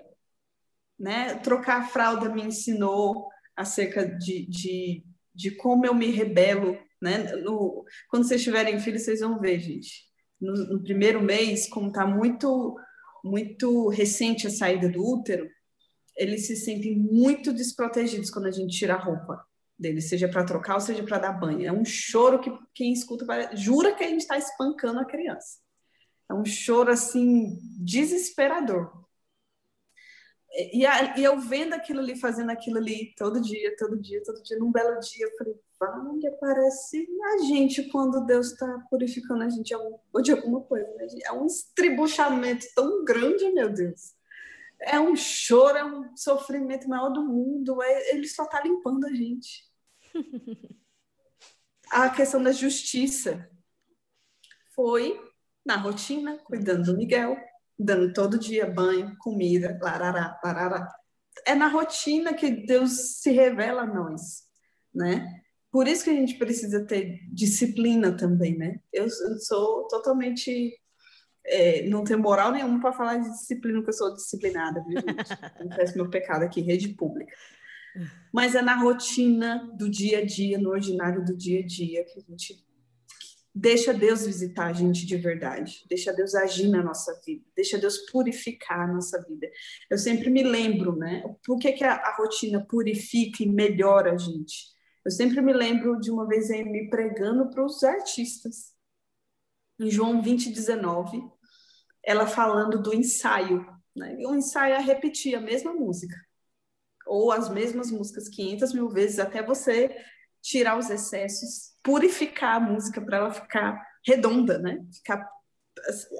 [0.97, 1.35] Né?
[1.35, 3.29] Trocar a fralda me ensinou
[3.59, 5.03] acerca de, de,
[5.35, 7.35] de como eu me rebelo, né?
[7.43, 10.07] No, quando vocês tiverem filhos, vocês vão ver, gente.
[10.39, 12.79] No, no primeiro mês, como está muito,
[13.21, 15.49] muito recente a saída do útero,
[16.15, 19.45] eles se sentem muito desprotegidos quando a gente tira a roupa
[19.77, 21.67] deles, seja para trocar ou seja para dar banho.
[21.67, 23.25] É um choro que quem escuta
[23.57, 25.57] jura que a gente está espancando a criança.
[26.29, 29.08] É um choro assim desesperador.
[30.51, 34.41] E, a, e, eu vendo aquilo ali, fazendo aquilo ali todo dia, todo dia, todo
[34.41, 39.49] dia, num belo dia, eu falei, vai, aparece a gente quando Deus está purificando a
[39.49, 40.87] gente ou de alguma coisa.
[40.95, 41.07] Né?
[41.25, 44.13] É um estribuchamento tão grande, meu Deus.
[44.81, 47.81] É um choro, é um sofrimento maior do mundo.
[47.83, 49.69] É, ele só está limpando a gente.
[51.91, 53.49] a questão da justiça
[54.73, 55.19] foi
[55.65, 57.37] na rotina, cuidando do Miguel,
[57.79, 60.87] dando todo dia banho, comida, larará, larará.
[61.45, 64.43] É na rotina que Deus se revela a nós,
[64.93, 65.41] né?
[65.71, 68.79] Por isso que a gente precisa ter disciplina também, né?
[68.91, 70.75] Eu, eu sou totalmente
[71.45, 75.57] é, não tenho moral nenhuma para falar de disciplina, porque eu sou disciplinada, viu, gente?
[75.57, 77.33] Confesso meu pecado aqui, rede pública.
[78.31, 82.19] Mas é na rotina do dia a dia, no ordinário do dia a dia, que
[82.19, 82.63] a gente
[83.61, 87.97] Deixa Deus visitar a gente de verdade, deixa Deus agir na nossa vida, deixa Deus
[88.09, 89.51] purificar a nossa vida.
[89.89, 91.21] Eu sempre me lembro, né?
[91.45, 94.69] Por que, que a, a rotina purifica e melhora a gente?
[95.03, 98.73] Eu sempre me lembro de uma vez aí me pregando para os artistas.
[99.77, 101.21] Em João 20, 19,
[102.01, 103.65] ela falando do ensaio.
[103.93, 104.21] Né?
[104.21, 106.15] E o ensaio é repetir a mesma música,
[107.05, 109.93] ou as mesmas músicas 500 mil vezes, até você
[110.41, 114.85] tirar os excessos, purificar a música para ela ficar redonda, né?
[114.93, 115.29] Ficar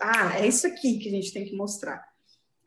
[0.02, 2.02] ah, é isso aqui que a gente tem que mostrar.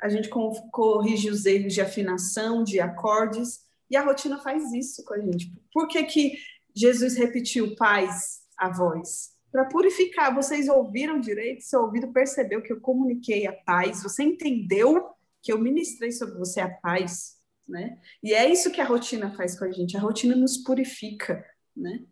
[0.00, 5.14] A gente corrige os erros de afinação, de acordes, e a rotina faz isso com
[5.14, 5.52] a gente.
[5.72, 6.36] Por que, que
[6.74, 9.30] Jesus repetiu paz a voz?
[9.50, 10.34] Para purificar.
[10.34, 11.62] Vocês ouviram direito?
[11.62, 14.02] Seu ouvido percebeu que eu comuniquei a paz?
[14.02, 15.10] Você entendeu
[15.40, 17.40] que eu ministrei sobre você a paz?
[17.68, 17.98] né?
[18.22, 19.96] E é isso que a rotina faz com a gente.
[19.96, 21.44] A rotina nos purifica,
[21.76, 22.04] né?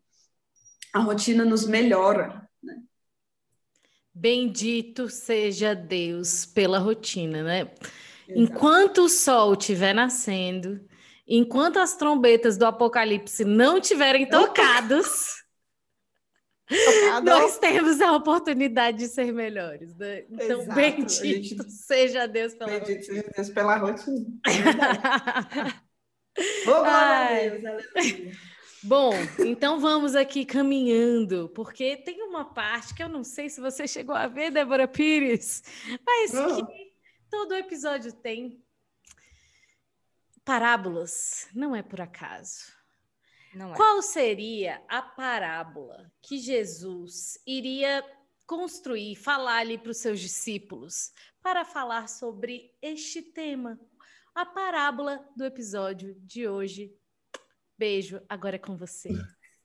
[0.93, 2.77] A rotina nos melhora, né?
[4.12, 7.61] Bendito seja Deus pela rotina, né?
[7.61, 7.91] Exato.
[8.29, 10.81] Enquanto o sol estiver nascendo,
[11.27, 15.41] enquanto as trombetas do Apocalipse não estiverem tocadas,
[17.25, 20.25] nós temos a oportunidade de ser melhores, né?
[20.31, 20.75] Então, Exato.
[20.75, 21.71] bendito gente...
[21.71, 23.15] seja Deus pela bendito rotina.
[23.15, 24.27] seja Deus pela rotina.
[26.67, 27.85] oh, glória a Deus,
[28.82, 33.86] Bom, então vamos aqui caminhando, porque tem uma parte que eu não sei se você
[33.86, 35.62] chegou a ver, Débora Pires,
[36.05, 36.65] mas oh.
[36.66, 36.93] que
[37.28, 38.65] todo episódio tem
[40.44, 42.73] parábolas, não é por acaso.
[43.55, 43.74] É.
[43.77, 48.05] Qual seria a parábola que Jesus iria
[48.47, 51.12] construir, falar ali para os seus discípulos,
[51.43, 53.78] para falar sobre este tema?
[54.35, 56.97] A parábola do episódio de hoje.
[57.81, 59.09] Beijo, agora é com você.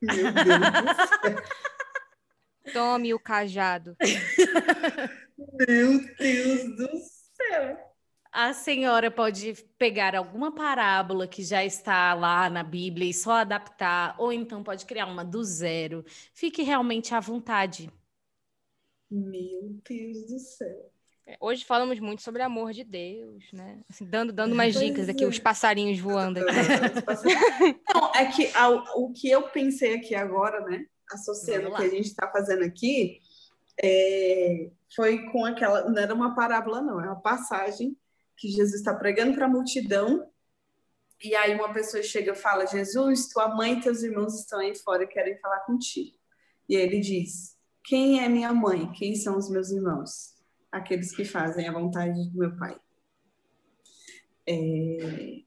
[0.01, 0.55] Meu Deus
[2.71, 3.97] Tome o cajado.
[5.67, 6.89] Meu Deus do
[7.35, 7.95] céu
[8.31, 14.13] a senhora pode pegar alguma parábola que já está lá na Bíblia e só adaptar,
[14.19, 16.03] ou então pode criar uma do zero.
[16.33, 17.89] Fique realmente à vontade.
[19.09, 20.94] Meu Deus do céu.
[21.27, 23.81] É, hoje falamos muito sobre amor de Deus, né?
[23.89, 25.11] Assim, dando, dando umas pois dicas é.
[25.11, 26.53] aqui, os passarinhos voando aqui.
[27.93, 28.51] Não, é que
[28.95, 30.85] o que eu pensei aqui agora, né?
[31.11, 33.19] Associando o que a gente está fazendo aqui,
[33.81, 35.89] é, foi com aquela.
[35.89, 37.97] Não era uma parábola, não, é uma passagem
[38.37, 40.29] que Jesus está pregando para a multidão,
[41.23, 44.75] e aí uma pessoa chega e fala: Jesus, tua mãe e teus irmãos estão aí
[44.75, 46.15] fora e querem falar contigo.
[46.69, 48.91] E ele diz: Quem é minha mãe?
[48.91, 50.34] Quem são os meus irmãos?
[50.75, 52.77] Aqueles que fazem a vontade do meu Pai.
[54.45, 55.41] É...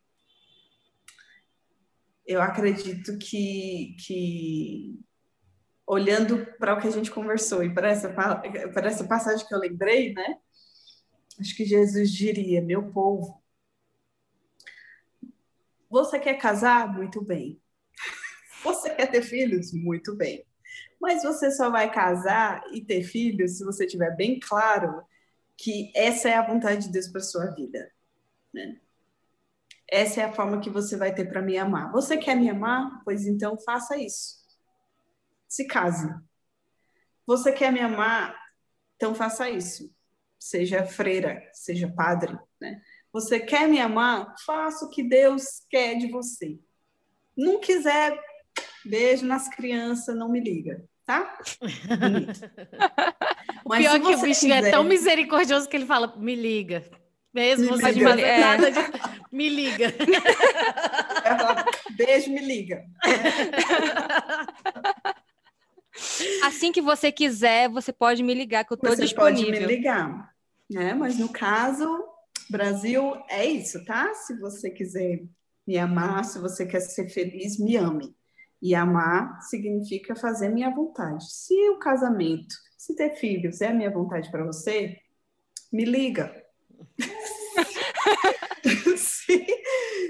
[2.27, 4.99] Eu acredito que, que
[5.87, 9.59] olhando para o que a gente conversou e para essa, para essa passagem que eu
[9.59, 10.39] lembrei, né?
[11.39, 13.43] Acho que Jesus diria: meu povo,
[15.91, 16.91] você quer casar?
[16.91, 17.61] Muito bem.
[18.65, 19.75] Você quer ter filhos?
[19.75, 20.45] Muito bem.
[21.01, 25.07] Mas você só vai casar e ter filhos se você tiver bem claro
[25.59, 27.93] que essa é a vontade de Deus para sua vida.
[28.55, 28.81] Né?
[29.91, 31.93] Essa é a forma que você vai ter para me amar.
[31.93, 33.03] Você quer me amar?
[33.05, 34.39] Pois então faça isso.
[35.47, 36.09] Se case.
[37.27, 38.35] Você quer me amar?
[38.97, 39.93] Então faça isso
[40.39, 42.81] seja freira, seja padre, né?
[43.13, 44.35] Você quer me amar?
[44.45, 46.59] Faça o que Deus quer de você.
[47.37, 48.17] Não quiser,
[48.85, 51.39] beijo nas crianças, não me liga, tá?
[51.61, 53.28] o
[53.65, 54.69] Mas pior é que o bichinho quiser...
[54.69, 56.85] é tão misericordioso que ele fala, me liga.
[57.33, 58.17] Mesmo me liga.
[58.17, 58.41] de é.
[58.41, 58.79] nada de...
[59.31, 59.95] Me liga.
[61.97, 62.85] Beijo, me liga.
[66.45, 69.53] Assim que você quiser, você pode me ligar, que eu estou disponível.
[69.53, 70.33] Pode me ligar,
[70.71, 70.95] né?
[70.95, 71.87] Mas no caso,
[72.49, 74.15] Brasil, é isso, tá?
[74.15, 75.23] Se você quiser
[75.67, 78.17] me amar, se você quer ser feliz, me ame.
[78.61, 81.31] E amar significa fazer minha vontade.
[81.31, 82.55] Se o casamento,
[82.89, 84.98] se ter filhos é a minha vontade para você,
[85.70, 86.43] me liga.
[88.97, 89.47] se,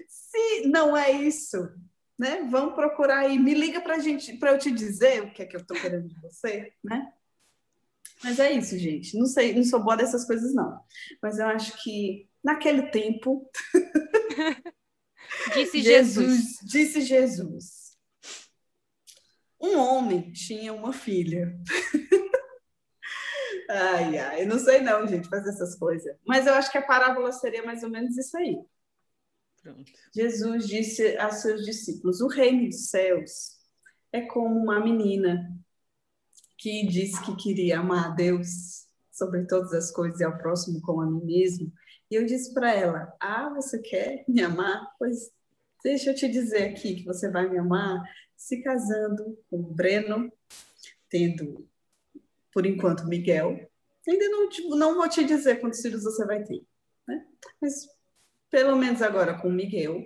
[0.09, 1.59] se não é isso,
[2.17, 2.47] né?
[2.49, 5.57] Vamos procurar aí, me liga para gente, para eu te dizer o que é que
[5.57, 7.13] eu estou querendo de você, né?
[8.23, 9.19] Mas é isso, gente.
[9.19, 10.81] Não sei, não sou boa dessas coisas não.
[11.21, 13.51] Mas eu acho que naquele tempo
[15.53, 17.99] disse Jesus, Jesus, disse Jesus.
[19.61, 21.59] Um homem tinha uma filha.
[23.69, 26.17] ai, ai, eu não sei não, gente, fazer essas coisas.
[26.27, 28.59] Mas eu acho que a parábola seria mais ou menos isso aí.
[29.63, 29.93] Pronto.
[30.15, 33.59] Jesus disse a seus discípulos: O reino dos céus
[34.13, 35.55] é como uma menina
[36.57, 41.03] que disse que queria amar a Deus sobre todas as coisas e ao próximo como
[41.03, 41.73] a mim mesmo.
[42.11, 44.91] E eu disse para ela: Ah, você quer me amar?
[44.99, 45.31] Pois
[45.83, 48.03] deixa eu te dizer aqui que você vai me amar
[48.37, 50.33] se casando com o Breno,
[51.09, 51.69] tendo,
[52.59, 53.57] por enquanto, Miguel.
[54.09, 56.67] Ainda não, não vou te dizer quantos filhos você vai ter,
[57.07, 57.25] né?
[57.63, 57.87] Mas
[58.51, 60.03] pelo menos agora com Miguel,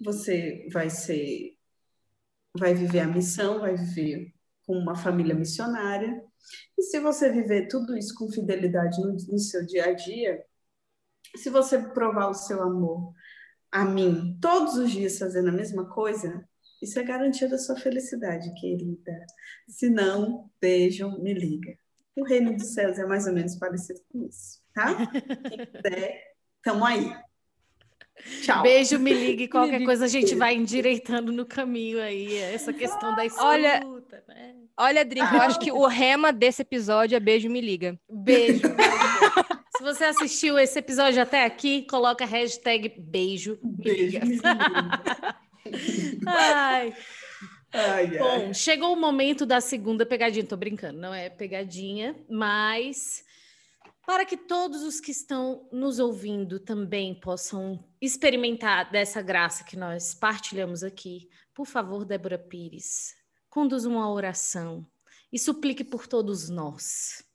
[0.00, 1.54] você vai ser,
[2.58, 4.32] vai viver a missão, vai viver
[4.66, 6.24] com uma família missionária.
[6.78, 10.42] E se você viver tudo isso com fidelidade no, no seu dia a dia,
[11.36, 13.12] se você provar o seu amor
[13.70, 16.48] a mim todos os dias fazendo a mesma coisa,
[16.80, 19.26] isso é garantia da sua felicidade, querida.
[19.68, 21.76] Se não, beijo, me liga.
[22.14, 24.94] O reino dos céus é mais ou menos parecido com isso, tá?
[25.48, 27.14] Quem quiser, tamo aí.
[28.42, 28.62] Tchau.
[28.62, 29.48] Beijo, me ligue.
[29.50, 32.36] Qualquer coisa a gente vai endireitando no caminho aí.
[32.36, 33.80] Essa questão da escuta, olha,
[34.28, 34.54] né?
[34.78, 37.98] Olha, Drink, eu acho que o rema desse episódio é beijo, me liga.
[38.10, 38.62] Beijo.
[39.76, 44.24] Se você assistiu esse episódio até aqui, coloca a hashtag beijo, me beijo, liga.
[44.24, 45.36] Me liga.
[46.26, 46.94] ai.
[47.72, 48.18] Ai, ai.
[48.18, 50.46] Bom, chegou o momento da segunda pegadinha.
[50.46, 53.24] Tô brincando, não é pegadinha, mas
[54.06, 60.14] para que todos os que estão nos ouvindo também possam experimentar dessa graça que nós
[60.14, 63.16] partilhamos aqui, por favor, Débora Pires,
[63.50, 64.86] conduza uma oração
[65.32, 67.25] e suplique por todos nós.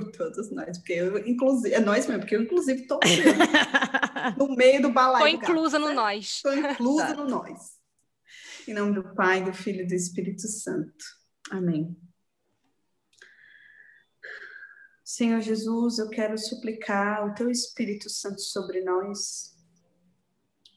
[0.00, 2.98] Por todos nós, porque eu, inclusive, é nós mesmo, porque eu, inclusive, estou
[4.38, 5.26] no meio do balaio.
[5.26, 6.36] Estou inclusa no nós.
[6.36, 7.78] Estou inclusa no nós.
[8.66, 11.04] Em nome do Pai, do Filho e do Espírito Santo.
[11.50, 11.94] Amém.
[15.04, 19.54] Senhor Jesus, eu quero suplicar o teu Espírito Santo sobre nós,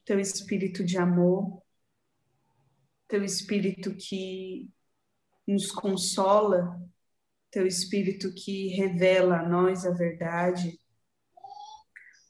[0.03, 1.61] teu Espírito de amor,
[3.07, 4.69] teu Espírito que
[5.47, 6.81] nos consola,
[7.53, 10.79] teu Espírito que revela a nós a verdade,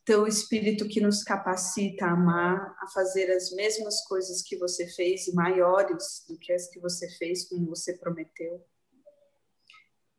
[0.03, 5.25] teu Espírito que nos capacita a amar, a fazer as mesmas coisas que você fez
[5.27, 8.67] e maiores do que as que você fez, como você prometeu.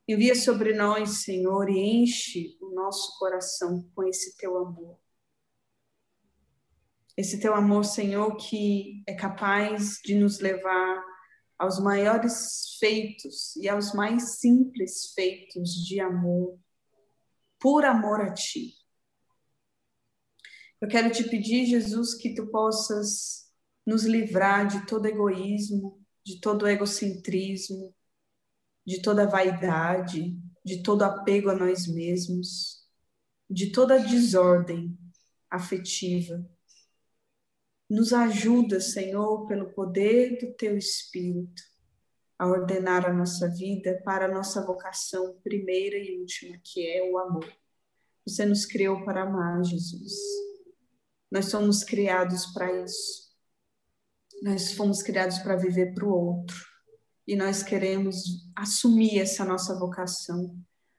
[0.09, 4.99] Envia sobre nós, Senhor, e enche o nosso coração com esse teu amor.
[7.15, 11.14] Esse teu amor, Senhor, que é capaz de nos levar
[11.59, 16.59] aos maiores feitos e aos mais simples feitos de amor,
[17.59, 18.75] por amor a ti.
[20.81, 23.51] Eu quero te pedir, Jesus, que tu possas
[23.87, 27.95] nos livrar de todo egoísmo, de todo egocentrismo,
[28.87, 32.87] de toda vaidade, de todo apego a nós mesmos,
[33.49, 34.99] de toda desordem
[35.51, 36.45] afetiva.
[37.89, 41.63] Nos ajuda, Senhor, pelo poder do teu Espírito,
[42.39, 47.19] a ordenar a nossa vida para a nossa vocação primeira e última, que é o
[47.19, 47.51] amor.
[48.27, 50.13] Você nos criou para amar, Jesus.
[51.31, 53.25] Nós somos criados para isso.
[54.43, 56.75] Nós fomos criados para viver para o outro
[57.27, 60.55] e nós queremos assumir essa nossa vocação,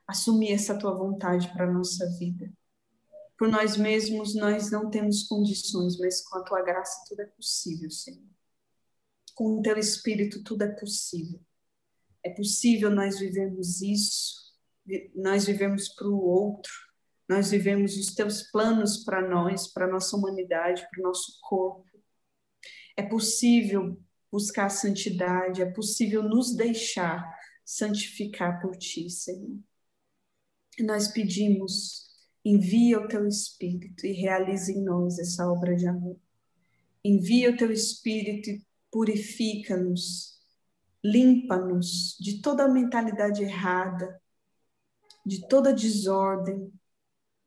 [0.07, 2.51] assumir essa tua vontade para a nossa vida.
[3.37, 7.89] Por nós mesmos nós não temos condições, mas com a tua graça tudo é possível,
[7.91, 8.23] Senhor.
[9.33, 11.39] Com o teu espírito tudo é possível.
[12.23, 14.45] É possível nós vivermos isso,
[15.13, 16.71] nós vivemos para o outro,
[17.27, 21.85] nós vivemos os teus planos para nós, para nossa humanidade, para o nosso corpo.
[22.95, 23.99] É possível
[24.31, 27.23] buscar a santidade, é possível nos deixar
[27.63, 29.57] santificar por ti, Senhor.
[30.79, 32.04] Nós pedimos,
[32.45, 36.17] envia o teu Espírito e realize em nós essa obra de amor.
[37.03, 40.39] Envia o teu Espírito e purifica-nos,
[41.03, 44.21] limpa-nos de toda a mentalidade errada,
[45.25, 46.71] de toda desordem,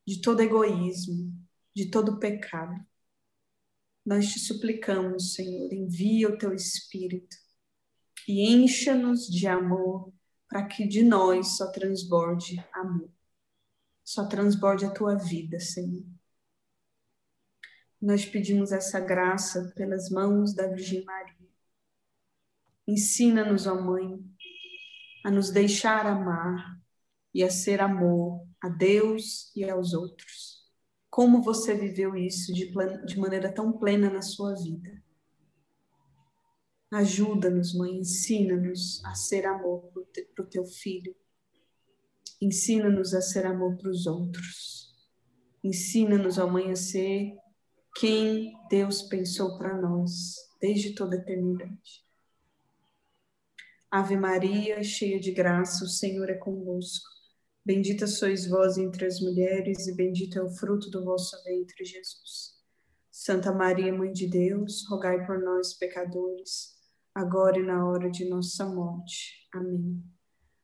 [0.04, 1.32] de todo egoísmo,
[1.74, 2.84] de todo pecado.
[4.04, 7.36] Nós te suplicamos, Senhor, envia o teu Espírito
[8.26, 10.12] e encha-nos de amor
[10.48, 13.10] para que de nós só transborde amor,
[14.08, 16.02] só transborde a tua vida, Senhor.
[18.00, 21.46] Nós pedimos essa graça pelas mãos da Virgem Maria.
[22.86, 24.18] Ensina-nos, ó Mãe,
[25.22, 26.80] a nos deixar amar
[27.34, 30.66] e a ser amor a Deus e aos outros.
[31.10, 32.72] Como você viveu isso de,
[33.04, 35.02] de maneira tão plena na sua vida?
[36.90, 39.92] Ajuda-nos, mãe, ensina-nos a ser amor
[40.34, 41.14] para o teu filho.
[42.40, 44.94] Ensina-nos a ser amor para os outros.
[45.62, 47.36] Ensina-nos, ó mãe, a ser
[47.96, 52.06] quem Deus pensou para nós desde toda a eternidade.
[53.90, 57.08] Ave Maria, cheia de graça, o Senhor é convosco.
[57.64, 62.56] Bendita sois vós entre as mulheres, e bendito é o fruto do vosso ventre, Jesus.
[63.10, 66.78] Santa Maria, Mãe de Deus, rogai por nós, pecadores
[67.18, 69.48] agora e na hora de nossa morte.
[69.52, 70.17] Amém.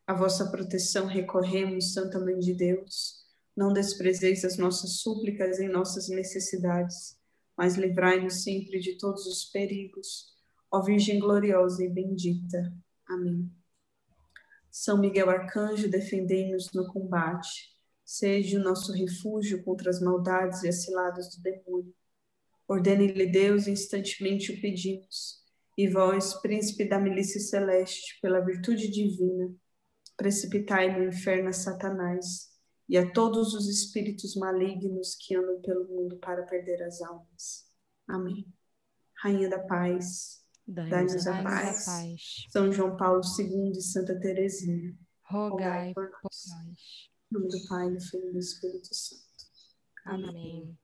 [0.07, 3.25] A vossa proteção recorremos, Santa Mãe de Deus.
[3.57, 7.17] Não desprezeis as nossas súplicas em nossas necessidades,
[7.57, 10.35] mas livrai-nos sempre de todos os perigos.
[10.71, 12.73] Ó Virgem gloriosa e bendita.
[13.09, 13.51] Amém.
[14.71, 17.73] São Miguel Arcanjo, defendei-nos no combate.
[18.05, 21.95] Seja o nosso refúgio contra as maldades e as ciladas do demônio.
[22.69, 25.45] Ordene-lhe Deus, instantemente o pedimos
[25.77, 29.53] e vós, príncipe da milícia celeste, pela virtude divina,
[30.17, 32.53] precipitai no inferno a Satanás
[32.89, 37.65] e a todos os espíritos malignos que andam pelo mundo para perder as almas.
[38.09, 38.47] Amém.
[39.23, 41.85] Rainha da paz, dai-nos a, paz.
[41.85, 42.21] paz.
[42.51, 46.45] São João Paulo II e Santa Teresinha, rogai, por nós.
[47.31, 49.23] Em nome do Pai, do Filho e do Espírito Santo.
[50.05, 50.29] Amém.
[50.29, 50.79] Amém.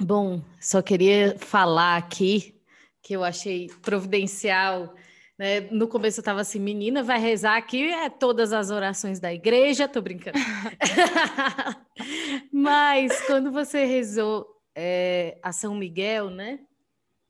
[0.00, 2.60] Bom, só queria falar aqui
[3.02, 4.94] que eu achei providencial.
[5.38, 5.60] Né?
[5.70, 9.86] No começo eu estava assim, menina, vai rezar aqui é todas as orações da igreja,
[9.86, 10.38] tô brincando.
[12.50, 16.60] Mas quando você rezou é, a São Miguel, né?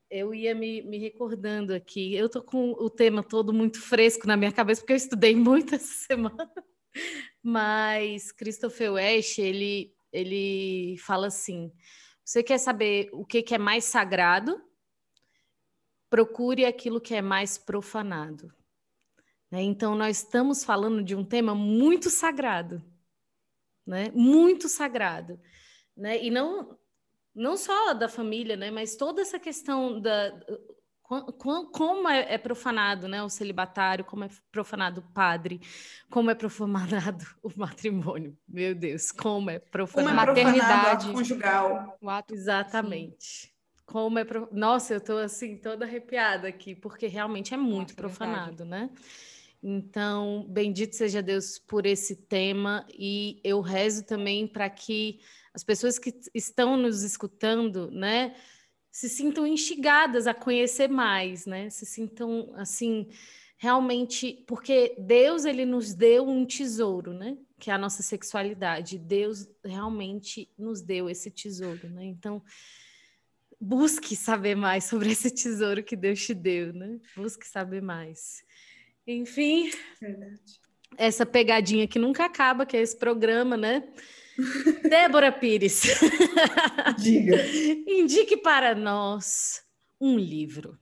[0.08, 2.14] Eu ia me, me recordando aqui.
[2.14, 5.74] Eu tô com o tema todo muito fresco na minha cabeça, porque eu estudei muito
[5.74, 6.50] essa semana.
[7.42, 11.72] Mas Christopher West, ele, ele fala assim:
[12.24, 14.60] você quer saber o que, que é mais sagrado?
[16.08, 18.52] Procure aquilo que é mais profanado.
[19.50, 19.62] Né?
[19.62, 22.82] Então, nós estamos falando de um tema muito sagrado,
[23.86, 24.10] né?
[24.12, 25.40] muito sagrado.
[25.96, 26.22] Né?
[26.22, 26.76] E não,
[27.34, 28.70] não só da família, né?
[28.70, 30.32] mas toda essa questão da.
[31.72, 35.60] Como é, é profanado né, o celibatário, como é profanado o padre,
[36.10, 38.36] como é profanado o matrimônio.
[38.48, 41.96] Meu Deus, como é profanado, como é profanado a maternidade conjugal.
[42.00, 43.24] O ato, Exatamente.
[43.24, 43.55] Sim
[43.86, 44.24] como é.
[44.24, 44.48] Pro...
[44.52, 48.90] Nossa, eu estou assim, toda arrepiada aqui, porque realmente é muito é profanado, né?
[49.62, 55.20] Então, bendito seja Deus por esse tema, e eu rezo também para que
[55.54, 58.34] as pessoas que estão nos escutando, né,
[58.92, 61.70] se sintam instigadas a conhecer mais, né?
[61.70, 63.08] Se sintam assim,
[63.56, 67.36] realmente, porque Deus ele nos deu um tesouro, né?
[67.58, 68.98] Que é a nossa sexualidade.
[68.98, 72.04] Deus realmente nos deu esse tesouro, né?
[72.04, 72.42] Então,
[73.60, 76.98] busque saber mais sobre esse tesouro que Deus te deu, né?
[77.16, 78.44] Busque saber mais.
[79.06, 79.70] Enfim,
[80.00, 80.60] Verdade.
[80.98, 83.82] essa pegadinha que nunca acaba, que é esse programa, né?
[84.88, 85.82] Débora Pires.
[86.98, 87.36] Diga.
[87.86, 89.62] Indique para nós
[90.00, 90.78] um livro.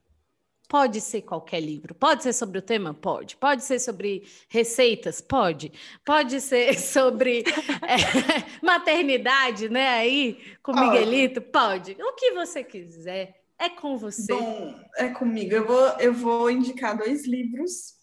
[0.75, 1.95] Pode ser qualquer livro.
[1.95, 2.93] Pode ser sobre o tema?
[2.93, 3.37] Pode.
[3.37, 5.21] Pode ser sobre receitas?
[5.21, 5.71] Pode.
[6.05, 7.45] Pode ser sobre
[7.81, 9.91] é, maternidade, né?
[9.91, 11.41] Aí, com o Miguelito?
[11.41, 11.93] Pode.
[11.93, 13.41] O que você quiser.
[13.57, 14.35] É com você.
[14.35, 15.55] Bom, é comigo.
[15.55, 17.95] Eu vou, eu vou indicar dois livros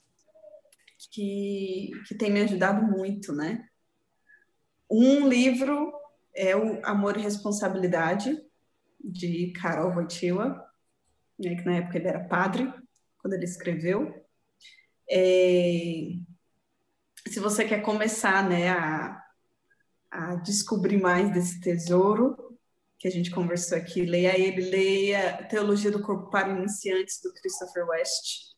[1.11, 3.68] que, que têm me ajudado muito, né?
[4.89, 5.91] Um livro
[6.34, 8.41] é o Amor e Responsabilidade,
[9.03, 10.70] de Carol Wojtyła
[11.42, 12.72] né, que na época ele era padre,
[13.18, 14.26] quando ele escreveu.
[15.10, 16.14] É,
[17.28, 19.24] se você quer começar né, a,
[20.10, 22.58] a descobrir mais desse tesouro
[22.98, 27.88] que a gente conversou aqui, leia ele, leia Teologia do Corpo para Iniciantes, do Christopher
[27.88, 28.52] West.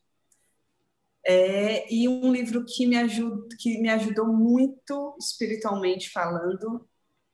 [1.26, 6.86] É, e um livro que me, ajuda, que me ajudou muito espiritualmente falando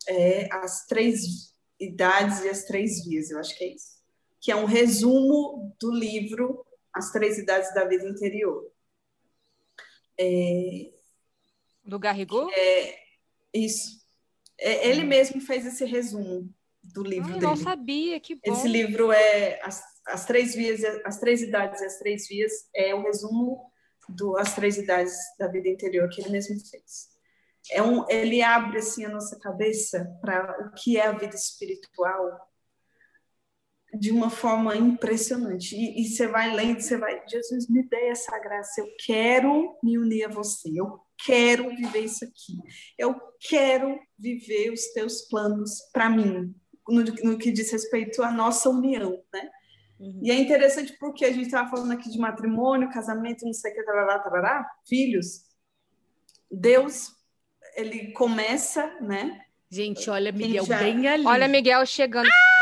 [0.06, 3.99] é As Três Idades e as Três Vias, eu acho que é isso
[4.40, 8.70] que é um resumo do livro As Três Idades da Vida Interior.
[10.18, 10.90] É,
[11.84, 12.50] do Garrigou?
[12.52, 12.98] É,
[13.52, 14.00] isso.
[14.58, 16.52] É, ele mesmo fez esse resumo
[16.82, 17.46] do livro Ai, dele.
[17.46, 18.40] não sabia, que bom.
[18.44, 22.94] Esse livro é As, as Três Vias, As Três Idades e as Três Vias, é
[22.94, 23.70] o resumo
[24.08, 27.10] do As Três Idades da Vida Interior que ele mesmo fez.
[27.70, 32.49] É um, ele abre assim a nossa cabeça para o que é a vida espiritual
[33.92, 35.74] de uma forma impressionante.
[35.74, 39.98] E, e, você vai lendo, você vai, Jesus, me dê essa graça, eu quero me
[39.98, 42.58] unir a você, eu quero viver isso aqui,
[42.96, 46.54] eu quero viver os teus planos para mim,
[46.88, 49.50] no, no, que diz respeito à nossa união, né?
[49.98, 50.20] Uhum.
[50.22, 53.74] E é interessante porque a gente estava falando aqui de matrimônio, casamento, não sei o
[53.74, 55.44] que, tarará, tarará, filhos.
[56.50, 57.12] Deus,
[57.76, 59.42] ele começa, né?
[59.70, 60.78] Gente, olha Miguel já...
[60.78, 61.26] bem ali.
[61.26, 62.26] Olha Miguel chegando.
[62.26, 62.59] Ah!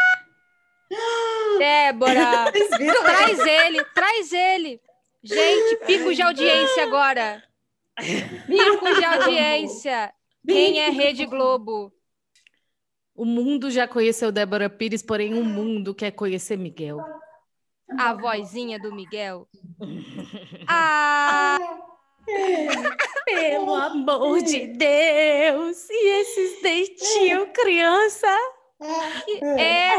[1.59, 2.53] Débora!
[3.05, 4.81] traz ele, traz ele.
[5.23, 7.43] Gente, pico de audiência agora.
[8.47, 10.13] Pico de audiência.
[10.47, 11.93] Quem é Rede Globo?
[13.15, 16.99] O mundo já conheceu Débora Pires, porém o mundo quer conhecer Miguel.
[17.99, 19.49] A vozinha do Miguel.
[20.69, 21.59] Ah!
[23.25, 25.89] Pelo amor de Deus!
[25.91, 28.29] E esses dentinhos, criança?
[29.59, 29.95] É,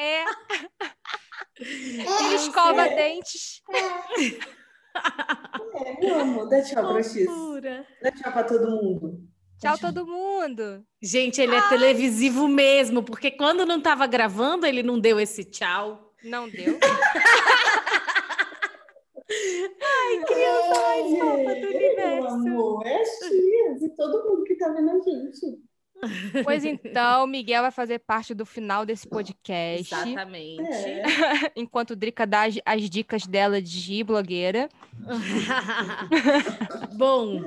[0.00, 0.24] é.
[1.60, 3.62] Ele escova dentes.
[5.74, 7.26] É, meu amor, dá tchau pra X.
[8.02, 9.30] Dá tchau pra todo mundo.
[9.60, 10.82] Tchau, todo mundo.
[11.02, 16.14] Gente, ele é televisivo mesmo, porque quando não estava gravando, ele não deu esse tchau.
[16.24, 16.78] Não deu.
[19.30, 22.38] Ai, criança mais fofa do universo.
[22.38, 25.60] Meu amor, é X e todo mundo que tá vendo a gente.
[26.44, 29.94] Pois então, Miguel vai fazer parte do final desse podcast.
[29.94, 30.62] Exatamente.
[30.62, 31.52] É.
[31.56, 34.68] Enquanto Drica dá as, as, dicas dela de blogueira.
[36.96, 37.40] Bom.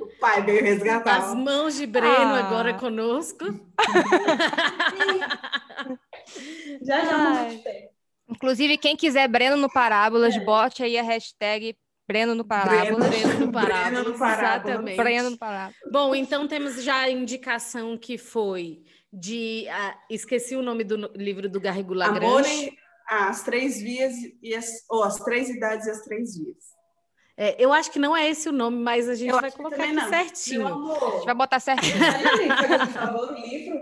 [0.00, 1.16] o pai veio resgatar.
[1.16, 2.40] As mãos de Breno ah.
[2.40, 3.44] agora conosco.
[6.82, 7.48] já, já.
[8.28, 10.40] Inclusive, quem quiser Breno no Parábolas, é.
[10.40, 11.76] bote aí a hashtag
[12.12, 13.08] Breno no Parábola.
[13.08, 13.90] Breno, no Parábola.
[13.90, 14.54] Breno no Parábola.
[14.54, 14.96] Exatamente.
[14.96, 15.74] Breno no Parábola.
[15.90, 19.66] Bom, então temos já a indicação que foi de...
[19.66, 22.26] Uh, esqueci o nome do livro do Garrigo Lagrange.
[22.26, 22.76] Amor em,
[23.08, 24.12] ah, as três vias,
[24.42, 26.72] e as, ou as três idades e as três vias.
[27.34, 29.82] É, eu acho que não é esse o nome, mas a gente eu vai colocar
[29.82, 30.08] aqui não.
[30.10, 30.66] certinho.
[30.66, 31.94] A gente vai botar certinho.
[32.92, 33.80] Falou livro,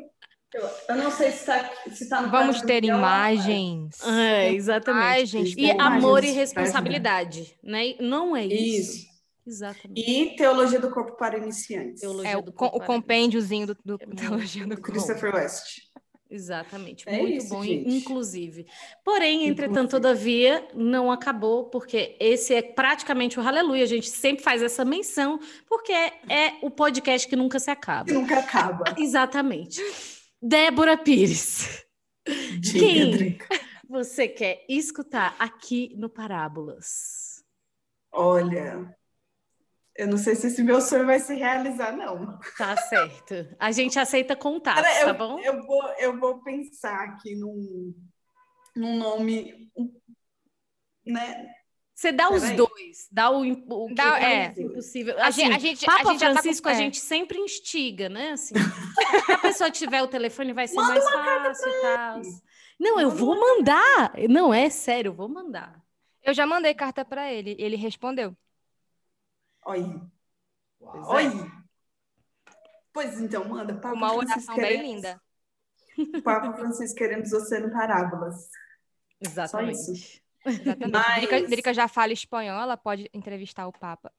[0.52, 4.01] eu, não sei se está se tá no Vamos ter imagens.
[4.05, 5.36] É, exatamente.
[5.36, 7.94] Imagens, e amor e responsabilidade, né?
[8.01, 8.93] Não é isso.
[8.93, 9.10] isso.
[9.47, 10.01] Exatamente.
[10.01, 12.01] E Teologia do Corpo para Iniciantes.
[12.01, 14.93] Teologia é, o, o compêndiozinho do, do é Teologia do Corpo.
[14.93, 15.90] Christopher West.
[16.31, 17.93] Exatamente, é muito isso, bom, gente.
[17.93, 18.64] inclusive.
[19.05, 23.82] Porém, entretanto, todavia, não acabou, porque esse é praticamente o Aleluia.
[23.82, 28.05] A gente sempre faz essa menção, porque é o podcast que nunca se acaba.
[28.05, 28.85] Que nunca acaba.
[28.97, 29.82] Exatamente.
[30.43, 31.85] Débora Pires.
[32.73, 33.39] Quem
[33.89, 37.45] você quer escutar aqui no Parábolas?
[38.12, 38.97] Olha,
[39.97, 42.39] eu não sei se esse meu sonho vai se realizar, não.
[42.57, 43.55] Tá certo.
[43.59, 45.39] A gente aceita contatos, tá eu, bom?
[45.41, 47.95] Eu vou, eu vou pensar aqui num,
[48.75, 49.71] num nome,
[51.05, 51.60] né?
[52.01, 55.14] Você dá os dois, dá o, o que dá, é impossível.
[55.22, 56.77] Assim, a gente, Papa a gente Francisco tá com...
[56.77, 58.31] a gente sempre instiga, né?
[58.31, 62.22] Assim, se a pessoa tiver o telefone vai ser Manda mais fácil e tal.
[62.81, 64.14] Não, eu vou mandar.
[64.31, 65.78] Não, é sério, eu vou mandar.
[66.22, 68.35] Eu já mandei carta para ele, ele respondeu.
[69.66, 70.01] Oi.
[70.81, 71.52] Oi.
[72.94, 73.74] Pois então, manda.
[73.74, 75.20] Papa Uma oração bem linda.
[76.24, 78.48] Papa Francisco, queremos você no Parábolas.
[79.20, 80.24] Exatamente.
[80.45, 80.91] Exatamente.
[80.91, 81.17] Mas...
[81.17, 84.12] Drica, Drica já fala espanhol, ela pode entrevistar o Papa.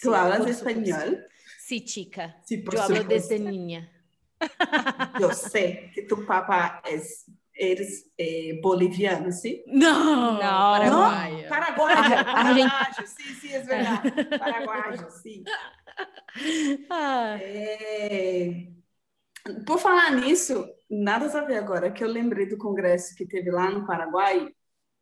[0.00, 1.22] Tu falas espanhol?
[1.58, 2.34] Sí, chica.
[2.44, 3.90] Sí, Eu hablo desde niña.
[5.20, 6.98] Eu sei que tu papa é
[7.56, 9.62] eres eh, boliviano, sim?
[9.66, 11.48] Não, não, paraguaio.
[11.48, 11.96] Paraguaio,
[12.26, 14.10] paraguaio, sim, sim, é verdade.
[14.38, 15.44] Paraguaio, sim.
[16.90, 17.38] Ah.
[17.40, 18.66] É...
[19.66, 23.70] Por falar nisso, nada a ver agora, que eu lembrei do congresso que teve lá
[23.70, 24.48] no Paraguai,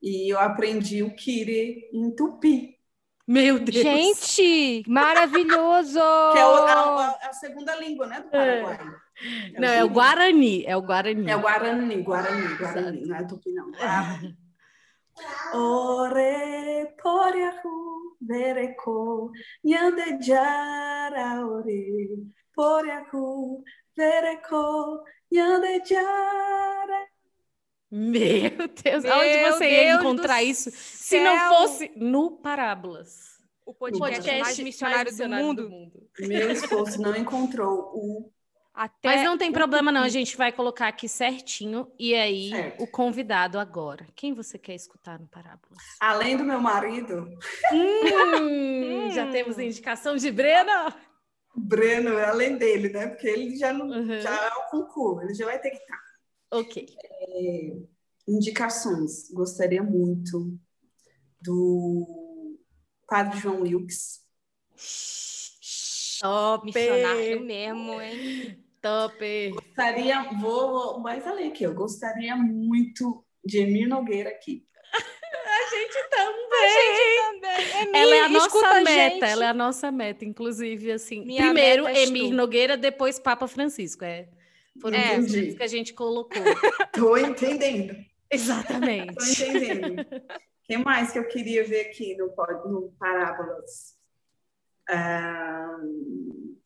[0.02, 2.76] e eu aprendi o Kiri em tupi.
[3.26, 3.76] Meu Deus!
[3.76, 6.00] Gente, maravilhoso!
[6.32, 8.78] que é, o, a, a, a, segunda língua, né, do Paraguai.
[9.54, 9.60] É.
[9.60, 11.30] Não, é o Guarani, é o Guarani.
[11.30, 13.70] É o Guarani, Guarani, Guarani, não é tupi, não.
[15.54, 19.30] Ore poriahu vereko
[19.62, 22.08] nyandejara ore
[22.54, 23.62] poriahu
[23.94, 27.11] vereko nyandejara
[27.94, 33.32] meu Deus, Meu onde você Deus ia encontrar isso se não fosse no Parábolas?
[33.66, 35.62] O podcast, podcast mais missionário, mais missionário do, mundo.
[35.62, 36.08] do, mundo.
[36.20, 38.32] Meu esposo não encontrou o.
[38.74, 40.02] Até Mas não tem problema, não.
[40.02, 41.92] A gente vai colocar aqui certinho.
[41.98, 42.82] E aí, certo.
[42.82, 44.06] o convidado agora.
[44.16, 45.78] Quem você quer escutar no Parábolas?
[46.00, 47.28] Além do meu marido.
[47.70, 50.92] Hum, já temos indicação de Breno?
[51.54, 53.08] Breno, além dele, né?
[53.08, 54.20] Porque ele já, não, uhum.
[54.20, 56.11] já é o concurso, ele já vai ter que estar.
[56.52, 56.86] Ok.
[57.00, 57.76] É,
[58.28, 59.30] indicações.
[59.32, 60.54] Gostaria muito
[61.40, 62.58] do
[63.08, 64.20] Padre João Wilkes.
[66.20, 66.66] Top!
[66.66, 68.62] Missionário mesmo, hein?
[68.82, 69.50] Top!
[69.50, 74.66] Gostaria, vou mais além aqui, eu gostaria muito de Emir Nogueira aqui.
[74.92, 76.52] A gente também.
[76.52, 77.82] A gente também.
[77.82, 81.24] Emir, ela é a nossa meta, ela é a nossa meta, inclusive, assim.
[81.24, 82.34] Minha primeiro Emir tu.
[82.34, 84.04] Nogueira, depois Papa Francisco.
[84.04, 84.28] É,
[84.80, 86.42] foram é, os que a gente colocou.
[86.92, 87.96] Tô entendendo.
[88.30, 89.14] Exatamente.
[89.14, 90.00] Tô entendendo.
[90.00, 92.26] O que mais que eu queria ver aqui no,
[92.66, 93.96] no Parábolas?
[94.90, 96.56] Um...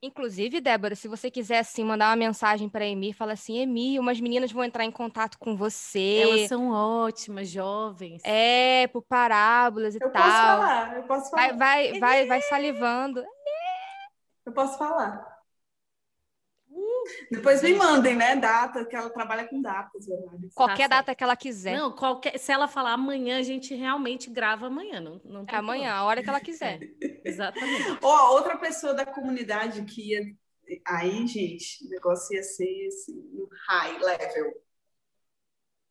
[0.00, 4.20] Inclusive, Débora, se você quiser assim mandar uma mensagem para Emi, fala assim: Emi, umas
[4.20, 6.20] meninas vão entrar em contato com você.
[6.22, 8.22] Elas são ótimas, jovens.
[8.24, 10.22] É, por parábolas e eu tal.
[10.22, 11.56] Posso falar, eu posso falar.
[11.56, 13.24] Vai, vai, vai, vai salivando.
[14.46, 15.37] Eu posso falar.
[17.30, 18.36] Depois me mandem, né?
[18.36, 20.54] Data, que ela trabalha com datas, horários.
[20.54, 21.76] Qualquer tá data que ela quiser.
[21.76, 22.38] Não, qualquer.
[22.38, 25.00] Se ela falar amanhã, a gente realmente grava amanhã.
[25.00, 26.80] Não, não é amanhã, a hora que ela quiser.
[27.24, 27.98] Exatamente.
[28.02, 30.22] Ó, oh, outra pessoa da comunidade que ia.
[30.86, 34.52] Aí, gente, o negócio ia ser assim, high level.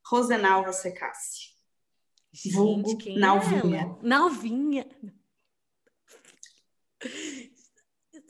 [0.06, 1.58] Rosenalva Secassi.
[2.32, 3.98] Gente, quem Nalvinha.
[4.02, 4.88] É Nalvinha.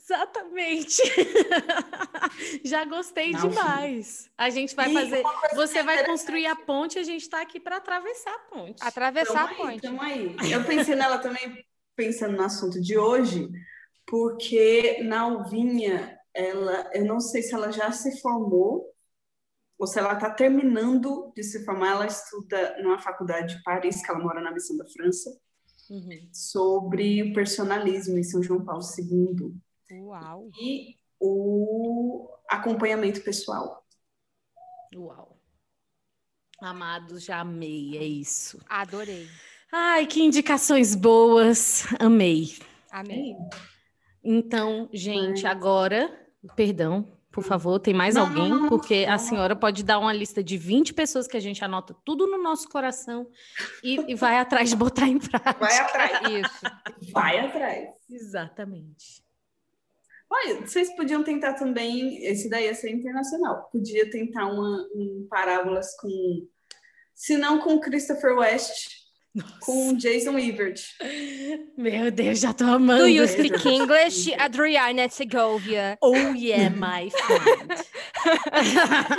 [0.08, 1.02] Exatamente.
[2.64, 4.30] Já gostei Não, demais.
[4.38, 5.22] A gente vai e fazer.
[5.54, 8.82] Você vai construir a ponte, a gente está aqui para atravessar a ponte.
[8.82, 9.86] Atravessar tamo a ponte.
[9.86, 10.52] Aí, aí.
[10.52, 11.62] Eu pensei nela também,
[11.94, 13.50] pensando no assunto de hoje,
[14.06, 18.86] porque na Alvinha, ela, eu não sei se ela já se formou
[19.78, 21.92] ou se ela está terminando de se formar.
[21.92, 25.30] Ela estuda numa faculdade de Paris, que ela mora na Missão da França,
[25.90, 26.30] uhum.
[26.32, 29.54] sobre o personalismo em São João Paulo II.
[29.90, 30.50] Uau!
[30.60, 33.84] E o acompanhamento pessoal.
[34.94, 35.38] Uau!
[36.60, 38.60] Amados, já amei, é isso.
[38.68, 39.28] Adorei.
[39.72, 42.56] Ai, que indicações boas, amei.
[42.90, 43.36] Amei.
[44.24, 46.10] Então, gente, agora,
[46.56, 48.48] perdão, por favor, tem mais não, alguém?
[48.48, 51.64] Não, não, porque a senhora pode dar uma lista de 20 pessoas que a gente
[51.64, 53.28] anota tudo no nosso coração
[53.84, 55.56] e, e vai atrás de botar em prática.
[55.58, 56.20] Vai atrás.
[56.28, 57.12] Isso.
[57.12, 57.88] Vai atrás.
[58.10, 59.27] Exatamente.
[60.30, 65.96] Olha, vocês podiam tentar também, esse daí ia ser internacional, podia tentar uma, um parábolas
[65.96, 66.46] com,
[67.14, 68.90] se não com Christopher West,
[69.34, 69.58] Nossa.
[69.60, 70.82] com Jason Ebert.
[71.78, 73.04] Meu Deus, já tô amando.
[73.04, 75.96] Do you speak English, Adriana Segovia?
[76.02, 77.74] Oh yeah, my friend.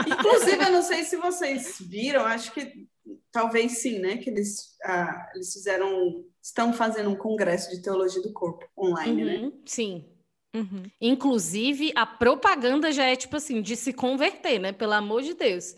[0.13, 2.87] Inclusive, eu não sei se vocês viram, acho que
[3.31, 4.17] talvez sim, né?
[4.17, 9.35] Que eles, ah, eles fizeram, estão fazendo um congresso de teologia do corpo online, né?
[9.37, 9.51] uhum, né?
[9.65, 10.05] Sim.
[10.55, 10.83] Uhum.
[10.99, 14.71] Inclusive, a propaganda já é tipo assim, de se converter, né?
[14.71, 15.75] Pelo amor de Deus.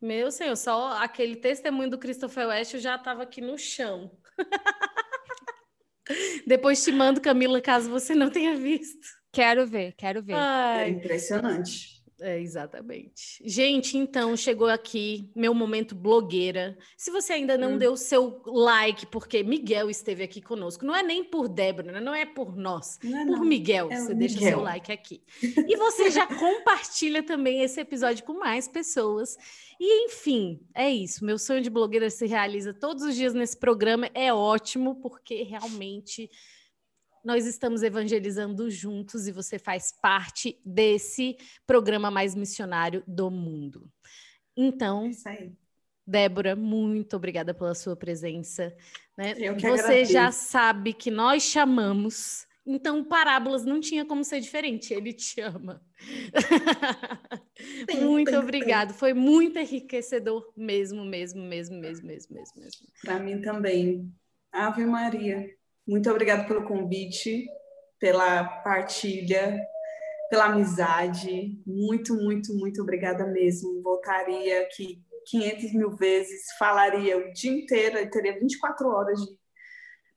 [0.00, 4.10] Meu senhor, só aquele testemunho do Christopher West eu já estava aqui no chão.
[6.46, 9.06] Depois te mando, Camila, caso você não tenha visto.
[9.32, 10.34] Quero ver, quero ver.
[10.34, 10.84] Ai.
[10.84, 11.99] É impressionante.
[12.20, 13.42] É, exatamente.
[13.44, 16.76] Gente, então chegou aqui meu momento blogueira.
[16.96, 17.78] Se você ainda não hum.
[17.78, 22.00] deu seu like, porque Miguel esteve aqui conosco, não é nem por Débora, né?
[22.00, 23.44] não é por nós, não é por não.
[23.44, 23.88] Miguel.
[23.90, 24.50] É você deixa Miguel.
[24.50, 25.22] seu like aqui.
[25.42, 29.36] E você já compartilha também esse episódio com mais pessoas.
[29.80, 31.24] E enfim, é isso.
[31.24, 34.10] Meu sonho de blogueira se realiza todos os dias nesse programa.
[34.12, 36.30] É ótimo, porque realmente
[37.24, 41.36] nós estamos evangelizando juntos e você faz parte desse
[41.66, 43.90] programa mais missionário do mundo.
[44.56, 45.50] Então, é
[46.06, 48.74] Débora, muito obrigada pela sua presença.
[49.16, 49.34] Né?
[49.34, 50.12] você agradeço.
[50.12, 55.80] já sabe que nós chamamos, então parábolas não tinha como ser diferente, ele te ama.
[57.88, 62.60] Sim, muito obrigado, foi muito enriquecedor mesmo, mesmo, mesmo, mesmo, mesmo, mesmo.
[62.60, 62.88] mesmo.
[63.02, 64.12] Para mim também.
[64.52, 65.59] Ave Maria.
[65.86, 67.46] Muito obrigada pelo convite,
[67.98, 69.58] pela partilha,
[70.28, 71.60] pela amizade.
[71.66, 73.82] Muito, muito, muito obrigada mesmo.
[73.82, 79.36] Voltaria aqui 500 mil vezes, falaria o dia inteiro, teria 24 horas de,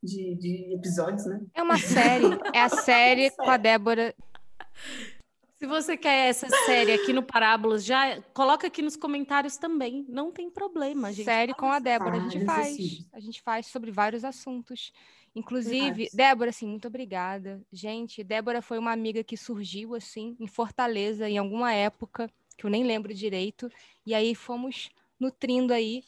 [0.01, 1.41] de, de episódios, né?
[1.53, 4.15] É uma série, é a série com a Débora.
[5.57, 10.05] Se você quer essa série aqui no Parábolas, já coloca aqui nos comentários também.
[10.09, 11.23] Não tem problema, gente.
[11.23, 12.77] Série com a Débora, a gente faz.
[13.13, 14.91] A gente faz sobre vários assuntos.
[15.35, 17.61] Inclusive, Débora, assim, muito obrigada.
[17.71, 22.69] Gente, Débora foi uma amiga que surgiu, assim, em Fortaleza, em alguma época, que eu
[22.69, 23.69] nem lembro direito.
[24.05, 24.89] E aí fomos
[25.19, 26.03] nutrindo aí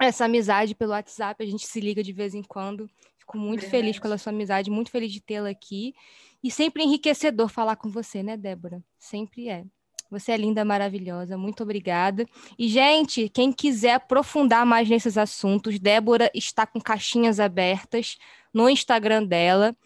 [0.00, 1.42] essa amizade pelo WhatsApp.
[1.42, 2.88] A gente se liga de vez em quando.
[3.18, 3.82] Fico muito Verdade.
[3.82, 5.94] feliz pela sua amizade, muito feliz de tê-la aqui.
[6.42, 8.82] E sempre enriquecedor falar com você, né, Débora?
[8.96, 9.64] Sempre é.
[10.10, 11.36] Você é linda, maravilhosa.
[11.36, 12.26] Muito obrigada.
[12.58, 18.16] E, gente, quem quiser aprofundar mais nesses assuntos, Débora está com caixinhas abertas
[18.52, 19.76] no Instagram dela.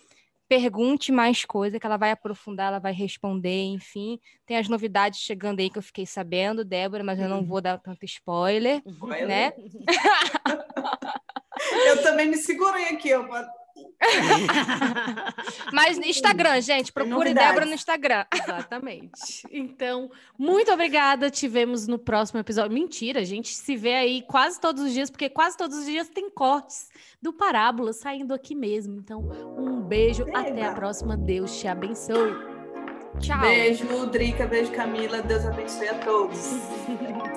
[0.48, 4.20] Pergunte mais coisa que ela vai aprofundar, ela vai responder, enfim.
[4.44, 7.78] Tem as novidades chegando aí que eu fiquei sabendo, Débora, mas eu não vou dar
[7.78, 9.26] tanto spoiler, spoiler.
[9.26, 9.52] né?
[11.88, 13.22] eu também me segurei aqui, ó,
[15.72, 18.24] Mas Instagram, gente, procure Débora no Instagram.
[18.34, 19.46] Exatamente.
[19.50, 21.30] Então, muito obrigada.
[21.30, 22.72] Tivemos no próximo episódio.
[22.72, 26.08] Mentira, a gente se vê aí quase todos os dias, porque quase todos os dias
[26.08, 26.90] tem cortes
[27.20, 28.96] do Parábola saindo aqui mesmo.
[28.96, 29.20] Então,
[29.56, 30.22] um beijo.
[30.22, 30.40] Eba.
[30.40, 31.16] Até a próxima.
[31.16, 32.34] Deus te abençoe.
[33.20, 33.40] Tchau.
[33.40, 34.46] Beijo, Drica.
[34.46, 35.22] Beijo, Camila.
[35.22, 36.50] Deus abençoe a todos.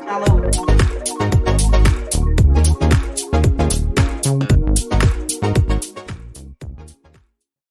[0.06, 0.76] Falou.